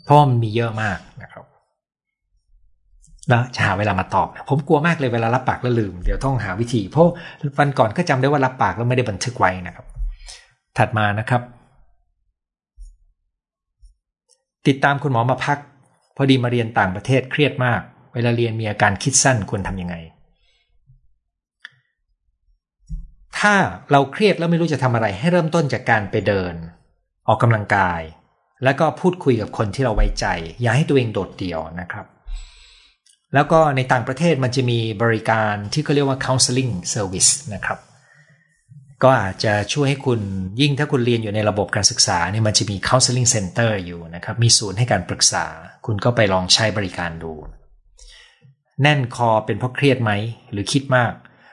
[0.04, 1.44] เพราะมันมีเยอะมากนะครับ
[3.28, 7.06] แล้วจะหาเวลามาตอบผมกลัวมากเลยเวลารับปากแล้วลืม เดี๋ยวต้องหาวิธี เพราะ
[7.58, 9.86] วันก่อนก็จำได้ว่ารับปากแล้วไม่ได้บันทึกไว้นะครับ
[10.78, 11.42] ถัดมานะครับ
[14.66, 15.58] ติดตามคุณหมอมาพัก
[16.16, 17.80] พอดีมาเรียนต่างประเทศเครียดมาก
[18.14, 19.96] เวลาเรียนมีอาการคิดสั้นควรทำยังไง
[23.38, 23.54] ถ้า
[23.90, 26.54] เราเครียดแล้วไม่รู้จะทำอะไรให้เริ่มต้นจากการไปเดิน
[27.28, 28.00] ออกกำลังกาย
[28.64, 30.26] แล้วก็พูดคุยกับคนที่เราไว้ใจ
[30.60, 32.06] อย่าให้ตัวเองโดดเดี่ยวนะครับ
[33.34, 37.78] แล้วก็ในต่างประเทศมันจะมีบริการที่เขาเรียกว่า counseling service นะครับ
[39.02, 40.20] ก็อาจจะช่วยให้คุณ
[40.60, 45.44] ยิ่งถ้าคุณเรียนอยู่ในระบบการศึกษาเนี่ยมันจะมี counseling center อยู่นะครับ มีศูนย์ให้การปรึกษา
[45.86, 47.32] คุณก็ไปลองใช้บริการดู
[48.82, 50.12] แน่นคอเป็นเพราะเครียดไหม
[50.52, 51.12] หรือคิดมาก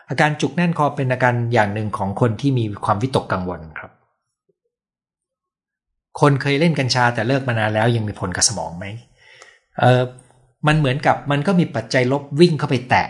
[0.10, 3.92] อาการจุกแน่นคอเป็นอาการอย่างหนึ่งของคนที่มีความวิตกกังวลครับ
[6.22, 8.86] คนเคยเล่นกัญชาแต่เลิกมานานแล้วยังมีผลกับสมองไหม
[9.80, 10.02] เออ
[10.68, 13.08] มันเหมือนกับมันก็มีปัจจัยลบวิ่งเข้าไปแตะ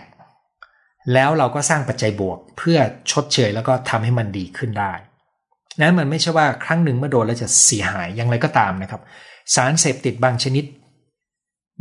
[1.12, 2.78] แล้วเราก็สร้างปัจจัยบวก เพื่อ
[3.10, 4.92] ชดเชยแล้วก็ทำให้มันดีขึ้นได้
[5.80, 9.02] นั้นมันไม่ใช่ว่าครั้งหนึ่งเมื่อโดนแล้วจะเสียหายอย่างไรก็ตามนะครับ
[9.54, 10.64] สารเสพติดบางชนิด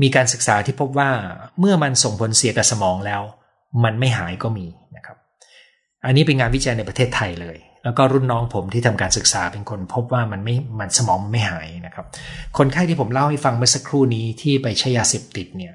[0.01, 1.09] มีการศึกษาที่พบว่า
[1.59, 3.21] เมื่อมันส่งผลเสียกับสมองแล้ว
[3.83, 5.17] มันไม่หายก็มีนะครับ
[6.05, 12.05] อันนี้เป็นงานวิจัยในประเทศไทยเลย แล้วก็รุ่นน้องผมที่ทำการศึกษาเป็นคนพบว่ามันไม่มันสมองมันไม่หายนะครับ
[12.57, 15.73] คนไข้ที่ผมเล่าให้ฟังเมื่อสักครู่นี้ที่ไปใช้ยาเสพติดเนี่ย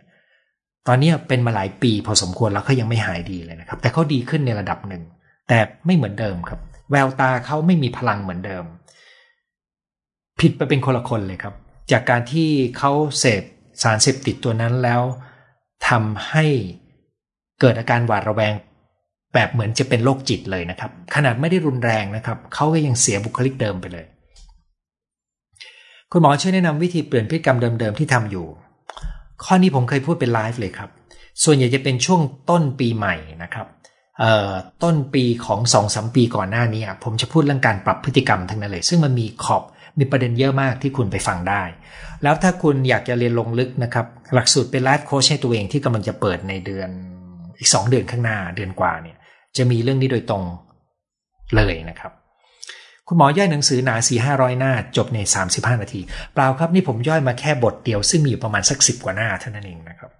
[0.89, 5.03] ตอนนี้เป็นมาหลายปีพอสมควรแล้วเขายังไม่หายดีเลยนะครับ แต่เขาดีขึ้นในระดับหนึ่ง
[5.49, 6.61] แต่ไม่เหมือนเดิมครับ
[6.91, 8.64] แววตาเขาไม่มีพลังเหมือนเดิม
[10.41, 11.55] ผิดไปเป็นคนละคนเลยครับ
[11.93, 12.49] จากการที่
[12.79, 13.43] เขาเสพ
[13.83, 15.03] สารเสพติดตัวนั้นแล้ว
[15.89, 16.45] ทำให้
[17.61, 18.55] เกิดอาการหวาดระแวง
[19.35, 24.05] แบบเหมือนจะเป็นโรคจิตเลยนะครับ ขนาดไม่ได้รุนแรงนะครับเขาก็ยังเสียบุคลิกเดิมไปเลย
[26.12, 28.47] คุณหมอช่วยแนะนำวิธีเปลี่ยนพฤติกรรมเดิมๆที่ทำอยู่
[29.45, 30.91] ข้อนี้ผมเคยพูดเป็นไลฟ์เลยครับ
[31.45, 32.20] ส่วนใหญ่จะเป็นช่วง
[32.51, 33.66] ต้นปีใหม่นะครับ
[34.83, 39.62] ต้นปีของสองสมปีก่อนหน้านี้ผมจะพูดเรื่องการปรับพฤติกรรมทั้งนั้นเลย ซึ่งมันมีขอบ
[39.99, 41.62] มีประเด็นเยอะมากที่คุณไปฟังได้
[42.23, 46.89] แล้วถ้าคุณอยากจะเรียนลงลึกนะครับ หลักสูตรเป็นไลฟ์โค้ชให้ตัวเองที่กำลังจะเปิดในเดือน
[47.59, 49.17] อีก 2 เดือนข้างหน้าเดือนกว่าเนี่ย
[49.57, 50.45] จะมีเรื่องนี้โดยตรง
[51.57, 52.12] เลยนะครับ
[53.09, 56.01] คุณหมอย่อยหนังสือหนาสี่ห้าร้อยหน้า จบในสามสิบห้านาที
[56.35, 60.11] เปล่าครับนี่ผมย่อยมาแค่บทเดียว ซึ่งมีอยู่ประมาณสักสิบกว่าหน้าเท่านั้นเองนะครับ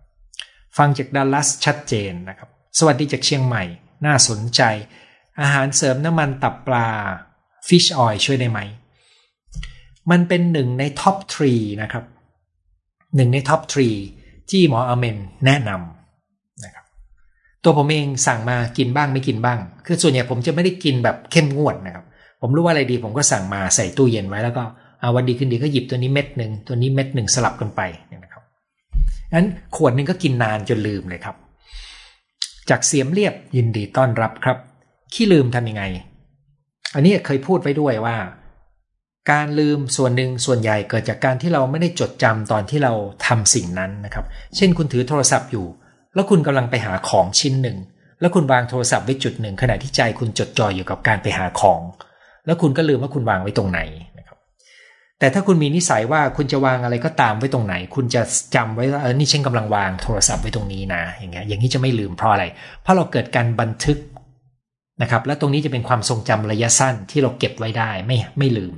[0.78, 3.64] ฟังจากดัลลัสชัดเจนนะครับ สวัสดีจากเชียงใหม่
[4.07, 4.62] น่าสนใจ
[5.40, 6.86] อาหารเสริมน้ำมันตับปลา
[7.68, 8.61] fish oil ช่วยได้ไหม
[10.11, 11.52] มันเป็นหนึ่งใน top three
[11.82, 12.04] นะครับ
[13.16, 13.88] หนึ่งใน top three
[14.50, 16.84] ที่หมออเมนแนะนำนะครับ
[17.64, 22.04] ตัวผมเองสั่งมากินบ้างไม่กินบ้าง คือส่วนใหญ่ผมจะไม่ได้กินแบบเข้มงวดนะครับ
[22.40, 24.64] ผมรู้ว่าอะไรดีผมก็สั่งมาใส่ตู้เย็นไว้แล้วก็
[25.00, 28.42] เอาวันดีขึ้นดีก็หยิบตัวนี้เม็ดหนึ่งตัวนี้เม็ดหนึ่งสลับกันไปเนี่ยนะครับ
[29.34, 31.36] นั้นขวดหนึ่งก็กินนานจนลืมเลยครับ
[32.70, 34.59] จากเสียมเรียบยินดีต้อนรับครับ
[35.14, 35.82] ขี้ลืมทำยังไง
[36.94, 38.16] อันนี้เคยพูดไว้ด้วยว่า
[39.30, 42.92] การลืมส่วนหนึ่งส่วนใหญ่เกิดจากการที่เราไม่ได้จดจำตอนที่เรา
[43.26, 44.24] ทำสิ่งนั้นนะครับ
[44.56, 45.66] เช่นคุณถือโทรศัพท์อยู่
[46.14, 47.78] แล้วคุณกำลังไปหาของชิ้นหนึ่ง
[48.20, 51.80] แล้วคุณวางโทรศัพท์ไว้จุดหนึ่ง ขณะที่ใจคุณจดจ่ออยู่กับการไปหาของ
[52.46, 53.80] แล้วคุณก็ลืมว่าคุณวางไว้ตรงไหน
[54.18, 54.36] นะครับ
[55.18, 58.22] แต่ถ้าคุณมีนิสัยว่าคุณจะวางอะไรก็ตามไว้ตรงไหน คุณจะ
[58.54, 62.44] จำไว้ว่าเออนี่ฉันกำลังวางโทรศัพท์ไว้ตรงนี้นะ อย่างเงี้ยอย่างนี้จะไม่ลืมเพราะอะไร
[62.82, 63.98] เพราะเราเกิดการบันทึก
[65.02, 68.72] นะครับ และตรงนี้จะเป็นความทรงจำระยะสั้นที่เราเก็บไว้ได้ไม่ไม่ลืม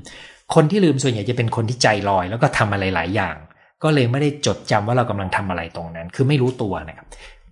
[0.55, 3.37] คนที่ลืมส่วนใหญ่จะเป็นคนที่ใจลอย แล้วก็ทำอะไรหลายอย่าง
[3.83, 7.07] ก็เลยไม่ได้จดจำว่าเรากำลังทำอะไรตรงนั้น คือไม่รู้ตัวนะครับ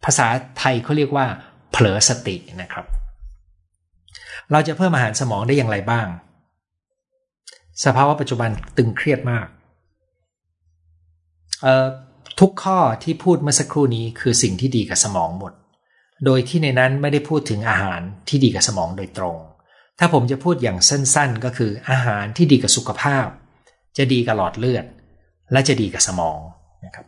[0.04, 0.26] ภาษา
[0.58, 1.26] ไทยเขาเรียกว่า
[1.72, 2.84] เผลอสตินะครับ
[4.52, 6.06] เราจะเพิ่มอาหารสมองได้อย่างไรบ้าง
[7.84, 9.46] สภาวะปัจจุบันตึงเครียดมาก
[12.40, 15.52] ทุกข้อที่พูดเมื่อสักครู่นี้คือสิ่งที่ดีกับสมองหมด
[16.24, 19.36] โดยที่ในนั้นไม่ได้พูดถึงอาหารที่ดีกับสมองโดยตรง
[19.98, 23.26] ถ้าผมจะพูดอย่างสั้นๆ ก็คืออาหารที่ดีกับสุขภาพ
[23.98, 24.84] จะดีกับหลอดเลือด
[25.52, 26.38] และจะดีกับสมอง
[26.84, 27.06] นะครับ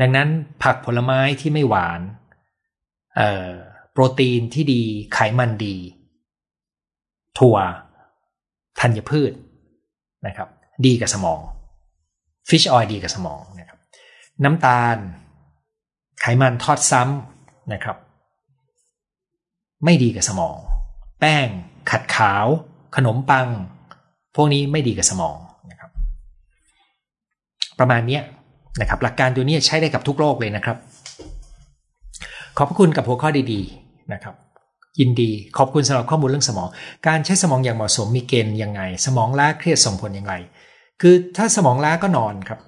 [0.00, 0.28] ดังนั้น
[0.62, 2.00] ผักผลไม้ที่ไม่หวาน
[3.92, 4.82] โปรตีนที่ดี
[5.14, 5.76] ไขมันดี
[7.38, 7.56] ถั่ว
[8.80, 9.32] ธัญพืช
[10.26, 10.48] นะครับ
[10.86, 11.40] ดีกับสมอง
[12.48, 13.78] fish oil ดีกับสมองนะครับ
[14.44, 14.96] น้ำตาล
[16.20, 17.96] ไขมันทอดซ้ำนะครับ
[19.84, 20.58] ไม่ดีกับสมอง
[21.20, 21.48] แป้ง
[21.90, 22.46] ขัดขาว
[22.96, 23.48] ขนมปัง
[24.36, 25.36] พวกนี้ไม่ดีกับสมอง
[25.70, 25.90] นะครับ
[27.78, 28.20] ประมาณนี้
[28.80, 30.76] นะครับ หลักการตัวนี้ใช้ได้กับทุกโรคเลยนะครับ
[32.56, 34.34] ขอบพระคุณกับหัวข้อดีๆนะครับ
[35.00, 36.68] ยินดีขอบคุณสำหรับข้อมูลเรื่องสมอง
[37.08, 40.32] การใช้สมองอย่างเหมาะสมมีเกณฑ์ยังไง สมองล้าเครียดส่งผลยังไง
[41.00, 42.60] คือถ้าสมองล้าก็นอนครับ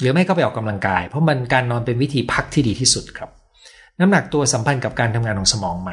[0.00, 3.30] หรือไม่ก็ไปออกกำลังกาย เพราะมันการนอนเป็นวิธีพักที่ดีที่สุดครับ
[4.00, 5.90] น้ำหนักตัวสัมพันธ์กับการทำงานของสมองไหม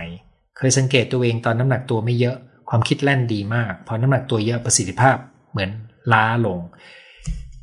[0.57, 2.37] เคยสังเกตตัวเองตอนน้ำหนักตัวไม่เยอะ
[2.69, 5.17] ความคิดแล่นดีมากพอน้ำหนักตัวเยอะประสิทธิภาพ
[5.51, 5.69] เหมือน
[6.13, 6.59] ล้าลง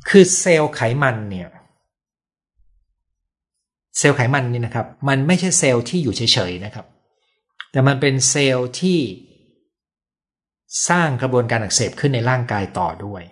[0.09, 1.49] คือเซลล์ไขมันเนี่ย
[3.97, 6.85] เซลล์ไขมันนี่นะครับ มันไม่ใช่เซลล์ที่อยู่เฉยๆนะครับ
[7.71, 8.99] แต่มันเป็นเซลล์ที่
[10.89, 13.23] สร้างกระบวนการอักเสบขึ้นในร่างกายต่อด้วย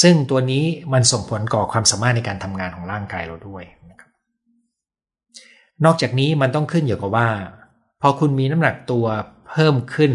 [0.00, 4.10] ซึ่งตัวนี้มันส่งผลก่อความสามารถในการทำงานของร่างกายเราด้วยนะครับ
[5.84, 7.28] นอกจากนี้มันต้องขึ้นอยู่กับว่า
[8.00, 9.06] พอคุณมีน้ำหนักตัว
[9.48, 10.12] เพิ่มขึ้น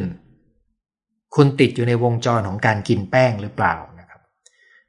[1.35, 4.21] คุณติดอยู่ในวงจรของการกินแป้งหรือเปล่านะครับ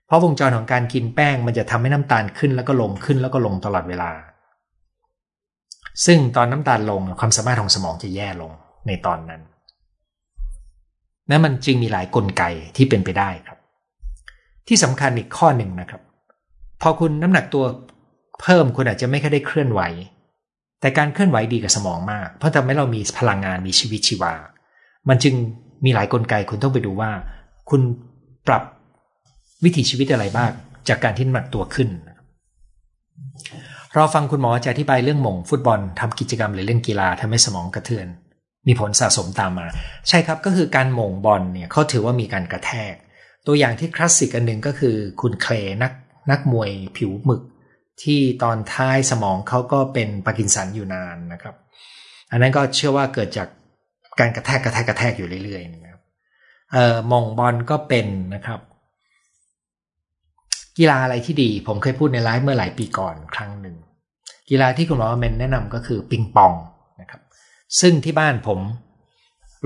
[0.07, 4.11] เพราะวงจรของการกินแป้งมันจะทำให้น้ำตาลขึ้นแล้วก็ลงขึ้นแล้วก็ลงตลอดเวลา
[6.07, 8.53] ซึ่งตอนน้ำตาลลงความสามารถของสมองจะแย่ลง
[8.87, 9.43] ในตอนนั้น
[11.31, 12.43] นั้นมันจึงมีหลายกลไก
[12.77, 13.59] ที่เป็นไปได้ครับ
[14.69, 16.03] ที่สำคัญอีกข้อหนึ่งนะครับ
[16.83, 17.65] พอคุณน้ำหนักตัว
[18.41, 19.81] เพิ่มคุณอาจจะไม่ค่อยได้เคลื่อนไหว
[20.81, 24.33] แต่การเคลื่อนไหวดีกับสมองมาก เพราะทำให้เรามีพลังงานมีชีวิตชีวา
[25.09, 25.35] มันจึง
[25.85, 27.11] มีหลายกลไกคุณต้องไปดูว่า
[27.71, 27.81] คุณ
[28.47, 28.63] ปรับ
[29.65, 30.51] วิถีชีวิตอะไรบ้าง
[30.89, 31.89] จากการที่น้ำหนักตัวขึ้น
[33.95, 38.07] เราฟังคุณหมอจะอธิบายเรื่องโหม่งฟุตบอลทำกิจกรรมหรือเล่นกีฬาทำให้สมองกระเทือน
[38.67, 39.67] มีผลสะสมตามมา
[40.09, 42.95] ใช่ครับก็คือการโหม่งบอลเนี่ยเขาถือว่ามีการกระแทก
[43.47, 45.53] ตัวอย่างที่คลาสสิกอันหนึ่งก็คือคุณเคลย์
[45.83, 45.93] นัก
[46.31, 47.43] นักมวยผิวหมึก
[48.03, 51.55] ที่ตอนท้ายสมองเขาก็เป็นปาร์กินสันอยู่นานนะครับ
[52.31, 53.49] อันนั้นก็เชื่อว่าเกิดจาก
[54.21, 56.03] การกระแทกกระแทกกระแทกอยู่เรื่อยๆนะครับ
[56.73, 58.61] เอ่อมองบอลก็เป็นนะครับ
[60.79, 63.77] กีฬาอะไรที่ดี ผมเคยพูดในไลฟ์เมื่อหลายปีก่อนครั้งหนึ่ง
[64.51, 66.53] กีฬาที่คุณหมอเมนแนะนำก็คือปิงปอง
[67.01, 67.21] นะครับ
[67.81, 68.59] ซึ่งที่บ้านผม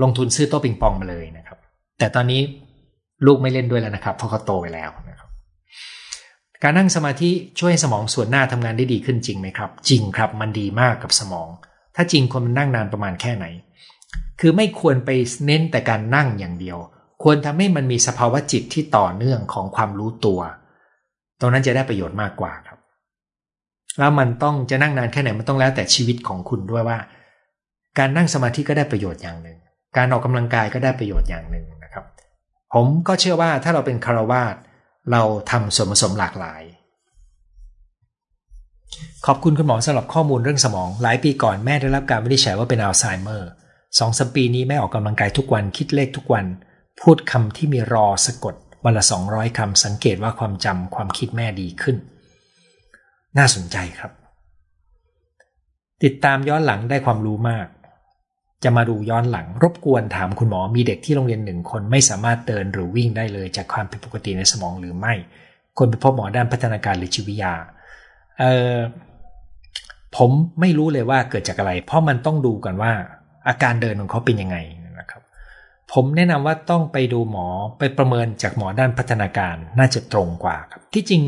[0.03, 1.57] ลงทุนซื้อโต๊ะปิงปองมาเลยนะครับ
[1.99, 2.41] แต่ตอนนี้
[3.25, 5.29] ลูกไม่เล่นด้วยแล้วนะครับ เพราะเขาโตไปแล้วนะครับ
[6.63, 7.29] การนั่งสมาธิ
[7.59, 11.47] ช่วยให้สมองส่วนหน้าทำงานได้ดีขึ้นจริงไหมครับ จริงครับมันดีมากกับสมอง
[11.95, 13.45] ถ้าจริงคนมันนั่งนานประมาณแค่ไหน
[14.39, 15.09] คือไม่ควรไป
[15.45, 16.77] เน้นแต่การนั่งอย่างเดียว
[17.23, 20.39] ควรทำให้มันมีสภาวะจิตที่ต่อเนื่องของความรู้ตัว
[21.39, 22.79] ตรงนั้นจะได้ประโยชน์มากกว่าครับ
[23.99, 26.97] แล้วมันต้องจะนั่งนานแค่ไหนมันต้องแล้วแต่ชีวิตของคุณด้วยว่า
[27.97, 29.57] การนั่งสมาธิก็ได้ประโยชน์อย่างหนึ่ง
[29.97, 32.05] การออกกำลังกายก็ได้ประโยชน์อย่างหนึ่งนะครับ
[32.73, 34.55] ผมก็เชื่อว่าถ้าเราเป็นคารวาส
[35.11, 35.21] เรา
[35.51, 36.61] ทำส่วนผสมหลากหลาย
[39.25, 43.49] ขอบคุณคุณหมอสำหรับข้อมูลเรื่องสมอง หลายปีก่อนแม่ได้รับการวินิจฉัยว่าเป็นอัลไซเมอร์
[43.99, 46.45] สองสปีนี้แม่ออกกำลังกายทุกวันคิดเลขทุกวัน
[47.01, 51.95] พูดคำที่มีรอสะกด วันละสองร้อยคำสังเกตว่าความจำความคิดแม่ดีขึ้น
[53.37, 54.11] น่าสนใจครับ
[56.03, 57.67] ติดตามย้อนหลังได้ความรู้มาก
[58.63, 65.13] จะมาดูย้อนหลังรบกวนถามคุณหมอมีเด็กที่โรงเรียนหนึ่งคนไม่สามารถเดินหรือวิ่งได้เลย จากความผิดปกติในสมองหรือไม่
[65.77, 67.53] คนไปพบหมอด้านพัฒนาการหรือจิตวิยา
[68.39, 68.75] เออ
[70.17, 72.93] ผมไม่รู้เลยว่าเกิดจากอะไร เพราะมันต้องดูกันว่า
[73.47, 74.57] อาการเดินของเขาเป็นยังไง
[74.99, 75.21] นะครับ
[75.93, 77.47] ผมแนะนำว่าต้องไปดูหมอ
[77.79, 81.21] ไปประเมินจากหมอด้านพัฒนาการน่าจะตรงกว่าครับ ที่จริง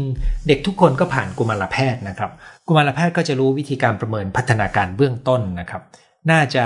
[0.48, 2.32] เด็กทุกคนก็ผ่านกุมารแพทย์นะครับ
[2.68, 5.82] กุมารแพทย์ก็จะรู้วิธีการประเมินพัฒนาการเบื้องต้นนะครับ
[6.32, 6.66] น่าจะ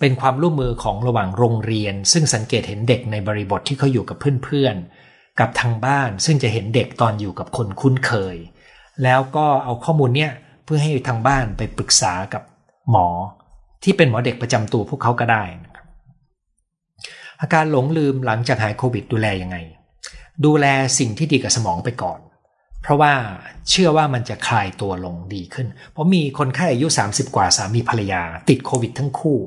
[0.00, 8.36] เป็นความร่วมมือของระหว่างโรงเรียน ซึ่งสังเกตเห็นเด็กในบริบทที่เขาอยู่กับเพื่อนๆ กับทางบ้าน ซึ่งจะเห็นเด็กตอนอยู่กับคนคุ้นเคย
[9.02, 10.32] แล้วก็เอาข้อมูลเนี้ย
[10.64, 12.42] เพื่อให้ทางบ้านไปปรึกษากับ
[12.90, 13.08] หมอ
[13.84, 15.86] ที่เป็นหมอเด็กประจำตัวพวกเขาก็ได้นะครับ
[17.40, 19.56] อาการหลงลืมหลังจากหายโควิดดูแลยังไง
[20.44, 20.66] ดูแล
[20.98, 22.20] สิ่งที่ดีกับสมองไปก่อน
[22.82, 23.12] เพราะว่า
[23.70, 29.38] เชื่อว่ามันจะคลายตัวลงดีขึ้น เพราะมีคนไข้อายุ 30 กว่าสามีภรรยา ติดโควิดทั้งคู่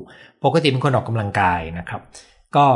[0.44, 2.02] ปกติเป็นคนออกกำลังกายนะครับ
[2.56, 2.66] ก็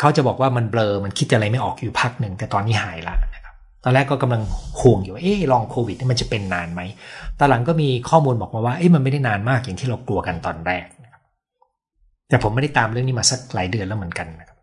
[0.00, 3.16] เขาจะบอกว่ามันเบลอ มันคิดอะไรไม่ออกอยู่พักหนึ่ง แต่ตอนนี้หายละ
[3.88, 4.42] ตอนแรกก็กำลัง
[4.80, 6.80] ห่วงอยู่เอ๊ะลองโควิดนี่มันจะเป็นนานไหม
[7.38, 10.86] ตอนหลังก็มีข้อมูลบอกมาว่าเอ๊ะมันไม่ได้นานมากอย่างที่เรากลัวกันตอนแรก
[12.28, 14.58] แต่ผมไม่ได้ตามเรื่องนี้มาสักหลายเดือนแล้วเหมือนกันนะครับ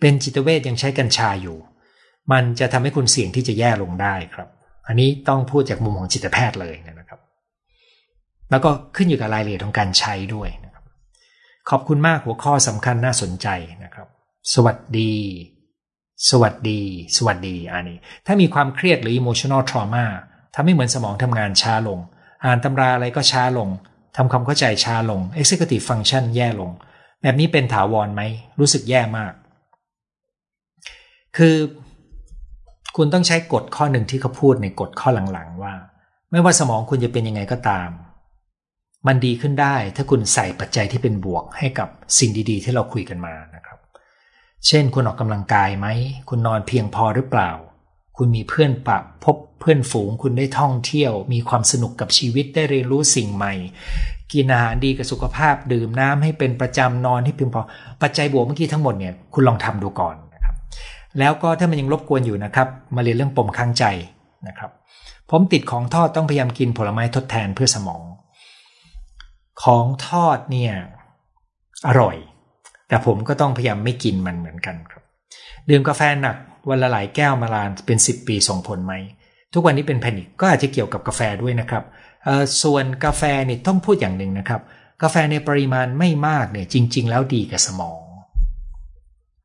[0.00, 1.56] เป็นจิตเวชยังใช้กัญชาอยู่
[2.32, 4.48] มันจะทำให้คุณเสี่ยงที่จะแย่ลงได้ครับ
[4.86, 7.20] อันนี้ต้องพูดจากมุมของจิตแพทย์เลยนะครับ
[8.50, 10.84] แล้วก็ขึ้นอยู่กับรายละเอียดของการใช้ด้วยนะครับ
[11.70, 13.48] ขอบคุณมากหัวข้อสำคัญน่าสนใจ
[13.84, 14.08] นะครับ
[14.54, 15.12] สวัสดี
[16.28, 16.80] สวัสดี
[17.16, 20.04] สวัสดีอันนี้ ถ้ามีความเครียดหรือ emotional trauma
[20.54, 21.98] ทำให้เหมือนสมองทำงานช้าลง
[22.44, 23.68] อ่านตำราอะไรก็ช้าลง
[24.16, 26.70] ทำความเข้าใจช้าลง executive function แย่ลง
[27.22, 28.22] แบบนี้เป็นถาวรไหม
[28.60, 29.32] รู้สึกแย่มาก
[31.36, 31.56] คือ
[32.96, 35.74] คุณต้องใช้กฎข้อหนึ่งที่เขาพูดในกฎข้อหลังๆว่า
[36.30, 37.90] ไม่ว่าสมองคุณจะเป็นยังไงก็ตาม
[39.06, 41.88] มันดีขึ้นได้ถ้าคุณใส่ปัจจัยที่เป็นบวกให้กับ
[42.18, 43.69] สิ่งดีๆ ที่เราคุยกันมานะครับ
[44.66, 45.86] เช่น คุณออกกำลังกายไหม
[46.28, 47.50] คุณนอนเพียงพอหรือเปล่า
[48.16, 53.54] คุณมีเพื่อนปะพบเพื่อนฝูง คุณได้ท่องเที่ยว มีความสนุกกับชีวิตได้เรียนรู้สิ่งใหม่
[54.32, 57.62] กินอาหารดีกับสุขภาพดื่มน้ำให้เป็นประจำนอนให้เพียงพอ
[58.02, 60.54] ปัจจัยบวกเมื่อกี้ทั้งหมดเนี่ยคุณลองทำดูก่อนนะครับ
[61.18, 63.84] แล้วก็ถ้ามันยังรบกวนอยู่นะครับ มาเรียนเรื่องปมข้างใจ
[64.48, 64.70] นะครับ
[65.30, 68.02] ผมติดของทอดต้องพยายามกินผลไม้ทดแทนเพื่อสมอง
[69.62, 70.74] ของทอดเนี่ย
[71.86, 72.16] อร่อย
[72.90, 75.02] แต่ผมก็ต้องพยายามไม่กินมันเหมือนกันครับ
[75.68, 76.36] ดื่มกาแฟหนัก
[76.68, 78.94] วันละหลายแก้วมาลานเป็น 10 ปีส่งผลไหม
[79.54, 81.84] ทุกวันนี้เป็นแพนิคก็อาจจะเกี่ยวกับกาแฟด้วยนะครับ
[82.62, 84.60] ส่วนกาแฟนี่ต้องพูดอย่างหนึ่งนะครับ
[85.02, 88.00] กาแฟในปริมาณไม่มากเนี่ยจริง ๆ แล้วดีกับสมอง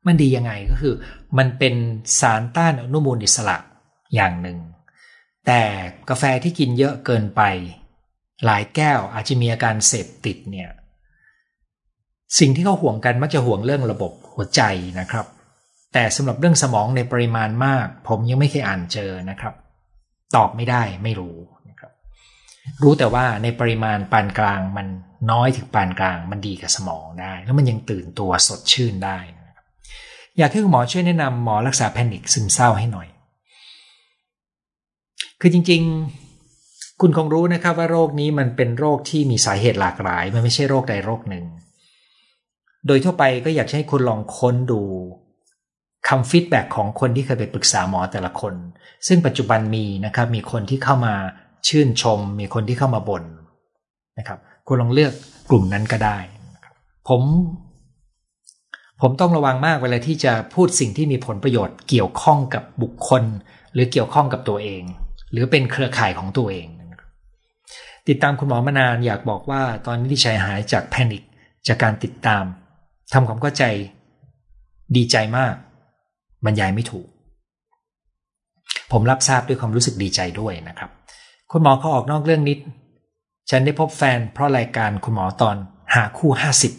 [0.06, 0.94] มันดียังไงก็คือ
[1.38, 1.74] มันเป็น
[2.20, 3.56] สารต้านอนุมูลอิสระ
[4.14, 4.58] อย่างหนึ่ง
[5.46, 5.62] แต่
[6.10, 7.42] กาแฟที่กินเยอะเกินไป
[8.44, 10.70] หลายแก้วอาจจะมีอาการเสพติดเนี่ย
[12.38, 14.62] สิ่งที่เขาห่วงกันมักจะห่วงเรื่องระบบหัวใจ
[15.00, 15.26] นะครับ
[15.92, 19.54] แต่สำหรับเรื่องสมองในปริมาณมาก ผมยังไม่เคยอ่านเจอนะครับ
[20.36, 21.36] ตอบไม่ได้ไม่รู้
[21.68, 21.92] นะครับ
[22.82, 24.86] รู้แต่ว่าในปริมาณปานกลางมัน
[25.30, 29.64] น้อยถึงปานกลาง มันดีกับสมองได้ แล้วมันยังตื่นตัวสดชื่นได้นะครับ
[30.38, 33.08] อยากให้คุณหมอช่วยแนะนำหมอรักษาแพนิคซึมเศร้าให้หน่อย
[35.40, 41.44] คือจริงๆคุณคงรู้นะครับว่าโรคนี้มันเป็นโรคที่มีสาเหตุหลากหลาย มันไม่ใช่โรคใดโรคหนึ่ง
[42.86, 44.82] โดยทั่วไปก็อยากให้คุณลองค้นดู
[46.08, 48.54] คำฟีดแบ็ของคนที่เคยไปปรึกษาหมอแต่ละคน
[49.06, 51.14] ซึ่งปัจจุบันมีนะครับมีคนที่เข้ามา
[51.68, 53.24] ชื่นชม มีคนที่เข้ามาบน่น
[54.18, 55.12] นะครับ คุณลองเลือก
[55.50, 56.18] กลุ่มนั้นก็ได้
[57.08, 57.22] ผม
[59.00, 63.22] ผมต้องระวังมากเวลาที่จะพูดสิ่งที่มีผลประโยชน์เกี่ยวข้องกับบุคคล
[63.72, 64.82] หรือเกี่ยวข้องกับตัวเอง
[65.32, 66.68] หรือเป็นเครือข่ายของตัวเอง
[68.08, 71.22] ติดตามคุณหมอมานานอยากบอกว่าตอนนี้ที่ชายหายจากแพนิค
[71.68, 72.44] จากการติดตาม
[73.12, 73.64] ทำความเข้าใจ
[74.96, 75.54] ดีใจมาก
[76.44, 77.06] บรรยายไม่ถูก
[78.92, 80.90] ผมรับทราบด้วยความรู้สึกดีใจด้วยนะครับ
[81.52, 82.58] คุณหมอเขาออกนอกเรื่องนิด
[83.50, 85.56] ฉันได้พบแฟนเพราะรายการคุณหมอตอน
[85.94, 86.72] หาคู่ห้าสิบ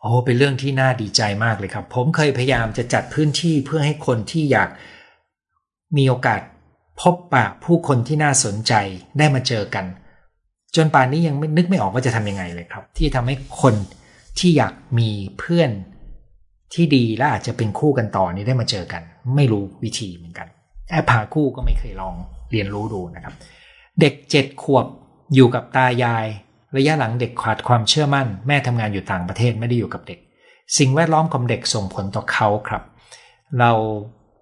[0.00, 4.68] โอ้เป็นเรื่องที่น่าดีใจมากเลยครับ ผมเคยพยายามจะจัดพื้นที่เพื่อให้คนที่อยาก
[5.96, 6.40] มีโอกาส
[7.00, 8.72] พบปะผู้คนที่น่าสนใจ
[9.18, 9.84] ได้มาเจอกัน
[10.76, 13.74] จนป่านนี้ยังไม่นึกไม่ออกว่าจะทำยังไงเลยครับ ที่ทำให้คน
[14.38, 15.70] ที่อยากมีเพื่อน
[16.74, 19.02] ที่ดีและอาจจะเป็นคู่กันต่อนี้ได้มาเจอกัน
[19.34, 20.48] ไม่รู้วิธีเหมือนกัน
[20.90, 22.14] แอปหาคู่ก็ไม่เคยลอง
[22.50, 23.34] เรียนรู้ดูนะครับ
[24.00, 24.86] เด็กเจ็ดขวบ
[25.34, 26.26] อยู่กับตายาย
[26.76, 30.18] ระยะหลังเด็กขาดความเชื่อมั่น แม่ทำงานอยู่ต่างประเทศไม่ได้อยู่กับเด็ก
[30.78, 32.82] สิ่งแวดล้อมของเด็กส่งผลต่อเขาครับ
[33.58, 33.72] เรา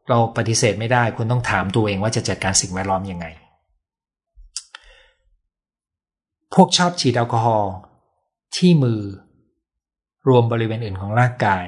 [0.08, 3.26] เราปฏิเสธไม่ได้คุณต้องถามตัวเองว่าจะจัดการสิ่งแวดล้อมยังไง
[6.54, 7.72] พวกชอบฉีดแอลกอฮอล์
[8.56, 9.00] ที่มือ
[10.28, 11.64] รวมบริเวณอื่นของร่างกาย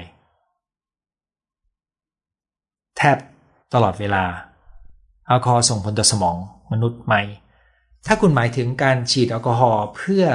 [2.97, 3.17] แทบ
[3.73, 4.23] ตลอดเวลา
[5.27, 6.37] แอลกอฮอล์ส่งผลต่อสมอง
[6.71, 7.15] มนุษย์ไหม
[8.07, 10.25] ถ้าคุณหมายถึงการฉีดแอลกอฮอล์เพื่อ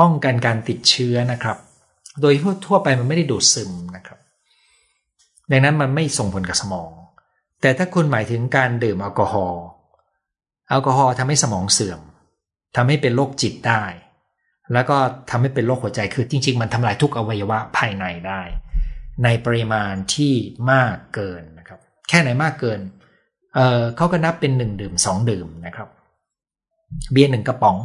[0.00, 1.56] ป้องกันการติดเชื้อนะครับ
[2.20, 2.34] โดย
[2.66, 4.18] ทั่วไปมันไม่ได้ดูดซึมนะครับ
[5.50, 6.90] ดังนั้นมันไม่ส่งผลกับสมอง
[7.60, 9.62] แต่ถ้าคุณหมายถึงการดื่มแอลกอฮอล์
[10.68, 12.00] แอลกอฮอล์ทำให้สมองเสื่อม
[12.76, 13.82] ทำให้เป็นโรคจิตได้
[14.72, 14.96] แล้วก็
[15.30, 18.42] ทำให้เป็นโรคหัวใจคือจริง ๆ มันทำลายทุกอวัยวะภายในได้
[19.24, 20.32] ในปริมาณที่
[20.70, 22.80] มากเกินนะครับ แค่ไหนมากเกิน
[23.54, 25.88] เเขาก็นับเป็นหนึ่งดื่มสองดื่มนะครับ
[27.12, 27.76] เบียร์หนึ่งกระป๋อง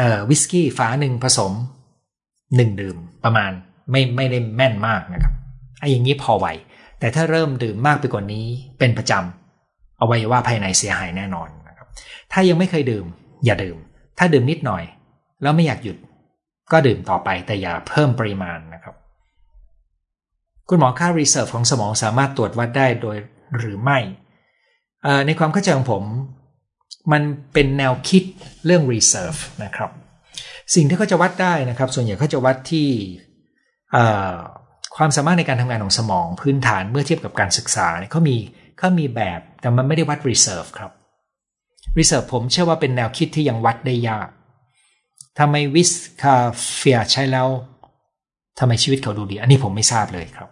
[0.00, 1.52] ออวิสกี้ฝาหนึ่งผสม
[2.56, 3.50] หนึ่งดื่มประมาณ
[3.90, 5.34] ไม่ไม่ได้แม่นมากนะครับ
[5.80, 6.46] ไอ้อย่างนี้พอไหว
[6.98, 8.46] แต่ถ้าเริ่มดื่มมากไปกว่านี้
[8.78, 11.88] เป็นประจำอาไว้ว่าภายในเสียหายแน่นอนนะครับ
[12.32, 13.04] ถ้ายังไม่เคยดื่ม
[13.44, 13.76] อย่าดื่ม
[14.18, 14.84] ถ้าดื่มนิดหน่อย
[15.42, 15.96] แล้วไม่อยากหยุด
[16.72, 18.94] ก็ดื่มต่อไปแต่อย่าเพิ่มปริมาณนะครับ
[20.68, 23.16] คุณหมอค่า reserve ของสมองสามารถตรวจวัดได้โดย
[23.58, 23.98] หรือไม่
[25.26, 26.02] ในความเข้าใจของผม
[27.12, 28.22] มันเป็นแนวคิด
[28.64, 29.90] เรื่อง reserve นะครับ
[30.74, 32.88] สิ่งที่เขาจะวัดได้นะครับ ส่วนใหญ่เขาจะวัดที่
[34.96, 38.36] ความสามารถในการทำงานของสมองพื้นฐานเมื่อเทียบกับการศึกษาเขามี
[38.78, 40.92] เขามีแบบแต่มันไม่ได้วัด reserve ครับ
[41.98, 44.28] reserve ผมเชื่อว่าเป็นแนวคิดที่ยังวัดได้ยาก
[45.38, 45.90] ทำไมวิส
[46.22, 46.36] คา
[46.76, 47.48] เฟียใช้แล้ว
[48.58, 50.48] ทำไมชีวิตเขาดูดี อันนี้ผมไม่ทราบเลยครับ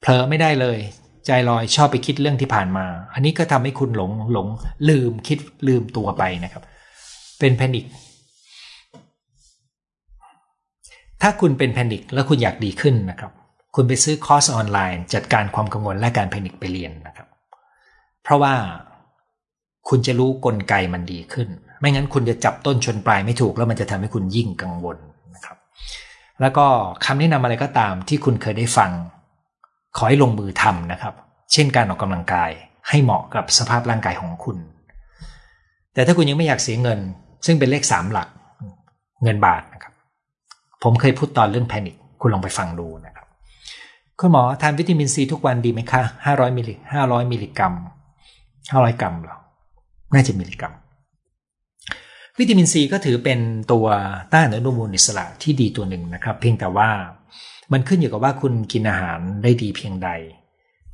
[0.00, 0.78] เผลอไม่ได้เลย
[1.26, 4.46] ใจลอยชอบไปคิดเรื่องที่ผ่านมา อันนี้ก็ทำให้คุณหลงหลง
[4.88, 5.38] ลืมคิด
[5.68, 6.62] ลืมตัวไปนะครับ
[7.38, 7.84] เป็นแพนิค
[11.22, 13.32] ถ้าคุณเป็นแพนิคแล้วคุณอยากดีขึ้นนะครับ
[13.74, 17.28] คุณไปซื้อคอร์สออนไลน์ จัดการความกังวลและการแพนิคไปเรียนนะครับ
[18.22, 18.54] เพราะว่า
[19.88, 21.48] คุณจะรู้กลไกมันดีขึ้น
[21.80, 24.96] ไม่งั้นคุณจะจับต้นชนปลายไม่ถูก แล้วมันจะทำให้คุณยิ่งกังวล
[25.34, 25.56] นะครับ
[26.40, 26.66] แล้วก็
[27.04, 28.90] คำแนะนำอะไรก็ตามที่คุณเคยได้ฟัง
[29.96, 31.14] ขอให้ลงมือทำนะครับ
[31.52, 32.50] เช่นการออกกำลังกาย
[32.88, 34.56] ให้เหมาะกับสภาพร่างกายของคุณ
[35.94, 36.98] แต่ถ้าคุณยังไม่อยากเสียเงิน
[37.46, 38.28] ซึ่งเป็นเลขสามหลัก
[39.22, 39.92] เงินบาทนะครับ
[40.82, 43.26] ผมเคยพูดตอนเรื่องแพนิคคุณลองไปฟังดูนะครับ
[44.20, 47.74] คุณหมอทานวิตามินซีทุกวันดีไหมคะห้าร้อยมิลลิห้าร้อยมิลลิกรัม
[48.72, 49.36] ห้าร้อยกรัมหรอ
[50.14, 50.72] น่าจะมิลลิกรัม
[52.38, 53.40] วิตามินซีก็ถือเป็น
[53.72, 53.86] ตัว
[54.32, 56.90] ต้านอนุมูลอิสระที่ดีตัวหนึ่งนะครับ เพียงแต่ว่า
[57.72, 60.10] มันขึ้นอยู่กับว่าคุณกินอาหารได้ดีเพียงใด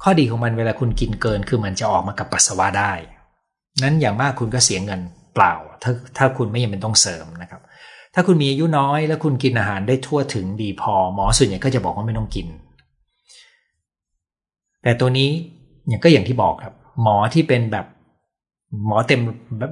[0.03, 2.93] ข้อดีของมันเวลาคุณกินเกินคือมันจะออกมากับปัสสาวะได้
[3.83, 5.01] นั้นอย่างมากคุณก็เสียเงิน
[5.35, 7.61] เปล่า ถ้าถ้าคุณไม่ยังเป็นต้องเสริมนะครับ
[8.15, 12.47] ถ้าคุณมีอายุน้อย แล้วคุณกินอาหารได้ทั่วถึงดีพอหมอส่วนใหญ่ก็จะบอกว่าไม่ต้องกิน
[14.83, 15.31] แต่ตัวนี้
[15.87, 17.87] เนี่ยก็อย่างที่บอกครับ หมอที่เป็นแบบ
[18.87, 19.21] หมอเต็ม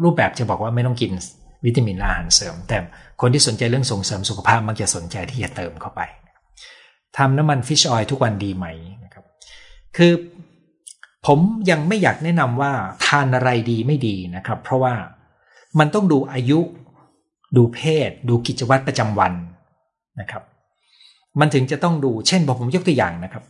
[0.04, 1.12] รูปแบบจะบอกว่าไม่ต้องกิน
[1.64, 2.78] วิตามินอาหารเสริม แต่
[3.20, 6.00] คนที่สนใจเรื่องส่งเสริมสุขภาพมักจะสนใจที่จะเติมเข้าไป
[7.16, 8.66] ทำน้ำมันฟิชออยทุกวันดีไหม
[9.04, 9.24] นะครับ
[9.96, 10.12] คือ
[11.26, 11.38] ผม
[11.70, 12.72] ยังไม่อยากแนะนำว่า
[13.06, 14.94] ทานอะไรดีไม่ดีนะครับ เพราะว่า
[15.78, 16.60] มันต้องดูอายุ
[17.56, 19.32] ดูเพศ ดูกิจวัตรประจำวัน
[20.20, 20.42] นะครับ
[21.40, 23.44] มันถึงจะต้องดูเช่นบอกผมยกตัวอย่างนะครับ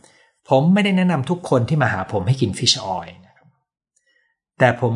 [0.49, 3.47] ผมไม่ได้แนะนำทุกคนที่มาหาผมให้กินฟิชออยนะครับ
[4.59, 4.93] แต่ผม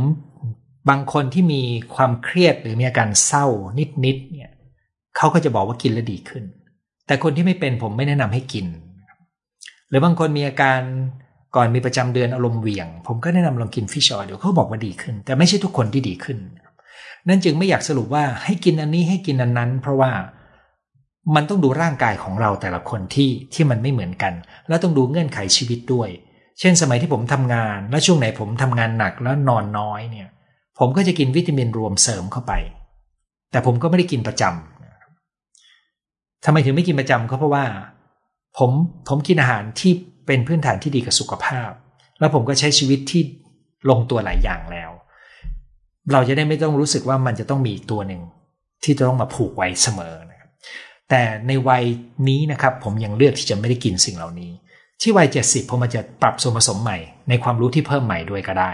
[0.89, 1.61] บางคนที่มี
[1.95, 3.45] ความเครียดหรือมีอาการเศร้า
[4.05, 4.51] นิดๆเนี่ย
[5.17, 6.43] เขาก็จะบอกว่ากินแล้วดีขึ้น
[7.07, 8.65] แต่คนที่ไม่เป็นผมไม่แนะนำให้กิน
[9.89, 10.79] หรือบางคนมีอาการ
[11.55, 16.37] ก่อนมีประจำเดือนอารมณ์เหวี่ยง ผมก็แนะนำลองกินฟิชออยเดี๋ยวเขาบอกว่าดีขึ้น แต่ไม่ใช่ทุกคนที่ดีขึ้น
[17.27, 20.11] นั่นจึงไม่อยากสรุปว่าให้กินอันนี้ให้กินอันนั้น เพราะว่า
[21.35, 24.33] มันต้องดูร่างกายของเราแต่ละคนที่ที่มันไม่เหมือนกัน
[24.67, 26.09] แล้วต้องดูเงื่อนไขชีวิตด้วย
[26.59, 30.29] เช่นสมัยที่ผมทำงาน และช่วงไหนผมทำงานหนักแล้วนอนน้อยเนี่ย
[30.79, 32.53] ผมก็จะกินวิตามินรวมเสริมเข้าไป
[33.51, 37.65] แต่ผมก็ไม่ได้กินประจำทำไมถึงไม่กินประจำก็เพราะว่า
[38.57, 38.71] ผม
[39.09, 39.93] ผมกินอาหารที่
[40.25, 41.71] เป็นพื้นฐานที่ดีกับสุขภาพ
[42.19, 43.21] แล้วผมก็ใช้ชีวิตที่
[43.89, 44.91] ลงตัวหลายอย่างแล้ว
[46.11, 48.21] เราจะได้ไม่ต้องรู้สึกว่ามันจะต้องมีตัวหนึ่ง
[48.83, 50.49] ที่จะต้องมาผูกไว้เสมอนะครับ
[51.09, 51.83] แต่ในวัย
[52.29, 54.51] นี้นะครับ ผมยังเลือกที่จะไม่ได้กินสิ่งเหล่านี้
[55.01, 56.97] ที่วัยเจ็ดสิบผมอาจจะปรับส่วนผสมใหม่
[57.29, 58.71] ในความรู้ที่เพิ่มใหม่ด้วยก็ได้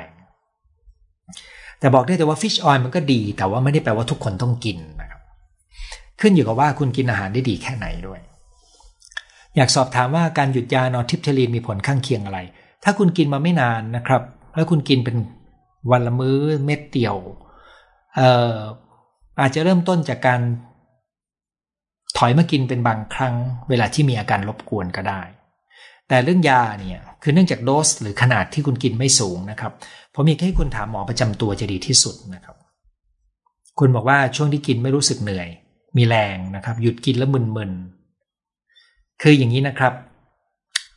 [1.81, 5.21] แต่บอกได้แต่ว่าฟิชออยล์มันก็ดี แต่ว่าไม่ได้แปลว่าทุกคนต้องกินนะครับ
[6.21, 8.19] ขึ้นอยู่กับว่าคุณกินอาหารได้ดีแค่ไหนด้วย
[9.55, 12.39] อยากสอบถามว่าการหยุดยานอทิปเทลีนมีผลข้างเคียงอะไร
[12.83, 14.21] ถ้าคุณกินมาไม่นานนะครับ
[14.55, 15.15] แล้วคุณกินเป็น
[15.91, 17.15] วันละมื้อเม็ดเดียว
[18.15, 18.55] เอ่อ
[19.41, 20.41] อาจจะเริ่มต้นจากการ
[22.17, 23.35] ถอยมากินเป็นบางครั้ง
[23.69, 25.21] เวลาที่มีอาการรบกวนก็ได้
[26.11, 29.71] แต่เรื่องยาเนี่ย คือเนื่องจากโดสหรือขนาดที่คุณกินไม่สูงนะครับ
[30.13, 32.55] ผมมีแค่ให้คุณถามหมอประจำตัวจะดีที่สุดนะครับ
[33.79, 35.47] คุณบอกว่าช่วงที่กินไม่รู้สึกเหนื่อย
[35.97, 39.93] มีแรงนะครับ หยุดกินแล้วมึนๆคืออย่างนี้นะครับ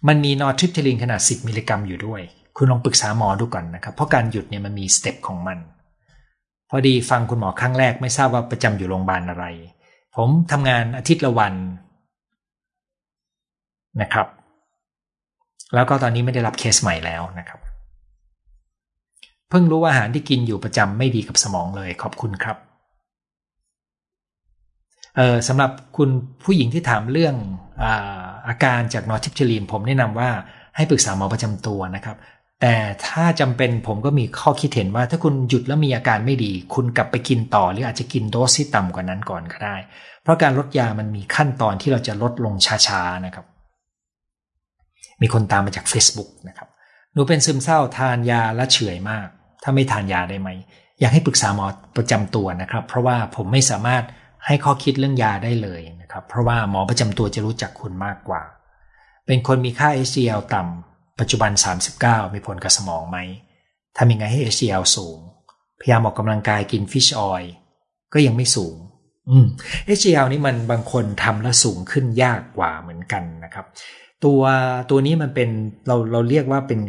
[0.08, 2.20] มันมี nortriptyline ขนาด 10 มิลลิกรัมอยู่ด้วย
[2.56, 5.58] คุณลองปรึกษาหมอดูก่อนนะครับ เพราะการหยุดเนี่ยมันมี step ของมัน
[6.70, 9.44] พอดีฟังคุณหมอครั้งแรกไม่ทราบว่าประจำอยู่โรงพยาบาลอะไร
[10.16, 11.54] ผมทำงานอาทิตย์ละวัน
[14.02, 14.28] นะครับ
[15.74, 17.60] แล้วก็ตอนนี้ไม่ได้รับเคสใหม่แล้วนะครับ
[19.50, 22.56] เพิ่งรู้ว่าอาหารที่กินอยู่ประจำไม่ดีกับสมองเลยขอบคุณครับ
[25.16, 26.10] เออสำหรับคุณ
[26.44, 27.34] ผู้หญิงที่ถามเรื่อง
[27.82, 30.30] อาอาการจาก nortriptyline ผมแนะนำว่า
[30.76, 32.16] ให้ปรึกษาหมอประจำตัวนะครับ
[32.60, 32.74] แต่
[33.06, 39.76] ถ้าจำเป็นผมก็มีข้อคิดเห็นว่าถ้าคุณหยุดแล้วมีอาการไม่ดี คุณกลับไปกินต่อ หรืออาจจะกินโดสที่ต่ำกว่านั้นก่อนก็ได้
[40.22, 42.54] เพราะการลดยามันมีขั้นตอนที่เราจะลดลง
[42.86, 43.46] ช้าๆนะครับ
[45.22, 46.68] มีคนตามมาจาก Facebook นะครับ
[47.12, 49.26] หนูเป็นซึมเศร้าทานยาและเฉื่อยมาก
[49.62, 50.48] ถ้าไม่ทานยาได้ไหม
[51.00, 51.66] อยากให้ปรึกษาหมอ
[51.96, 54.04] ประจำตัวนะครับ เพราะว่าผมไม่สามารถ
[54.46, 58.42] ให้ข้อคิดเรื่องยาได้เลยนะครับ เพราะว่าหมอประจำตัวจะรู้จักคุณมากกว่า
[59.26, 61.50] เป็นคนมีค่า HDL ต่ำปัจจุบัน
[61.92, 63.18] 39 มีผลกับสมองไหม
[63.98, 65.18] ทำยังไงให้ HDL สูง
[65.80, 67.42] พยายามออกกำลังกายกินฟิชออย
[68.14, 68.76] ก็ยังไม่สูง
[69.30, 69.46] อืม
[69.98, 73.66] HDL นี่มันบางคนทำแล้วสูงขึ้นยากกว่าเหมือนกันนะครับ
[74.26, 74.42] ตัว
[74.90, 75.48] ตัวนี้มันเป็น
[75.86, 76.80] เราเราเรียกว่าเป็น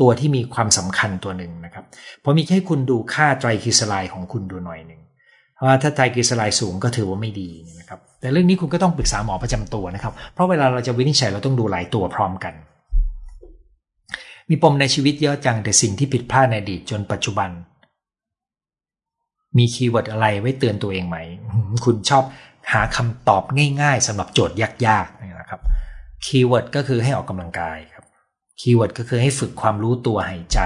[0.00, 1.84] ตัวที่มีความสำคัญตัวหนึ่งนะครับ
[2.20, 5.00] เพราะมีแค่คุณดูค่าไตรคลีเซอไรด์ของคุณดูหน่อยหนึ่ง
[5.54, 12.54] เพราะว่าถ้าไตรกลีเซอไรด์สูงก็ถือว่าไม่ดีนะครับ แต่เรื่องนี้คุณก็ต้องปรึกษาหมอประจำตัวนะครับ เพราะเวลาเราจะวินิจฉัยเราต้องดูหลายตัวพร้อมกัน
[14.50, 17.50] มีปมในชีวิตเยอะจังแต่สิ่งที่ผิดพลาดในอดีตจนปัจจุบัน
[19.56, 21.16] มี keyword อะไรไว้เตือนตัวเองไหม
[21.84, 22.24] คุณชอบ
[22.72, 23.42] หาคำตอบ
[23.80, 25.35] ง่าย ๆสำหรับโจทย์ยากๆนะครับ
[26.24, 28.04] keyword ก็คือให้ออกกำลังกายครับ
[28.60, 30.58] keyword ก็คือให้ฝึกความรู้ตัวหายใจ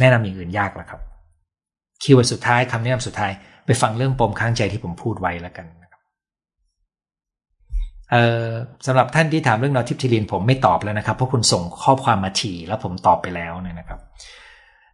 [0.00, 1.00] แนะนำอย่างอื่นยากแล้วครับ
[2.02, 3.32] keyword สุดท้ายคำแนะนำสุดท้าย
[3.66, 6.00] ไปฟังเรื่องปมค้างใจที่ผมพูดไว้แล้วกันนะครับ
[8.86, 14.00] สำหรับท่านที่ถามเรื่อง nortriptyline ผมไม่ตอบแล้วนะครับ เพราะคุณส่งข้อความมาถี่แล้วผมตอบไปแล้วเนี่ยนะครับ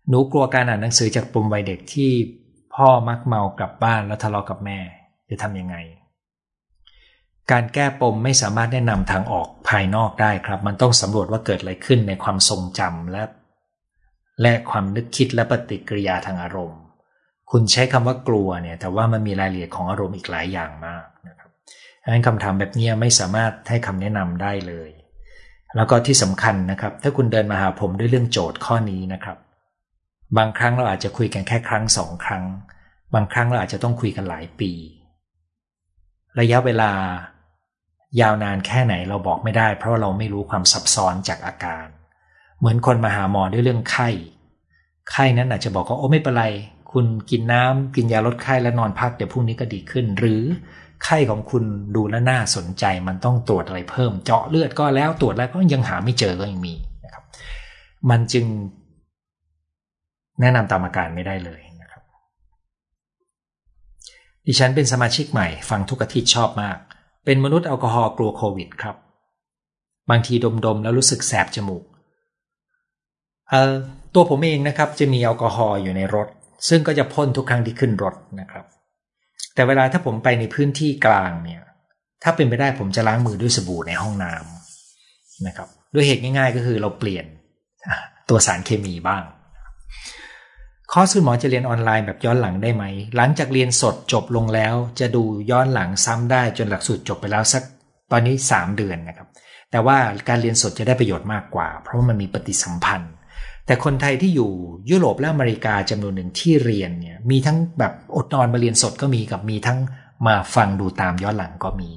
[0.09, 2.11] หนูกลัวการอ่านหนังสือจากปมวัยเด็กที่
[2.75, 4.79] พ่อมักเมากลับบ้านแล้วทะเลาะกับแม่
[5.31, 5.77] จะทำยังไง
[7.53, 13.23] การแก้ปมไม่สามารถแนะนำทางออกภายนอกได้ครับ มันต้องสำรวจว่าเกิดอะไรขึ้นในความทรงจำและ
[14.43, 16.81] และความนึกคิดและปฏิกิริยาทางอารมณ์
[17.51, 21.51] คุณใช้คำว่ากลัวเนี่ย แต่ว่ามันมีรายละเอียดของอารมณ์อีกหลายอย่างมากนะครับ
[22.03, 24.91] ดังนั้นคำถามแบบนี้ไม่สามารถให้คำแนะนำได้เลย
[25.77, 29.39] แล้วก็ที่สำคัญนะครับ ถ้าคุณเดินมาหาผมด้วยเรื่องโจทย์ข้อนี้นะครับ
[30.39, 32.45] บางครั้งเราอาจจะคุยกันแค่ครั้งสองครั้ง
[33.15, 34.73] บางครั้งเราอาจจะต้องคุยกันหลายปี
[36.41, 36.91] ระยะเวลา
[38.21, 41.87] ยาวนานแค่ไหนเราบอกไม่ได้ เพราะเราไม่รู้ความซับซ้อนจากอาการ
[42.59, 44.09] เหมือนคนมาหาหมอด้วยเรื่องไข้
[45.11, 46.45] ไข้นั้นอาจจะบอกว่าโอ้ไม่เป็นไร
[46.93, 50.43] คุณกินน้ำกินยาลดไข้แล้วนอนพักเดี๋ยวพรุ่งนี้ก็ดีขึ้น หรือ
[51.05, 51.65] ไข้ของคุณ
[51.95, 56.75] ดูแลน่าสนใจมันต้องตรวจอะไรเพิ่ม เจาะเลือดก็แล้วตรวจแล้วก็ยังหาไม่เจอก็ยังมี
[57.05, 57.25] นะครับ
[58.11, 58.47] มันจึง
[60.41, 62.03] แนะนำตามอาการไม่ได้เลยนะครับ
[64.47, 66.79] ดิฉันเป็นสมาชิกใหม่ ฟังทุกอาทิตย์ชอบมาก
[67.25, 68.97] เป็นมนุษย์แอลกอฮอล์กลัวโควิดครับ
[70.11, 70.35] บางที
[70.67, 71.85] ดมๆแล้วรู้สึกแสบจมูก
[73.51, 73.73] เอ่อ
[74.15, 76.29] ตัวผมเองนะครับจะมีแอลกอฮอล์อยู่ในรถ
[76.69, 78.65] ซึ่งก็จะพ่นทุกครั้งที่ขึ้นรถนะครับ
[79.55, 81.63] แต่เวลาถ้าผมไปในพื้นที่กลางเนี่ย
[82.23, 87.25] ถ้าเป็นไปได้ผมจะล้างมือด้วยสบู่ในห้องน้ำนะครับ ด้วยเหตุง่าย ๆ ก็คือเราเปลี่ยน
[88.29, 89.23] ตัวสารเคมีบ้าง
[90.97, 92.85] คอร์สคุณหมอจะเรียนออนไลน์แบบย้อนหลังได้ไหม
[93.17, 97.63] หลังจากเรียนสดจบลงแล้ว จะดูย้อนหลังซ้ำได้จนหลักสูตรจบไปแล้วสัก
[98.13, 99.29] ตอนนี้ 3 เดือนนะครับ
[99.71, 99.97] แต่ว่า
[100.29, 103.13] การเรียนสดจะได้ประโยชน์มากกว่า เพราะว่ามันมีปฏิสัมพันธ์
[103.67, 104.51] แต่คนไทยที่อยู่
[104.91, 109.79] ยุโรปและอเมริกาจำนวนหนึ่งที่เรียนเนี่ยมีทั้งแบบอดนอนมาเรียนสดก็มีกับมีทั้ง
[110.27, 111.91] มาฟังดูตามย้อนหลังก็มี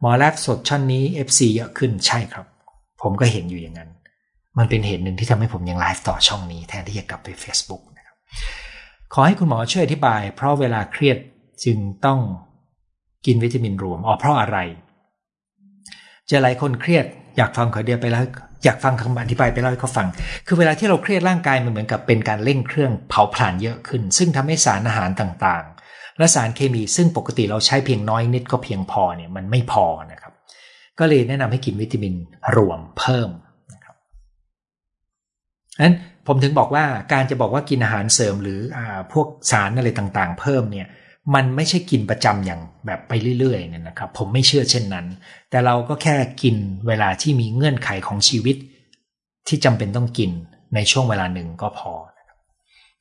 [0.00, 2.46] หมอแรกสดช่อนนี้ FC เยอะขึ้นใช่ครับ
[3.02, 3.90] ผมก็เห็นอยู่อย่างนั้น
[4.58, 8.16] มันเป็นเหตุหนึ่งที่ทำให้ผมยังไลฟ์ต่อช่องนี้แทนที่จะกลับไป Facebook นะครับ
[9.14, 11.18] ขอให้คุณหมอช่วยอธิบาย เพราะเวลาเครียด
[11.64, 12.20] จึงต้อง
[13.26, 14.58] กินวิตามินรวมอ๋อเพราะอะไร
[16.30, 17.04] จะหลายคนเครียด
[17.36, 18.24] อยากฟังขอเดียวไปแล้ว
[18.64, 20.06] อยากฟังคำอธิบายไปเล่าให้เขาฟัง
[20.46, 30.32] คือเวลาที่เราเครียดร่างกายมันเหมือนกับเป็นการเร่งเครื่องเผาผลาญเยอะขึ้น ซึ่งทำให้สารอาหารต่างๆ และสารเคมีซึ่งปกติเราใช้เพียงน้อยนิดก็เพียงพอเนี่ยมันไม่พอนะครับ
[30.98, 32.14] ก็เลยแนะนำให้กินวิตามิน
[32.56, 33.28] รวมเพิ่ม
[35.84, 35.96] นั้น
[36.26, 38.78] ผมถึงบอกว่าการจะบอกว่ากินอาหารเสริมหรืออ
[39.12, 40.86] พวกสารอะไรต่างๆ เพิ่มเนี่ย
[41.34, 45.06] มันไม่ใช่กินประจำอย่างแบบไปเรื่อยๆเนี่ยนะครับ ผมไม่เชื่อเช่นนั้น
[45.50, 46.56] แต่เราก็แค่กิน
[46.88, 48.56] เวลาที่มีเงื่อนไขของชีวิต
[49.48, 50.30] ที่จำเป็นต้องกิน
[50.74, 51.92] ในช่วงเวลาหนึ่งก็พอ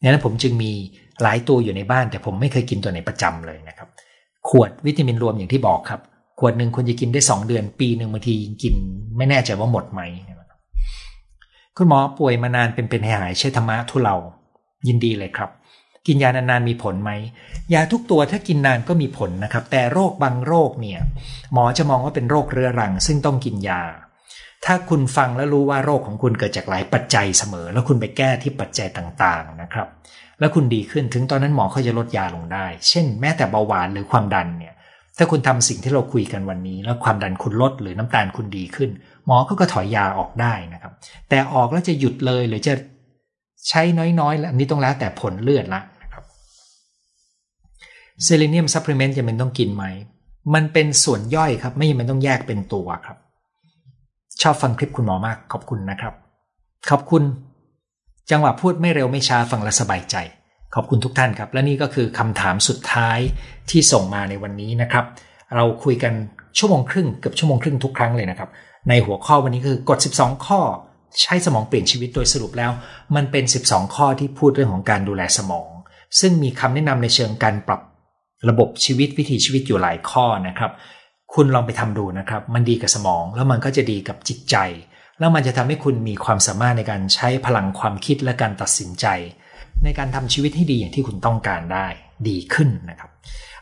[0.02, 0.72] ดังนั้นผมจึงมี
[1.22, 3.90] หลายตัวอยู่ในบ้าน แต่ผมไม่เคยกินตัวไหนประจำเลยนะครับ
[4.50, 6.02] ขวดวิตามินรวมอย่างที่บอกครับ
[6.40, 8.76] ขวดหนึ่งควรจะกินได้ 2 เดือน ปีหนึ่งบางทีกิน
[9.18, 10.02] ไม่แน่ใจว่าหมดไหม
[11.78, 14.16] คุณหมอป่วยมานานเป็นเป็นหายใช้ธรรมะทุเลา
[14.88, 15.50] ยินดีเลยครับ
[16.08, 17.12] กินยานานๆมีผลไหม
[17.74, 21.00] ยาทุกตัวถ้ากินนานก็มีผลนะครับ แต่โรคบางโรคเนี่ย
[21.54, 23.82] หมอจะมองว่าเป็นโรคเรื้อรัง ซึ่งต้องกินยา
[24.66, 29.88] ถ้าคุณฟังแล้วรู้ว่าโรคของคุณเกิดจากหลายปัจจัยเสมอ แล้วคุณไปแก้ที่ปัจจัยต่างๆนะครับ
[30.40, 34.74] แล้วคุณดีขึ้นถึงตอนนั้นหมอเขาจะลดยาลงได้ เช่น แม้แต่เบาหวานหรือความดันเนี่ย
[35.18, 38.90] ถ้าคุณทำสิ่งที่เราคุยกันวันนี้ แล้วความดันคุณลดหรือน้ำตาลคุณดีขึ้น
[39.26, 40.94] หมอก็ก็ถอยยาออกได้นะครับ
[41.30, 42.74] แต่ออกแล้วจะหยุดเลยหรือจะ
[43.70, 43.82] ใช้
[44.20, 46.24] น้อยๆอันนี้ต้องแล้วแต่ผลเลือดละนะครับ
[48.24, 49.86] selenium supplement จำเป็นต้องกินไหม
[50.54, 53.18] มันเป็นส่วนย่อยครับ ไม่จำเป็นต้องแยกเป็นตัวครับ
[54.42, 56.14] ชอบฟังคลิปคุณหมอมากขอบคุณนะครับ
[56.90, 57.24] ขอบคุณ
[58.32, 60.16] จังหวะพูดไม่เร็วไม่ช้าฟังและสบายใจ
[60.76, 63.20] ขอบคุณทุกท่านครับ และนี่ก็คือคำถามสุดท้าย
[63.70, 65.06] ที่ส่งมาในวันนี้นะครับ
[65.56, 66.14] เราคุยกัน
[66.58, 68.50] ชั่วโมงครึ่งเกือบชั่วโมงครึ่งทุกครั้งเลยนะครับ
[68.90, 70.60] ในหัวข้อวันนี้คือกฎ 12 ข้อ
[71.22, 72.72] ใช้สมองเปลี่ยนชีวิตโดยสรุปแล้ว
[73.16, 75.70] มันเป็น 12 ข้อที่พูดเรื่องของการดูแลสมอง
[76.20, 77.82] ซึ่งมีคำแนะนำในเชิงการปรับ
[78.50, 80.72] ระบบชีวิตวิถีชีวิตอยู่หลายข้อนะครับ
[81.34, 84.56] คุณลองไปทำดูนะครับ มันดีกับสมองแล้วมันก็จะดีกับจิตใจ
[85.20, 89.06] แล้วมันจะทำให้คุณมีความสามารถในการใช้พลังความคิดและการตัดสินใจ
[89.84, 91.88] ในการทำชีวิตให้ดีอย่างที่คุณต้องการได้
[92.30, 93.10] ดีขึ้นนะครับ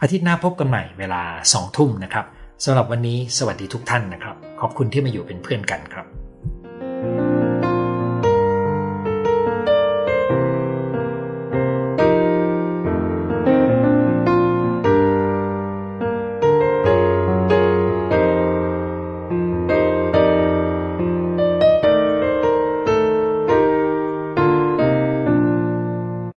[0.02, 1.22] อาทิตย์หน้าพบกันใหม่เวลา
[1.54, 2.26] สองทุ่มนะครับ
[2.64, 6.06] สำหรับวันนี้สวัสดีทุกท่านนะครับ ขอบคุณที่มาอยู่เป็นเพื่อนกันครับ